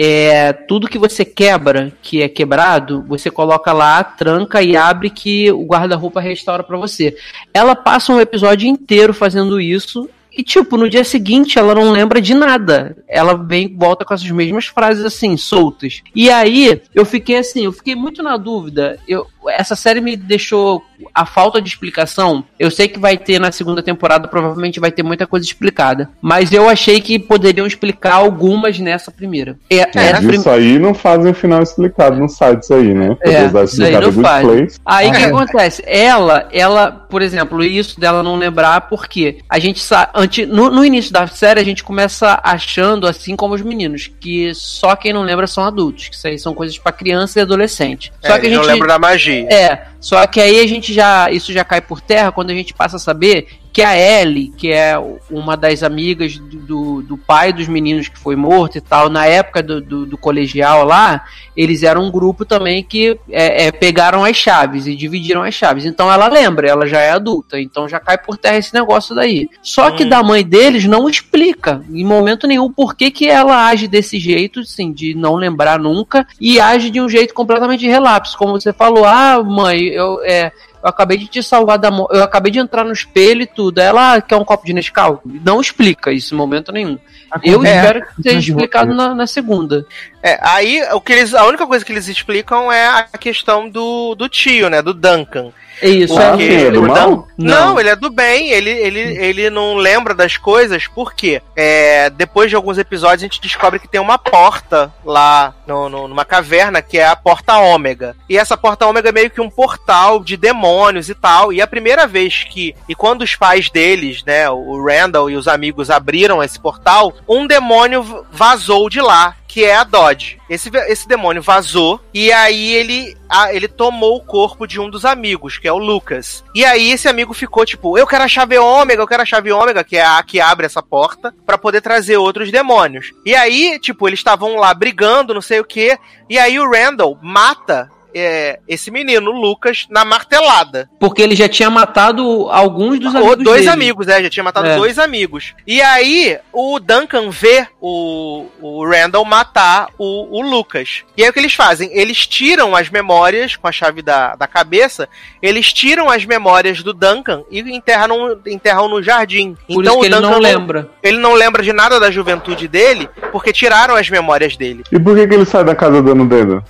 [0.00, 5.50] é, tudo que você quebra, que é quebrado, você coloca lá, tranca e abre que
[5.50, 7.16] o guarda-roupa restaura pra você.
[7.52, 10.08] Ela passa um episódio inteiro fazendo isso,
[10.38, 12.96] e, tipo, no dia seguinte ela não lembra de nada.
[13.08, 16.00] Ela vem volta com essas mesmas frases assim, soltas.
[16.14, 19.00] E aí, eu fiquei assim, eu fiquei muito na dúvida.
[19.08, 20.84] Eu, essa série me deixou
[21.14, 22.44] a falta de explicação.
[22.58, 26.10] Eu sei que vai ter na segunda temporada, provavelmente vai ter muita coisa explicada.
[26.20, 29.56] Mas eu achei que poderiam explicar algumas nessa primeira.
[29.70, 33.16] É, É, prim- isso aí não fazem o final explicado no site isso aí, né?
[33.20, 34.80] É, isso aí não faz.
[34.84, 35.82] Aí o que acontece?
[35.86, 40.84] Ela, ela, por exemplo, isso dela não lembrar, porque a gente sa- anti, no, no
[40.84, 45.22] início da série a gente começa achando, assim como os meninos, que só quem não
[45.22, 48.12] lembra são adultos, que isso aí são coisas pra criança e adolescente.
[48.24, 49.46] Só É, que a gente não lembra da magia.
[49.52, 51.30] é, só que aí a gente já.
[51.30, 54.72] Isso já cai por terra quando a gente passa a saber que a Ellie, que
[54.72, 54.94] é
[55.30, 59.62] uma das amigas do, do, pai dos meninos que foi morto e tal, na época
[59.62, 61.24] do, do, do colegial lá,
[61.56, 65.84] eles eram um grupo também que é, é, pegaram as chaves e dividiram as chaves.
[65.84, 69.48] Então ela lembra, ela já é adulta, então já cai por terra esse negócio daí.
[69.62, 70.08] Só que Hum.
[70.08, 74.60] da mãe deles não explica em momento nenhum por que, que ela age desse jeito,
[74.60, 78.36] assim, de não lembrar nunca, e age de um jeito completamente relapso.
[78.36, 82.22] Como você falou, ah, mãe, eu, é, eu acabei de te salvar da morte, eu
[82.22, 83.80] acabei de entrar no espelho tudo.
[83.80, 85.20] Ela ah, quer um copo de Nescau?
[85.24, 86.96] Não explica isso em momento nenhum.
[87.42, 89.84] Eu É, espero que seja explicado na, na segunda.
[90.22, 94.14] É, aí o que eles, a única coisa que eles explicam é a questão do,
[94.14, 94.80] do tio, né?
[94.80, 95.50] Do Duncan.
[95.80, 96.18] É isso.
[96.18, 96.94] Ah, Porque sim, é do o mal?
[96.96, 102.10] Dan- Não, ele é do bem, ele, ele, ele não lembra das coisas, porque é,
[102.10, 106.24] depois de alguns episódios a gente descobre que tem uma porta lá no, no- numa
[106.24, 108.16] caverna que é a porta ômega.
[108.28, 111.52] E essa porta ômega é meio que um portal de demônios e tal.
[111.52, 112.74] E a primeira vez que.
[112.88, 117.46] E quando os pais deles, né, o Randall e os amigos abriram esse portal, um
[117.46, 119.36] demônio vazou de lá.
[119.48, 120.38] Que é a Dodge.
[120.48, 125.04] Esse, esse demônio vazou e aí ele, a- ele tomou o corpo de um dos
[125.06, 126.44] amigos, que é o Lucas.
[126.54, 129.50] E aí esse amigo ficou tipo, eu quero a chave ômega, eu quero a chave
[129.50, 133.12] ômega, que é a que abre essa porta, pra poder trazer outros demônios.
[133.24, 135.98] E aí, tipo, eles estavam lá brigando, não sei o que,
[136.28, 140.88] e aí o Randall mata é, esse menino, o Lucas, na martelada.
[140.98, 143.70] Porque ele já tinha matado alguns dos Ou amigos dois dele.
[143.70, 144.22] amigos, né?
[144.22, 144.76] Já tinha matado É.
[144.76, 145.54] dois amigos.
[145.66, 151.02] E aí, o Duncan vê o, o Randall matar o, o Lucas.
[151.16, 151.90] E aí o que eles fazem?
[151.92, 155.08] Eles tiram as memórias com a chave da, da cabeça,
[155.42, 159.56] eles tiram as memórias do Duncan e enterram, no- enterram no jardim.
[159.66, 160.88] Por então isso que o ele Duncan não lembra.
[161.02, 164.82] ele não lembra de nada da juventude dele, porque tiraram as memórias dele.
[164.92, 166.62] E por que, que ele sai da casa dando dedo?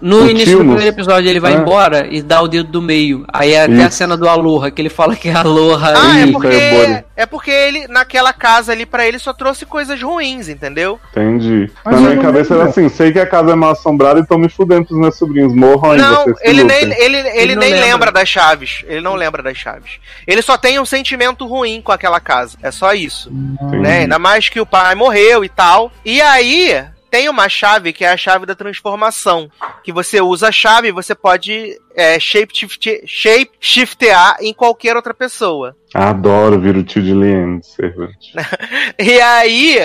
[0.00, 1.56] No O início tio do não- primeiro episódio ele vai Ah.
[1.56, 3.24] embora e dá o dedo do meio.
[3.32, 5.94] Aí é até a cena do Aloha, que ele fala que é Aloha.
[5.96, 7.04] Ah, é porque, o Bode.
[7.16, 10.98] é porque ele, naquela casa ali, pra ele, só trouxe coisas ruins, entendeu?
[11.12, 11.70] Entendi.
[11.84, 14.26] Mas Na minha não cabeça era assim: sei que a casa é mal assombrada e
[14.26, 15.54] tô me fudendo pros meus sobrinhos.
[15.54, 17.86] Morram aí, Não, ele nem, ele, ele, não nem lembra.
[17.86, 18.12] lembra.
[18.12, 18.84] das chaves.
[18.86, 19.92] Ele não lembra das chaves.
[20.26, 22.56] Ele só tem um sentimento ruim com aquela casa.
[22.62, 23.30] É só isso.
[23.30, 23.78] Entendi.
[23.78, 23.98] Né?
[24.00, 25.92] Ainda mais que o pai morreu e tal.
[26.04, 26.84] E aí.
[27.10, 29.50] Tem uma chave que é a chave da transformação.
[29.82, 35.76] Que você usa a chave e você pode é, shape-shift- shape-shiftear em qualquer outra pessoa.
[35.94, 38.32] Adoro vir o tio de Liane, servante.
[38.98, 39.78] E aí,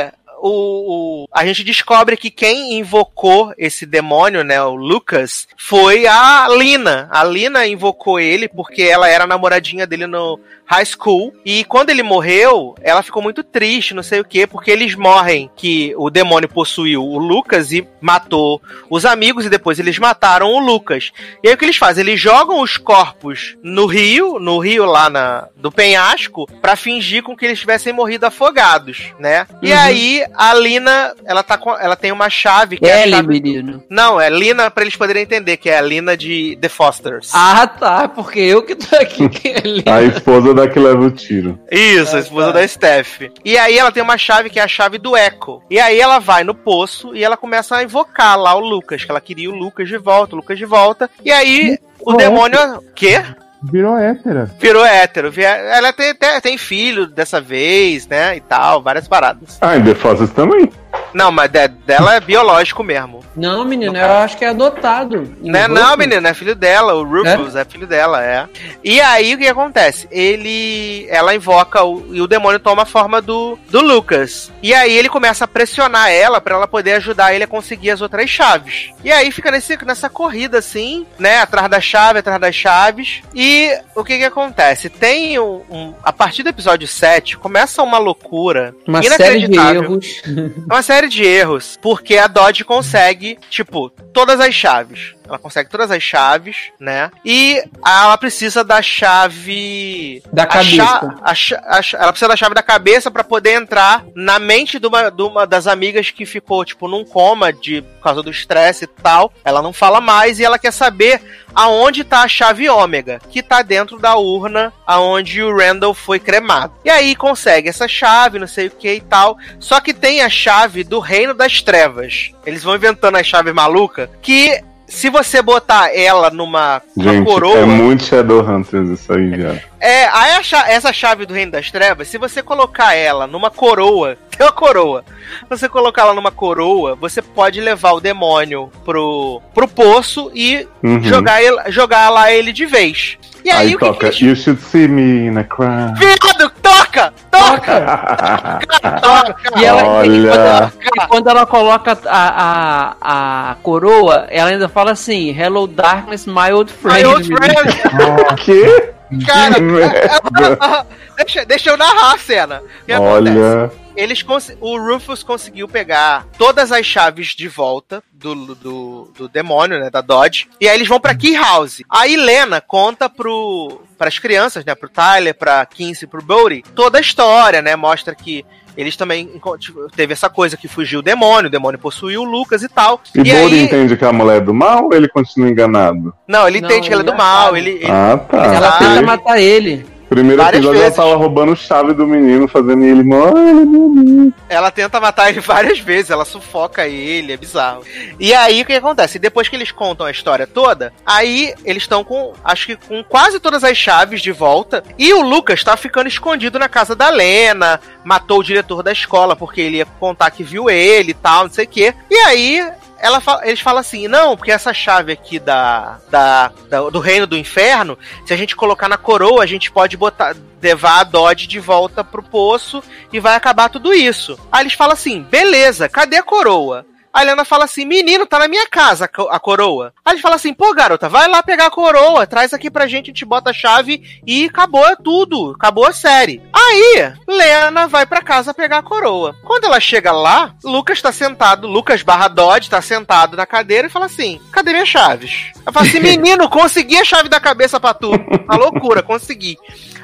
[0.50, 6.48] o, o- a gente descobre que quem invocou esse demônio, né, o Lucas, foi a
[6.50, 7.08] Lina.
[7.12, 11.34] A Lina invocou ele porque ela era a namoradinha dele no high school.
[11.46, 15.50] E quando ele morreu, ela ficou muito triste, não sei o quê, porque eles morrem
[15.56, 20.60] que o demônio possuiu o Lucas e matou os amigos, e depois eles mataram o
[20.60, 21.12] Lucas.
[21.44, 22.04] E aí o que eles fazem?
[22.04, 27.36] Eles jogam os corpos no rio, no rio lá na, do penhasco, pra fingir com
[27.36, 29.46] que eles tivessem morrido afogados, né?
[29.62, 29.80] E Uhum.
[29.80, 33.28] aí a Lina, ela tá com, ela tem uma chave que é a Ellie, chave...
[33.28, 33.84] menino.
[33.90, 37.32] Não, é Lina pra eles poderem entender que é a Lina de The Fosters.
[37.34, 38.08] Ah, tá.
[38.08, 39.28] Porque eu que tô aqui.
[39.30, 39.90] que é lindo.
[39.90, 41.60] A esposa da que leva o tiro.
[41.72, 43.22] Isso, a esposa da Steph.
[43.44, 45.62] E aí ela tem uma chave que é a chave do Echo.
[45.70, 49.12] E aí ela vai no poço e ela começa a invocar lá o Lucas, que
[49.12, 51.10] ela queria o Lucas de volta, o Lucas de volta.
[51.24, 52.60] E aí o demônio.
[52.96, 53.24] Quê?
[53.72, 54.50] Virou hétera.
[54.60, 55.32] Virou hétero.
[55.42, 58.38] Ela tem, tem, tem filho dessa vez, né?
[58.38, 59.58] E tal, várias paradas.
[59.62, 60.70] Ah, e The Fosters também.
[61.16, 63.24] Não, mas de- dela é biológico mesmo.
[63.36, 65.34] Não, menino, eu acho que é adotado.
[65.42, 65.66] Né?
[65.68, 67.64] Não, menino, é filho dela, o Rufus é?
[67.64, 68.48] filho dela, é.
[68.84, 70.08] E aí o que acontece?
[70.12, 71.08] Ele.
[71.10, 74.52] Ela invoca o, e o demônio toma a forma do, do Lucas.
[74.62, 78.02] E aí ele começa a pressionar ela pra ela poder ajudar ele a conseguir as
[78.02, 78.90] outras chaves.
[79.04, 81.40] E aí fica nesse, nessa corrida assim, né?
[81.40, 83.22] Atrás da chave, atrás das chaves.
[83.34, 84.90] E o que que acontece?
[84.90, 85.62] Tem um.
[85.70, 88.76] um- a partir do episódio 7, começa uma loucura.
[88.88, 90.22] Uma série de erros.
[90.70, 95.14] É uma série de erros, porque a Dodge consegue, tipo, todas as chaves.
[95.28, 97.10] Ela consegue todas as chaves, né?
[97.26, 100.22] E ela precisa da chave.
[100.32, 101.18] Da cabeça.
[101.24, 104.80] a cha- a cha- ela precisa da chave da cabeça pra poder entrar na mente
[104.80, 108.30] de uma, de uma das amigas que ficou, tipo, num coma de, por causa do
[108.30, 109.34] estresse e tal.
[109.44, 111.22] Ela não fala mais e ela quer saber
[111.56, 116.74] aonde tá a chave ômega, que tá dentro da urna aonde o Randall foi cremado.
[116.84, 119.38] E aí consegue essa chave, não sei o que e tal.
[119.60, 122.32] Só que tem a chave do Reino das Trevas.
[122.46, 127.58] Eles vão inventando as chaves malucas que se você botar ela numa, Gente, coroa.
[127.58, 129.56] é muito Shadowhunters isso aí, já.
[129.80, 134.46] É, a essa chave do Reino das Trevas, se você colocar ela numa coroa, tem
[134.46, 135.04] uma coroa.
[135.40, 140.68] Se você colocar ela numa coroa, você pode levar o demônio pro, pro poço e
[140.84, 141.02] Uhum.
[141.04, 143.18] jogar, ele, jogar lá ele de vez.
[143.44, 144.22] E aí, Aí o que toca, que eles...
[144.22, 146.00] You should see me in a crowd.
[146.00, 147.14] Viado, toca!
[147.32, 148.60] Toca!
[149.02, 149.36] toca!
[149.58, 150.08] E, ela, Olha.
[150.08, 150.72] e quando ela,
[151.08, 156.72] quando ela coloca a, a, a coroa, ela ainda fala assim: Hello, darkness, my old
[156.72, 157.04] friend.
[157.04, 158.36] My old friend.
[158.44, 158.95] que?
[159.26, 160.88] Cara, Que merda.
[161.18, 162.62] deixa, deixa eu narrar a cena.
[162.62, 163.38] O que acontece?
[163.38, 163.72] Olha.
[163.96, 164.26] Eles
[164.60, 170.02] o Rufus conseguiu pegar todas as chaves de volta do, do, do demônio, né, da
[170.02, 171.82] Dodge, e aí eles vão pra Key House.
[171.90, 176.98] A Helena conta pro para as crianças, né, pro Tyler, pra Kinsey, pro Bodie, toda
[176.98, 178.46] a história, né, mostra que
[178.78, 179.30] eles também
[179.60, 183.02] tipo, teve essa coisa que fugiu o demônio, o demônio possuiu o Lucas e tal.
[183.16, 186.14] E, E Bodhi aí- entende que a mulher é do mal ou ele continua enganado?
[186.28, 188.38] Não, ele Não, entende que ela é do ele mal, ele, ele- Ah, tá.
[188.46, 189.86] Ela tenta matar ele.
[190.10, 190.98] Primeiro Várias episódio vezes.
[190.98, 194.34] ela tava roubando chave do menino, fazendo ele, mano.
[194.48, 197.84] Ela tenta matar ele várias vezes, ela sufoca ele, é bizarro.
[198.20, 199.18] E aí o que acontece?
[199.18, 203.40] Depois que eles contam a história toda, aí eles estão com, acho que com quase
[203.40, 204.84] todas as chaves de volta.
[204.98, 209.36] E o Lucas tá ficando escondido na casa da Lena, matou o diretor da escola
[209.36, 211.94] porque ele ia contar que viu ele e tal, não sei o quê.
[212.10, 212.68] E aí.
[213.00, 217.28] Ela fala- eles falam assim, não, porque essa chave aqui da, da, da- do reino
[217.28, 221.46] do inferno, se a gente colocar na coroa, a gente pode botar, levar a Dodge
[221.48, 222.82] de volta pro poço
[223.12, 224.40] e vai acabar tudo isso.
[224.52, 226.86] Aí eles falam assim: beleza, cadê a coroa?
[227.16, 229.94] A Helena fala assim: menino, tá na minha casa a co- a coroa.
[230.04, 233.06] Aí eles falam assim: pô, garota, vai lá pegar a coroa, traz aqui pra gente,
[233.06, 236.42] a gente bota a chave e acabou tudo, acabou a série.
[236.54, 239.34] Aí, Lena vai pra casa pegar a coroa.
[239.46, 243.90] Quando ela chega lá, Lucas tá sentado, Lucas barra Dodge tá sentado na cadeira e
[243.92, 245.52] fala assim: cadê minhas chaves?
[245.66, 248.12] Ela fala assim: menino, consegui a chave da cabeça pra tu.
[248.12, 249.58] Uma loucura, consegui.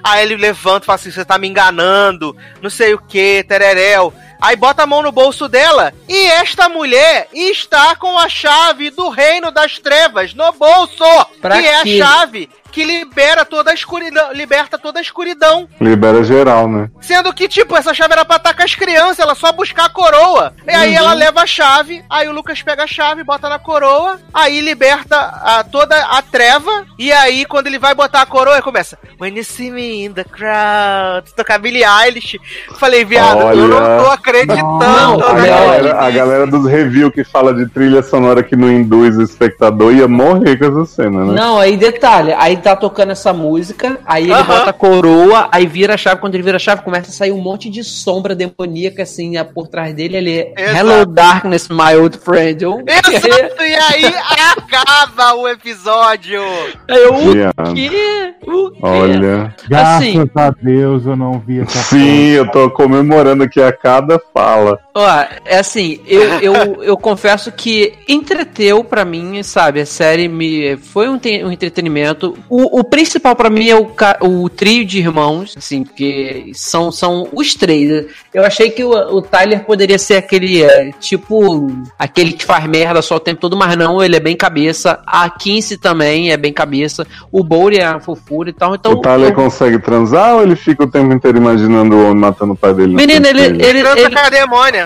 [0.04, 4.14] Aí ele levanta e fala assim: você tá me enganando, não sei o que, tereréu.
[4.42, 9.08] Aí bota a mão no bolso dela e esta mulher está com a chave do
[9.08, 11.06] reino das trevas no bolso.
[11.40, 15.68] Pra que é a chave que libera toda a escuridão, liberta toda a escuridão.
[15.80, 16.90] Libera geral, né?
[17.02, 19.90] Sendo que, tipo, essa chave era pra estar com as crianças, ela só buscar a
[19.90, 20.54] coroa.
[20.68, 24.20] E aí ela leva a chave, aí o Lucas pega a chave, bota na coroa,
[24.34, 28.62] aí liberta a, toda a treva, e aí quando ele vai botar a coroa, ele
[28.62, 32.40] começa When you see me in the crowd, tocar Billie Eilish.
[32.78, 34.04] Falei, viado, eu não Olha.
[34.04, 34.80] tô acreditando.
[34.80, 35.48] Não, A né?
[35.48, 39.94] galera, a galera dos reviews que fala de trilha sonora que não induz o espectador
[39.94, 41.34] ia morrer com essa cena, né?
[41.34, 44.44] Não, aí detalhe, aí tá tocando essa música, aí ele Aham.
[44.44, 47.32] bota a coroa, aí vira a chave, quando ele vira a chave, começa a sair
[47.32, 50.78] um monte de sombra demoníaca assim por trás dele, ele é Exato.
[50.78, 52.64] Hello Darkness, my old friend.
[52.64, 54.06] Eu, Exato, e aí
[54.52, 56.42] acaba o episódio.
[56.88, 58.34] Eu, o quê?
[58.46, 58.78] O quê?
[58.82, 59.56] Olha.
[59.68, 60.30] Graças Assim.
[60.36, 64.80] a Deus eu não vi essa Sim, eu tô comemorando aqui a cada fala.
[64.94, 65.08] Ó,
[65.46, 69.80] é assim, eu, eu, eu confesso que entreteu pra mim, sabe?
[69.80, 72.38] A série me foi um, te- um entretenimento.
[72.50, 76.92] O, o principal pra mim é o, ca- o trio de irmãos, assim, porque são,
[76.92, 78.06] são os três.
[78.34, 83.02] Eu achei que o, o Tyler poderia ser aquele, é, tipo, aquele que faz merda
[83.02, 85.02] só o tempo todo, mas não, ele é bem cabeça.
[85.08, 87.08] A Kinsey também é bem cabeça.
[87.32, 88.76] O Bowley é uma fofura e tal.
[88.76, 92.18] Então, o Tyler eu- consegue transar ou ele fica o tempo inteiro imaginando o homem
[92.18, 92.94] matando o pai dele?
[92.94, 93.70] Menino, frente ele, dele?
[93.70, 94.16] ele, Transa ele,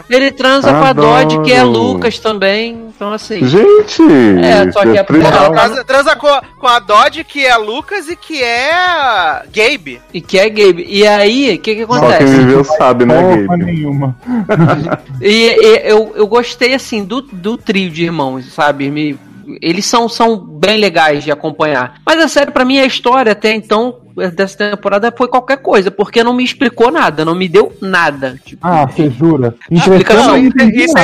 [0.09, 1.77] ele transa com a Dodge, que é Adoro.
[1.79, 2.85] Lucas também.
[2.95, 3.45] Então, assim.
[3.45, 4.01] Gente!
[4.43, 5.51] É, só que é não.
[5.51, 10.01] transa, transa com, a- com a Dodge, que é Lucas, e que é Gabe.
[10.13, 10.85] E que é Gabe.
[10.87, 12.23] E aí, o que que Só acontece?
[12.25, 13.65] quem viveu sabe, né, Porra Gabe?
[13.65, 14.15] nenhuma.
[15.21, 15.27] E,
[15.59, 18.89] e eu, eu gostei, assim, do, do trio de irmãos, sabe?
[18.89, 19.17] Me,
[19.61, 21.95] eles são, são bem legais de acompanhar.
[22.05, 23.97] Mas a série, pra mim, a história até então,
[24.33, 28.39] dessa temporada, foi qualquer coisa, porque não me explicou nada, não me deu nada.
[28.45, 29.55] Tipo, Ah, você jura?
[29.69, 30.37] Explicação.
[30.37, 31.01] Eu não nada.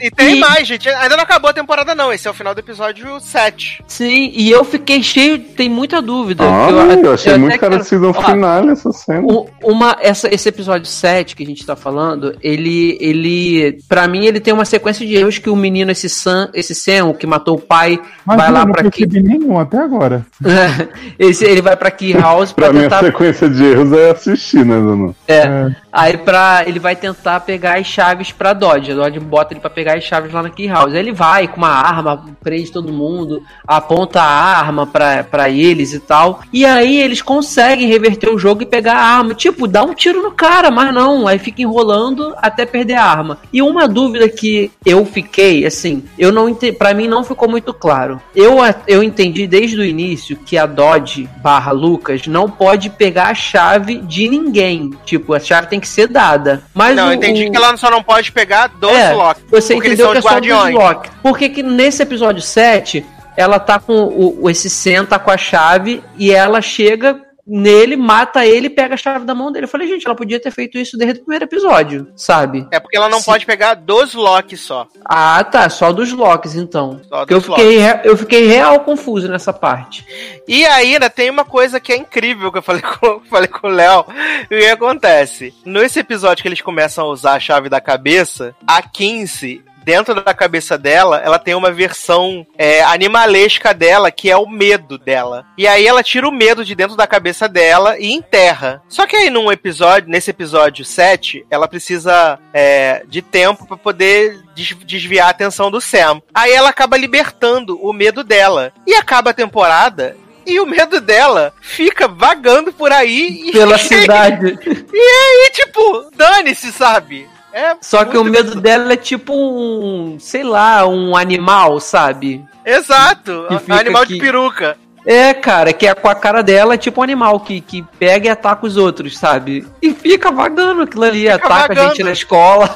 [0.00, 0.88] é, e tem E- mais, gente.
[0.88, 2.12] Ainda não acabou a temporada, não.
[2.12, 3.82] Esse é o final do episódio 7.
[3.86, 6.44] Sim, e eu fiquei cheio, tem muita dúvida.
[6.44, 9.26] Ah, que eu, achei até muito no Ó, final essa cena.
[9.62, 14.40] Uma, essa, esse episódio 7 que a gente tá falando, ele, ele, pra mim, ele
[14.40, 17.56] tem uma sequência de erros que o menino, esse Sam, esse Sam, o que matou
[17.56, 20.26] o pai, Mas vai eu lá não pra Key, percebi nenhum até agora.
[21.18, 24.10] esse, ele vai pra Key House pra Pra mim, a tentar, sequência de erros é
[24.10, 25.14] assistir, né, Dona?
[25.26, 25.76] é, É.
[25.92, 29.70] aí pra, ele vai tentar pegar as chaves pra Dodge, a Dodge bota ele pra
[29.70, 32.92] pegar as chaves lá na Key House, aí ele vai com uma arma, prende todo
[32.92, 38.38] mundo, aponta a arma pra, pra eles e tal, e aí eles conseguem reverter o
[38.38, 41.62] jogo e pegar a arma, tipo, dá um tiro no cara, mas não, aí fica
[41.62, 43.38] enrolando até perder a arma.
[43.52, 47.72] E uma dúvida que eu fiquei, assim, eu não entendi, pra mim não ficou muito
[47.74, 48.20] claro.
[48.34, 53.26] Eu, a- eu entendi desde o início que a Dodge barra Lucas não pode pegar
[53.28, 54.90] a chave de ninguém.
[55.04, 56.62] Tipo, a chave tem que ser dada.
[56.74, 59.40] Mas não, o, eu entendi o- que ela só não pode pegar dos É, Loki.
[59.50, 60.74] Você porque entendeu que é só dos guardiões.
[60.74, 61.10] Loki.
[61.22, 63.04] Por que nesse episódio 7,
[63.36, 67.20] ela tá com o, o- esse Sen tá com a chave e ela chega
[67.52, 69.64] nele, mata ele e pega a chave da mão dele.
[69.64, 72.66] Eu falei, gente, ela podia ter feito isso desde o primeiro episódio, sabe?
[72.70, 73.24] É porque ela não Sim.
[73.26, 74.86] pode pegar dos Loki só.
[75.04, 77.00] Ah, tá, só dos Locks então.
[77.08, 80.06] Só Porque eu dos fiquei, re- eu fiquei real confuso nessa parte.
[80.46, 83.70] E ainda tem uma coisa que é incrível que eu falei com, falei com o
[83.70, 84.04] Léo.
[84.50, 85.52] E o que acontece?
[85.64, 89.64] Nesse episódio que eles começam a usar a chave da cabeça, a 15.
[89.90, 94.96] Dentro da cabeça dela, ela tem uma versão é, animalesca dela, que é o medo
[94.96, 95.44] dela.
[95.58, 98.80] E aí ela tira o medo de dentro da cabeça dela e enterra.
[98.88, 104.38] Só que aí num episódio, nesse episódio 7, ela precisa é, de tempo pra poder
[104.54, 106.22] des- desviar a atenção do Sam.
[106.32, 108.72] Aí ela acaba libertando o medo dela.
[108.86, 114.56] E acaba a temporada e o medo dela fica vagando por aí e, Pela cidade.
[114.94, 117.28] e tipo, dane-se, sabe?
[117.52, 122.44] É Só que o medo dela é tipo um, sei lá, um animal, sabe?
[122.64, 124.14] Exato, um fica animal aqui.
[124.14, 124.76] de peruca.
[125.06, 128.26] É, cara, que é com a cara dela, é tipo um animal que, que pega
[128.26, 129.66] e ataca os outros, sabe?
[129.80, 131.88] E fica vagando aquilo ali, ataca a vagando.
[131.88, 132.74] gente na escola.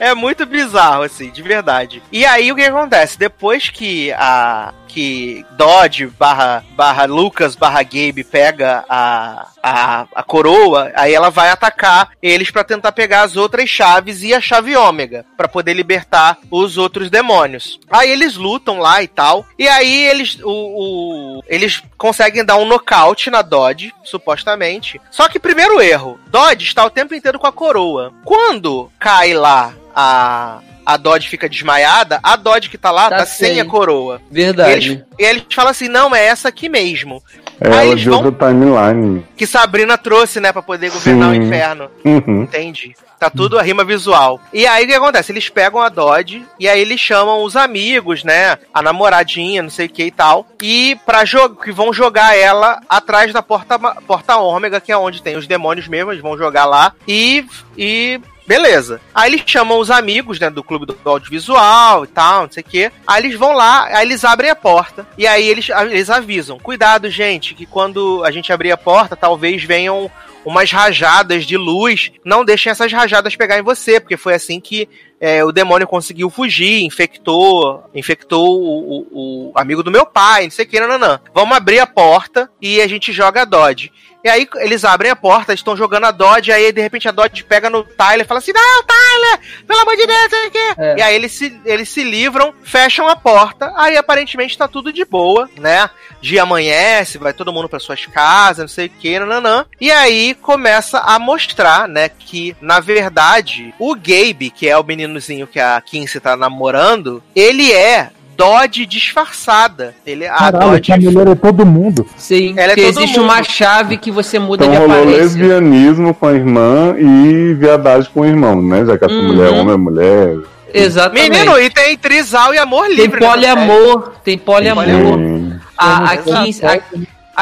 [0.00, 2.02] É muito bizarro, assim, de verdade.
[2.10, 3.16] E aí o que acontece?
[3.16, 4.74] Depois que a.
[4.92, 11.48] Que Dodge barra, barra Lucas barra Gabe pega a, a, a coroa, aí ela vai
[11.48, 16.36] atacar eles pra tentar pegar as outras chaves e a chave ômega, pra poder libertar
[16.50, 17.80] os outros demônios.
[17.90, 22.66] Aí eles lutam lá e tal, e aí eles, o, o- eles conseguem dar um
[22.66, 25.00] nocaute na Dodge, supostamente.
[25.10, 28.12] Só que primeiro erro, Dodge está o tempo inteiro com a coroa.
[28.26, 33.26] Quando cai lá a a Dodge fica desmaiada, a Dodge que tá lá Tá tá,
[33.26, 34.20] sem a coroa.
[34.30, 34.72] E Verdade.
[34.72, 37.22] eles, e eles falam assim: não, é essa aqui mesmo.
[37.60, 39.24] É Aí ela eles de vão- outra timeline.
[39.36, 41.42] Que Sabrina trouxe, né, pra poder governar o Sim.
[41.42, 41.90] inferno.
[42.04, 42.42] Uhum.
[42.42, 42.94] Entendi.
[43.18, 44.40] Tá tudo a rima visual.
[44.52, 45.30] E aí o que acontece?
[45.30, 48.58] Eles pegam a Dodge e aí eles chamam os amigos, né?
[48.74, 50.44] A namoradinha, não sei o que e tal.
[50.60, 55.22] E para jogo que vão jogar ela atrás da porta, porta ômega, que é onde
[55.22, 56.94] tem os demônios mesmo, eles vão jogar lá.
[57.06, 57.44] E.
[57.78, 58.20] e
[58.52, 59.00] Beleza.
[59.14, 62.66] Aí eles chamam os amigos, né, do clube do audiovisual e tal, não sei o
[62.66, 62.92] quê.
[63.06, 65.06] Aí eles vão lá, aí eles abrem a porta.
[65.16, 69.64] E aí eles, eles avisam: cuidado, gente, que quando a gente abrir a porta, talvez
[69.64, 70.10] venham
[70.44, 72.12] umas rajadas de luz.
[72.24, 74.88] Não deixem essas rajadas pegar em você, porque foi assim que
[75.20, 80.50] é, o demônio conseguiu fugir, infectou, infectou o, o- o amigo do meu pai, não
[80.50, 81.20] sei o que, não.
[81.32, 83.92] Vamos abrir a porta e a gente joga a Dodge.
[84.24, 87.42] E aí eles abrem a porta, estão jogando a Dodge, aí de repente a Dodge
[87.44, 90.74] pega no Tyler e fala assim: Não, Tyler, pelo amor de Deus, quê.
[90.78, 90.96] É.
[90.98, 95.04] E aí eles se, eles se livram, fecham a porta, aí aparentemente tá tudo de
[95.04, 95.90] boa, né?
[96.20, 99.66] Dia amanhece, vai todo mundo para suas casas, não sei o que, nananã.
[99.80, 105.46] E aí começa a mostrar, né, que na verdade o Gabe, que é o meninozinho
[105.46, 109.94] que a Kinsey tá namorando, ele é Dodge disfarçada.
[110.06, 112.06] Ele, a Caralho, Dodge essa mulher é todo mundo.
[112.16, 113.24] Sim, Ela é todo existe mundo.
[113.30, 115.22] uma chave que você muda Então de rolou aparência.
[115.22, 118.84] lesbianismo com a irmã e viadagem com o irmão, né?
[118.84, 119.26] Já que essa Uhum.
[119.28, 120.36] mulher é homem, é mulher.
[120.74, 121.30] Exatamente.
[121.30, 123.20] Menino, e tem trisal e amor tem livre.
[123.20, 124.84] nessa poliamor, tem poliamor.
[124.86, 125.52] Sim.
[125.76, 126.80] A, a, Kinsey, a,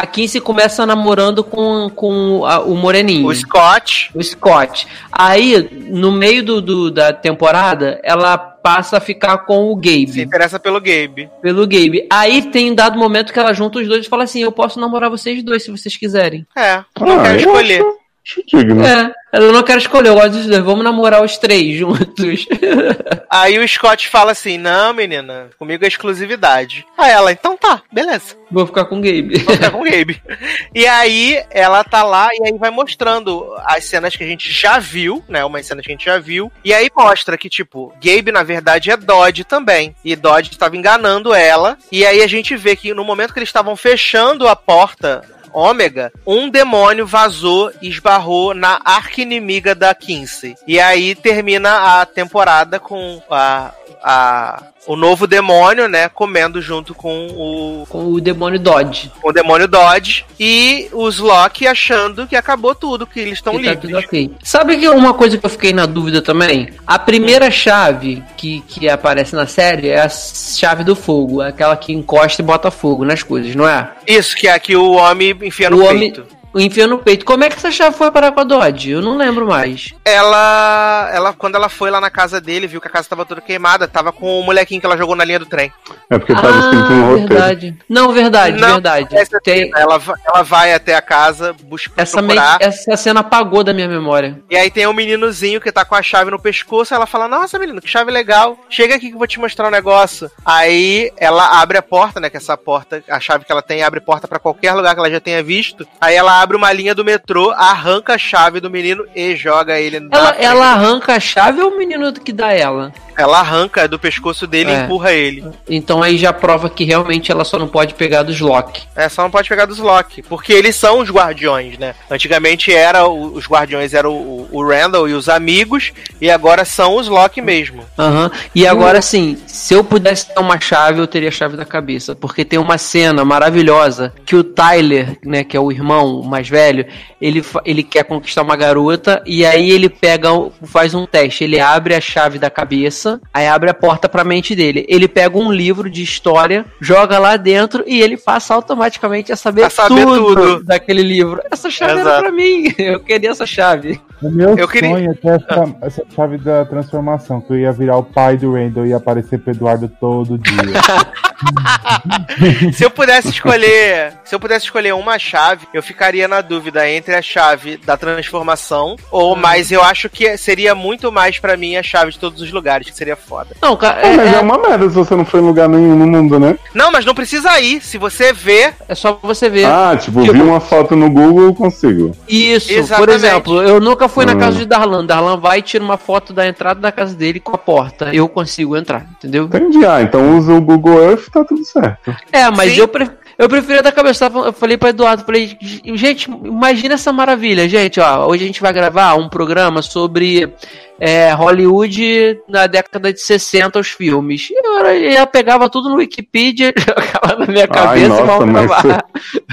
[0.01, 3.27] a Kinsey começa namorando com, com a- o moreninho.
[3.27, 4.11] O Scott.
[4.15, 4.87] o Scott.
[5.13, 10.23] Aí, no meio do, do- da temporada, ela passa a ficar com o Se Gabe.
[10.23, 11.31] interessa pelo Gabe.
[11.41, 12.07] Pelo Gabe.
[12.13, 14.79] Aí tem um dado momento que ela junta os dois e fala assim: Eu posso
[14.79, 16.47] namorar vocês dois se vocês quiserem.
[16.57, 17.81] É, não Ah, quero eu escolher.
[17.81, 18.00] Acho,
[18.31, 18.85] acho digno.
[18.85, 20.63] É, eu não quero escolher, eu gosto dos dois.
[20.63, 22.47] Vamos namorar os três juntos.
[23.29, 26.87] Aí o Scott fala assim: Não, menina, comigo é exclusividade.
[26.97, 28.37] Aí ela, então tá, beleza.
[28.51, 29.39] Vou ficar com o Gabe.
[29.39, 30.21] Vou ficar com o Gabe.
[30.73, 34.79] E aí ela tá lá e aí vai mostrando as cenas que a gente já
[34.79, 35.45] viu, né?
[35.45, 36.51] Umas cenas que a gente já viu.
[36.65, 39.95] E aí mostra que, tipo, Gabe, na verdade, é Dodge também.
[40.05, 41.77] E Dodge estava enganando ela.
[41.91, 45.23] E aí a gente vê que no momento que eles estavam fechando a porta.
[45.53, 50.57] Ômega, um demônio vazou e esbarrou na arqui-inimiga da Kinsey.
[50.67, 53.73] E aí termina a temporada com a,
[54.03, 56.09] a, o novo demônio, né?
[56.09, 59.11] Comendo junto com o, com o demônio Dodge.
[59.23, 63.81] o demônio Dodge e os Loki achando que acabou tudo, que eles estão tá livres.
[63.81, 64.31] tudo ok.
[64.43, 66.71] Sabe que uma coisa que eu fiquei na dúvida também?
[66.87, 71.93] A primeira chave que, que aparece na série é a chave do fogo, aquela que
[71.93, 73.91] encosta e bota fogo nas coisas, não é?
[74.07, 76.13] Isso, que é que o homem enfia no o homem
[76.55, 77.25] enfia no peito.
[77.25, 78.91] Como é que essa chave foi parar com a Dodge?
[78.91, 79.93] Eu não lembro mais.
[80.05, 83.41] Ela, ela, quando ela foi lá na casa dele, viu que a casa tava toda
[83.41, 85.73] queimada, tava com o molequinho que ela jogou na linha do trem.
[86.11, 87.25] É porque tava escrito no roteiro.
[87.25, 87.79] Ah, verdade.
[87.89, 89.17] Não, verdade, Não, verdade.
[89.17, 93.21] Essa, Tem, ela, va- ela vai até a casa, busca essa, me- procurar, essa cena
[93.21, 94.41] apagou da minha memória.
[94.51, 97.59] e aí tem um meninozinho que tá com a chave no pescoço, ela fala, nossa
[97.59, 100.31] menino, que chave legal, chega aqui que eu vou te mostrar um negócio.
[100.45, 104.01] Aí ela abre a porta, né, que essa porta, a chave que ela tem, abre
[104.01, 107.05] porta pra qualquer lugar que ela já tenha visto, aí ela abre uma linha do
[107.05, 111.61] metrô, arranca a chave do menino e joga ele na Ela, ela arranca a chave
[111.61, 112.93] ou o menino que dá ela?
[113.21, 114.81] Ela arranca do pescoço dele e É.
[114.85, 115.45] empurra ele.
[115.69, 118.83] Então aí já prova que realmente ela só não pode pegar dos Loki.
[118.97, 120.23] É, só não pode pegar dos Loki.
[120.23, 121.95] Porque eles são os guardiões, né?
[122.11, 126.97] Antigamente era o- os guardiões eram o, o Randall e os amigos, e agora são
[126.97, 127.85] os Loki mesmo.
[127.99, 128.31] Aham.
[128.55, 132.15] E agora sim, se eu pudesse ter uma chave, eu teria a chave da cabeça.
[132.15, 136.87] Porque tem uma cena maravilhosa que o Tyler, né, que é o irmão mais velho,
[137.21, 140.29] ele, ele quer conquistar uma garota e aí ele pega,
[140.65, 141.45] faz um teste.
[141.45, 144.85] Ele abre a chave da cabeça, aí abre a porta pra mente dele.
[144.89, 149.65] Ele pega um livro de história, joga lá dentro e ele passa automaticamente a saber,
[149.65, 150.65] A saber tudo, tudo.
[150.65, 151.41] daquele livro.
[151.51, 152.23] Essa chave era Exato.
[152.23, 152.75] pra mim.
[152.79, 154.01] Eu queria essa chave.
[154.23, 157.73] O meu Eu queria- sonho é ter essa, essa chave da transformação, que eu ia
[157.73, 160.57] virar o pai do Randall e ia aparecer pro Eduardo todo dia.
[162.73, 167.15] se eu pudesse escolher, se eu pudesse escolher uma chave, eu ficaria na dúvida entre
[167.15, 171.83] a chave da transformação ou mais eu acho que seria muito mais pra mim a
[171.83, 173.57] chave de todos os lugares, que seria foda.
[173.63, 175.69] Não, cara, É, é, mas é é- uma merda se você não foi em lugar
[175.69, 176.57] nenhum no mundo, né?
[176.75, 177.81] Não, mas não precisa ir.
[177.81, 179.65] Se você vê, é só você ver.
[179.67, 182.15] Ah, tipo, Tipo- vi uma foto no Google, eu consigo.
[182.29, 183.15] Isso, por Exatamente.
[183.15, 184.39] exemplo, eu nunca fui na Hum.
[184.39, 185.07] casa de Darlan.
[185.07, 188.15] Darlan vai e tira uma foto da entrada da casa dele com a porta.
[188.15, 189.45] Eu consigo entrar, entendeu?
[189.45, 189.85] Entendi.
[189.87, 192.15] Ah, então usa o Google Earth, tá tudo certo.
[192.33, 192.81] É, mas Sim.
[192.81, 193.11] eu, pre
[193.41, 194.27] eu prefiro da cabeça.
[194.27, 195.57] Eu falei pra Eduardo, falei,
[195.95, 198.27] gente, imagina essa maravilha, gente, ó.
[198.27, 200.53] Hoje a gente vai gravar um programa sobre
[201.01, 204.49] é, Hollywood na década de 60, os filmes.
[204.51, 209.05] Eu, eu pegava tudo no Wikipedia, jogava na minha cabeça nossa, e vamos mas gravar.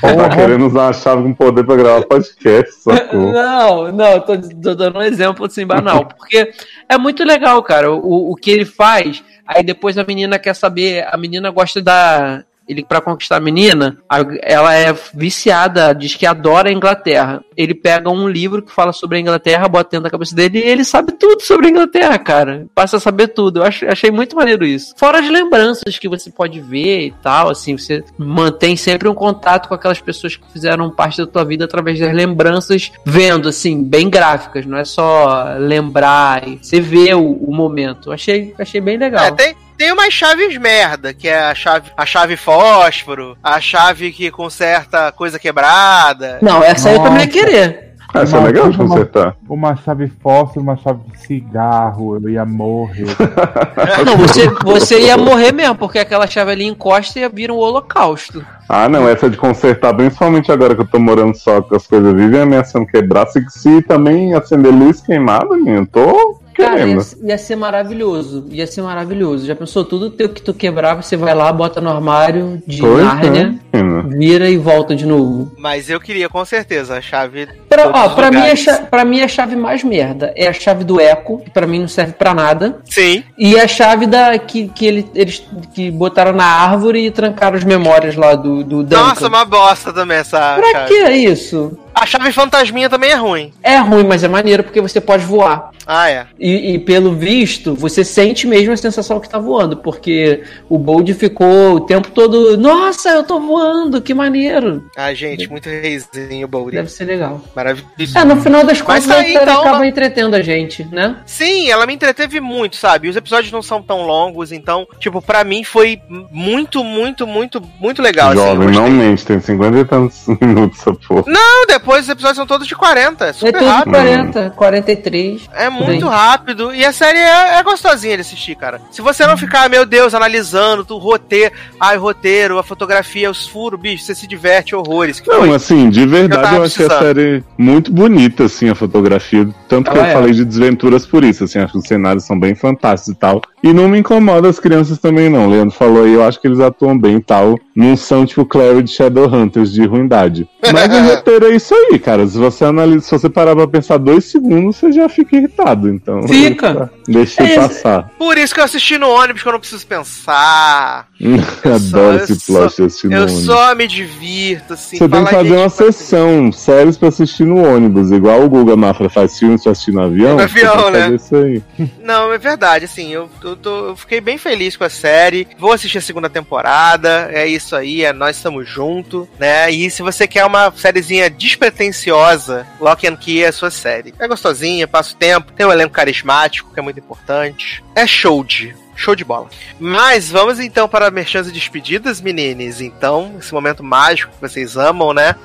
[0.01, 3.31] Você tá querendo usar a chave com poder pra gravar podcast, sacou?
[3.31, 6.51] Não, não, eu tô, tô dando um exemplo assim banal, porque
[6.89, 9.23] é muito legal, cara, o, o que ele faz.
[9.47, 12.43] Aí depois a menina quer saber, a menina gosta da.
[12.67, 17.41] Ele, pra conquistar a menina, a- ela é viciada, diz que adora a Inglaterra.
[17.55, 20.63] Ele pega um livro que fala sobre a Inglaterra, bota dentro da cabeça dele e
[20.67, 22.67] ele sabe tudo sobre a Inglaterra, cara.
[22.75, 23.59] Passa a saber tudo.
[23.59, 24.93] Eu acho, achei muito maneiro isso.
[24.97, 29.67] Fora as lembranças que você pode ver e tal, assim, você mantém sempre um contato
[29.67, 34.09] com aquelas pessoas que fizeram parte da tua vida através das lembranças, vendo, assim, bem
[34.09, 38.09] gráficas, não é só lembrar, você vê o, o momento.
[38.09, 39.25] Eu Achei, achei bem legal.
[39.25, 44.11] É, tem, tem umas chaves merda, que é a chave, a chave fósforo, a chave
[44.11, 46.39] que conserta coisa quebrada.
[46.41, 47.87] Não, essa aí eu também ia querer.
[48.13, 49.35] Ah, isso é Uma- legal de uma- consertar.
[49.49, 53.05] Uma chave fósforo, uma chave de cigarro, eu ia morrer.
[54.05, 58.43] Não, você, você ia morrer mesmo, porque aquela chave ali encosta e vira um holocausto.
[58.69, 62.13] Ah, não, essa de consertar, principalmente agora que eu tô morando só com as coisas
[62.13, 63.25] vivem ameaçando quebrar.
[63.27, 68.45] Se, se também acender luz queimada, menino, tô Cara, ia, ia ser maravilhoso.
[68.51, 69.45] Ia ser maravilhoso.
[69.45, 73.03] Já pensou tudo teu que tu quebrar, você vai lá, bota no armário de Pois
[73.05, 75.51] Nárnia, é, vira e volta de novo.
[75.57, 77.47] Mas eu queria com certeza a chave.
[77.69, 78.59] Pra, ó, pra, mim, a lugares.
[78.59, 81.79] cha- pra mim a chave mais merda é a chave do Eco, que pra mim
[81.79, 82.79] não serve pra nada.
[82.85, 83.23] Sim.
[83.37, 85.43] E a chave da que, que ele- eles
[85.73, 89.03] que botaram na árvore e trancaram as memórias lá do, do Duncan.
[89.09, 90.87] Nossa, uma bosta também essa Pra chave.
[90.93, 91.77] que isso?
[91.99, 93.51] A chave fantasminha também é ruim.
[93.63, 95.71] É ruim, mas é maneiro porque você pode voar.
[95.85, 96.27] Ah, é.
[96.37, 101.11] E, e pelo visto, você sente mesmo a sensação que tá voando, porque o Bold
[101.15, 104.83] ficou o tempo todo, nossa, eu tô voando, que maneiro.
[104.95, 106.75] Ah, gente, muito reizinho, Bouri.
[106.75, 107.41] Deve ser legal.
[107.55, 108.15] Maravilhoso.
[108.15, 111.15] É, no final das contas, tá a aí, série então, acaba entretendo a gente, né?
[111.25, 113.09] Sim, ela me entreteve muito, sabe?
[113.09, 115.99] Os episódios não são tão longos, então, tipo, pra mim foi
[116.31, 118.31] muito, muito, muito, muito legal.
[118.31, 118.83] assim, Jovem, gostei.
[118.83, 121.23] não mente, tem 50 e tantos minutos essa porra.
[121.27, 123.91] Não, depois os episódios são todos de 40, é É super tudo rápido.
[123.93, 125.49] 40, 43.
[125.53, 126.15] É muito Bem.
[126.15, 128.81] rápido e a série é, é gostosinha de assistir, cara.
[128.91, 133.47] Se você não ficar, meu Deus, analisando o roteiro, ai, o roteiro, a fotografia, os
[133.47, 135.19] furos, bicho, você se diverte horrores.
[135.19, 135.55] Que Não, foi?
[135.55, 139.47] assim, de Eu verdade tava eu achei a série muito bonita, assim, a fotografia.
[139.67, 140.13] Tanto que Ela eu é.
[140.13, 143.41] falei de desventuras por isso, assim, acho que os cenários são bem fantásticos e tal.
[143.63, 145.47] E não me incomoda as crianças também, não.
[145.47, 147.57] O Leandro falou aí, eu acho que eles atuam bem e tal.
[147.75, 150.47] Não são, tipo, Clary de Shadowhunters de ruindade.
[150.73, 152.27] Mas o roteiro é isso aí, cara.
[152.27, 155.89] Se você analisa, se você parar pra pensar dois segundos, você já fica irritado.
[155.89, 156.27] Então.
[156.27, 156.91] Fica.
[157.07, 158.11] Deixa É, passar.
[158.17, 161.07] Por isso que eu assisti no ônibus, que eu não preciso pensar.
[161.63, 163.43] Adoro só- esse eu plot Eu no ônibus.
[163.45, 164.97] só me divirto, assim.
[164.97, 169.09] Você tem que fazer uma sessão, séries pra assistir no ônibus, igual o Guga Mafra
[169.09, 170.35] faz filmes pra assistir no avião.
[170.35, 171.15] No avião, né?
[171.15, 171.61] Isso aí.
[172.03, 175.47] Não, é verdade, assim, eu, eu, tô- eu fiquei bem feliz com a série.
[175.57, 177.29] Vou assistir a segunda temporada.
[177.31, 179.69] É isso aí, é nós estamos junto, né?
[179.71, 181.29] E se você quer uma sériezinha
[181.67, 184.13] despretensiosa, Lock and Key é a sua série.
[184.19, 187.83] É gostosinha, passa o tempo, tem um elenco carismático, que é muito importante.
[187.95, 188.75] É show de.
[188.97, 189.47] Show de bola.
[189.79, 192.81] Mas vamos então para merchans e despedidas, meninas.
[192.81, 195.35] Então, esse momento mágico que vocês amam, né?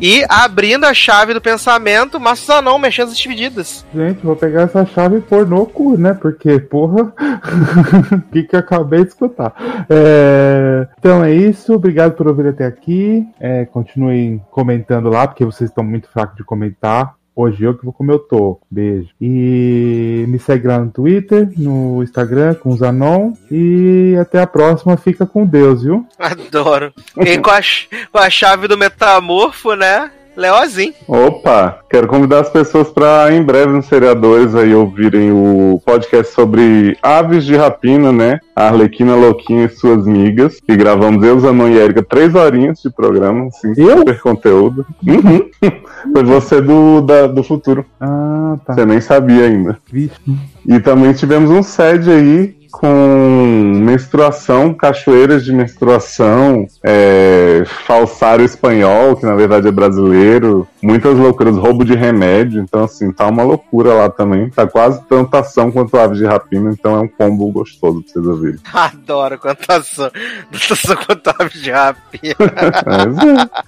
[0.00, 3.84] E abrindo a chave do pensamento, Márcio Zanon, merchans e despedidas.
[3.94, 6.14] Gente, vou pegar essa chave e pôr no cu, né?
[6.14, 7.12] Porque, porra,
[8.12, 9.54] o que, que eu acabei de escutar.
[9.90, 13.26] É, Então é isso, obrigado por ouvir até aqui.
[13.38, 17.14] É, continuem comentando lá, porque vocês estão muito fracos de comentar.
[17.36, 18.66] Hoje eu que vou comer o toco.
[18.70, 19.08] Beijo.
[19.20, 23.32] E me segue lá no Twitter, no Instagram, com o Zanon.
[23.50, 24.96] E até a próxima.
[24.96, 26.06] Fica com Deus, viu?
[26.18, 26.92] Adoro.
[27.18, 27.60] E com a,
[28.12, 30.10] com a chave do metamorfo, né?
[30.36, 30.92] Leozinho.
[31.06, 36.96] Opa, quero convidar as pessoas para em breve nos seriadores aí ouvirem o podcast sobre
[37.02, 38.40] aves de rapina, né?
[38.56, 40.58] A Arlequina Louquinha e suas migas.
[40.60, 43.98] Que gravamos eu, Zanon e Erika, três horinhas de programa, assim, Eu?
[43.98, 44.86] super conteúdo.
[45.06, 45.48] Uhum.
[46.12, 47.84] Foi você do, da- do futuro.
[48.00, 48.74] Ah, tá.
[48.74, 49.78] Você nem sabia ainda.
[49.90, 50.14] Vixe.
[50.66, 59.24] E também tivemos um SED aí com menstruação, cachoeiras de menstruação, é, falsário espanhol, que
[59.24, 64.10] na verdade é brasileiro, muitas loucuras, roubo de remédio, então assim, tá uma loucura lá
[64.10, 64.50] também.
[64.50, 68.26] Tá quase tanta ação quanto aves de rapina, então é um combo gostoso pra vocês
[68.26, 68.60] ouvirem.
[68.74, 70.10] Adoro cantação.
[70.50, 72.34] Cantação com Otávio de rapina.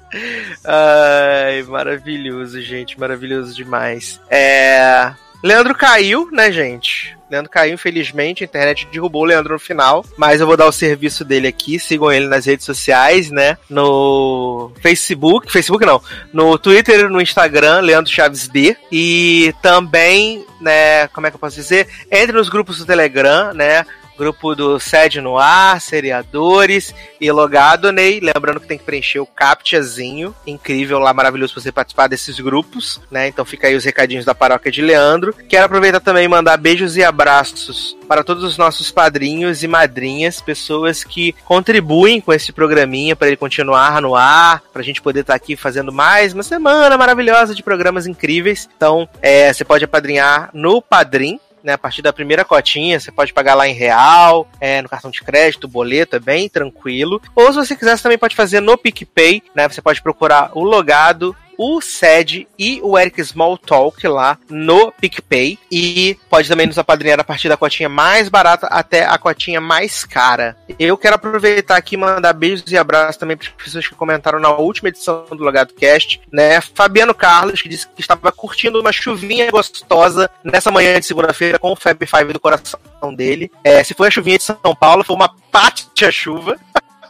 [0.65, 1.59] É.
[1.59, 2.99] Ai, maravilhoso, gente.
[2.99, 4.21] Maravilhoso demais.
[4.31, 5.13] É.
[5.47, 7.17] Leandro caiu, né, gente?
[7.31, 10.73] Leandro caiu, infelizmente, a internet derrubou o Leandro no final, mas eu vou dar o
[10.73, 16.03] serviço dele aqui, sigam ele nas redes sociais, né, no Facebook, Facebook não,
[16.33, 21.57] no Twitter no Instagram, Leandro Chaves D, e também, né, como é que eu posso
[21.57, 23.85] dizer, entre nos grupos do Telegram, né,
[24.17, 28.21] grupo do Sede no Ar, Seriadores e Logado Ney.
[28.21, 30.35] Lembrando que tem que preencher o captchazinho.
[30.47, 33.29] Incrível lá, maravilhoso pra você participar desses grupos, né?
[33.29, 35.35] Então fica aí os recadinhos da paróquia de Leandro.
[35.49, 40.41] Quero aproveitar também e mandar beijos e abraços para todos os nossos padrinhos e madrinhas,
[40.41, 45.35] pessoas que contribuem com esse programinha para ele continuar no ar, pra gente poder estar
[45.35, 48.69] aqui fazendo mais uma semana maravilhosa de programas incríveis.
[48.77, 53.33] Então, é, você pode apadrinhar no Padrim, né, a partir da primeira cotinha, você pode
[53.35, 57.21] pagar lá em real, é, no cartão de crédito, boleto, é bem tranquilo.
[57.35, 59.69] Ou se você quiser, você também pode fazer no PicPay, né?
[59.69, 65.59] Você pode procurar o logado o SED e o Eric Smalltalk lá no PicPay.
[65.71, 70.05] E pode também nos apadrinhar a partir da cotinha mais barata até a cotinha mais
[70.05, 70.57] cara.
[70.79, 74.39] Eu quero aproveitar aqui e mandar beijos e abraços também para as pessoas que comentaram
[74.39, 76.61] na última edição do Logado Cast, né?
[76.61, 81.73] Fabiano Carlos, que disse que estava curtindo uma chuvinha gostosa nessa manhã de segunda-feira com
[81.73, 82.79] o Fab Five do coração
[83.15, 83.51] dele.
[83.65, 86.57] É, se foi a chuvinha de São Paulo, foi uma pátia chuva.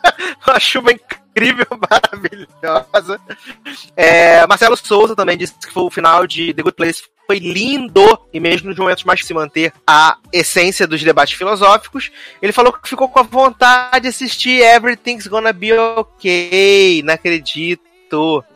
[0.46, 1.25] uma chuva incrível,
[1.90, 3.20] maravilhosa.
[3.96, 8.18] É, Marcelo Souza também disse que foi o final de The Good Place foi lindo
[8.32, 12.10] e mesmo nos momentos mais que se manter a essência dos debates filosóficos,
[12.40, 17.02] ele falou que ficou com a vontade de assistir Everything's Gonna Be Okay.
[17.02, 17.85] Não acredito.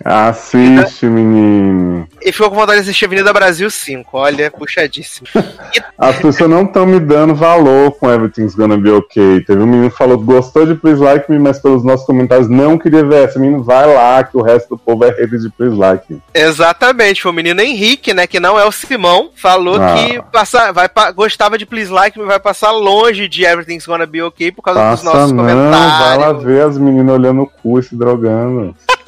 [0.04, 2.06] Assiste, menino.
[2.22, 4.08] E ficou com vontade de assistir Avenida Brasil 5.
[4.16, 5.26] Olha, puxadíssimo.
[5.34, 5.82] E...
[5.98, 9.40] As pessoas não estão me dando valor com Everything's Gonna Be Okay.
[9.40, 12.48] Teve um menino que falou que gostou de Please Like Me, mas pelos nossos comentários
[12.48, 13.38] não queria ver essa.
[13.38, 16.22] Menino, vai lá, que o resto do povo é rede de Please Like Me.
[16.34, 17.22] Exatamente.
[17.22, 19.94] Foi o menino Henrique, né, que não é o Simão, falou ah.
[19.94, 24.22] que passa, vai, gostava de Please Like Me, vai passar longe de Everything's Gonna Be
[24.22, 25.98] Okay por causa Passa dos nossos não, comentários.
[25.98, 28.74] Vai lá ver as meninas olhando o cu e se drogando.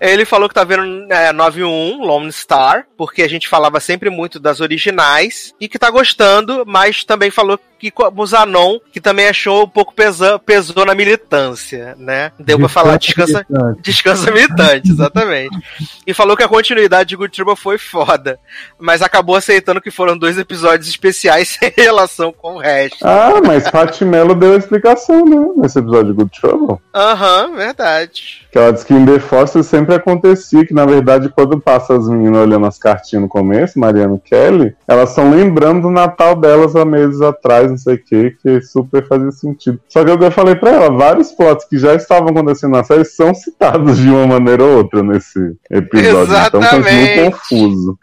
[0.00, 4.40] Ele falou que tá vendo é, 91, Lone Star, porque a gente falava sempre muito
[4.40, 9.64] das originais e que tá gostando, mas também falou que como Zanon, que também achou
[9.64, 12.30] um pouco pesa, pesou na militância, né?
[12.38, 13.82] Deu pra falar descansa, militante.
[13.82, 15.58] descansa militante, exatamente.
[16.06, 18.38] E falou que a continuidade de Good Trouble foi foda,
[18.78, 22.98] mas acabou aceitando que foram dois episódios especiais sem relação com o resto.
[23.02, 25.44] Ah, mas Paty Mello deu a explicação, né?
[25.56, 26.76] Nesse episódio de Good Trouble.
[26.94, 28.46] Aham, uhum, verdade.
[28.52, 32.08] Que ela disse que em The Foster sempre acontecia que, na verdade, quando passa as
[32.08, 36.76] meninas olhando as cartinhas no começo, Mariana e Kelly, elas estão lembrando do Natal delas
[36.76, 39.80] há meses atrás, não sei o que, que super fazia sentido.
[39.88, 43.34] Só que eu falei pra ela, vários plots que já estavam acontecendo na série são
[43.34, 46.32] citados de uma maneira ou outra nesse episódio.
[46.32, 46.74] Exatamente.
[46.74, 47.98] Então foi muito confuso.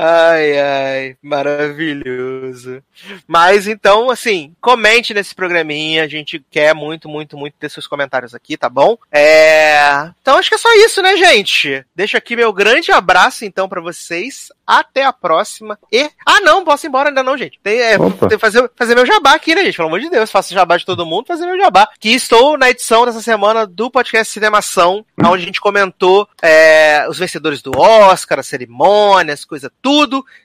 [0.00, 2.80] Ai, ai, maravilhoso.
[3.26, 6.04] Mas então, assim, comente nesse programinha.
[6.04, 8.96] A gente quer muito, muito, muito ter seus comentários aqui, tá bom?
[9.10, 10.08] É...
[10.22, 11.84] Então acho que é só isso, né, gente?
[11.96, 14.52] Deixo aqui meu grande abraço, então, para vocês.
[14.64, 15.76] Até a próxima.
[15.90, 16.08] E.
[16.24, 17.58] Ah, não, posso ir embora ainda não, gente.
[17.60, 19.76] Tem, é, tem que fazer, fazer meu jabá aqui, né, gente?
[19.76, 21.88] Pelo amor de Deus, faço jabá de todo mundo, fazer meu jabá.
[21.98, 27.18] Que estou na edição dessa semana do podcast Cinemação, onde a gente comentou é, os
[27.18, 29.87] vencedores do Oscar, as cerimônias, coisa tudo.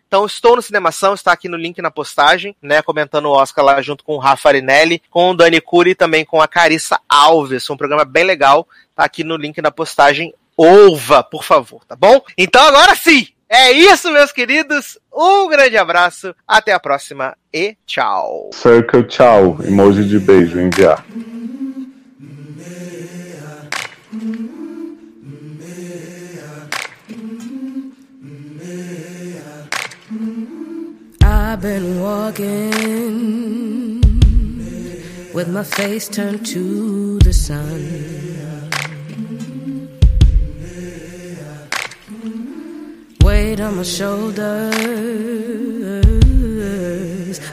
[0.08, 2.82] Então estou no Cinemação, está aqui no link na postagem, né?
[2.82, 6.24] Comentando o Oscar lá junto com o Rafa Arinelli, com o Dani Cury e também
[6.24, 7.70] com a Carissa Alves.
[7.70, 8.68] Um programa bem legal.
[8.96, 10.34] Tá aqui no link na postagem.
[10.56, 12.22] Ouva, por favor, tá bom?
[12.38, 13.28] Então agora sim!
[13.50, 14.98] É isso, meus queridos.
[15.14, 18.50] Um grande abraço, até a próxima e tchau.
[18.52, 21.06] Circle tchau, emoji de beijo enviar.
[31.54, 32.72] I've been walking
[35.36, 38.72] with my face turned to the sun.
[43.24, 44.42] Weight on my shoulders,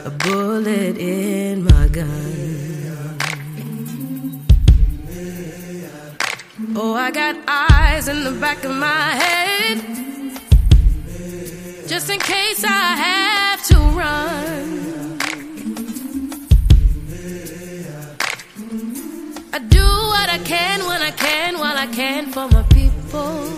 [0.03, 3.59] a bullet in my gun.
[6.75, 9.77] Oh, I got eyes in the back of my head
[11.87, 15.19] just in case I have to run.
[19.53, 23.51] I do what I can when I can while I can for my people.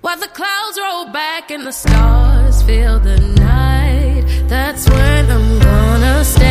[0.00, 6.24] While the clouds roll back and the stars fill the night, that's when I'm gonna
[6.24, 6.47] stand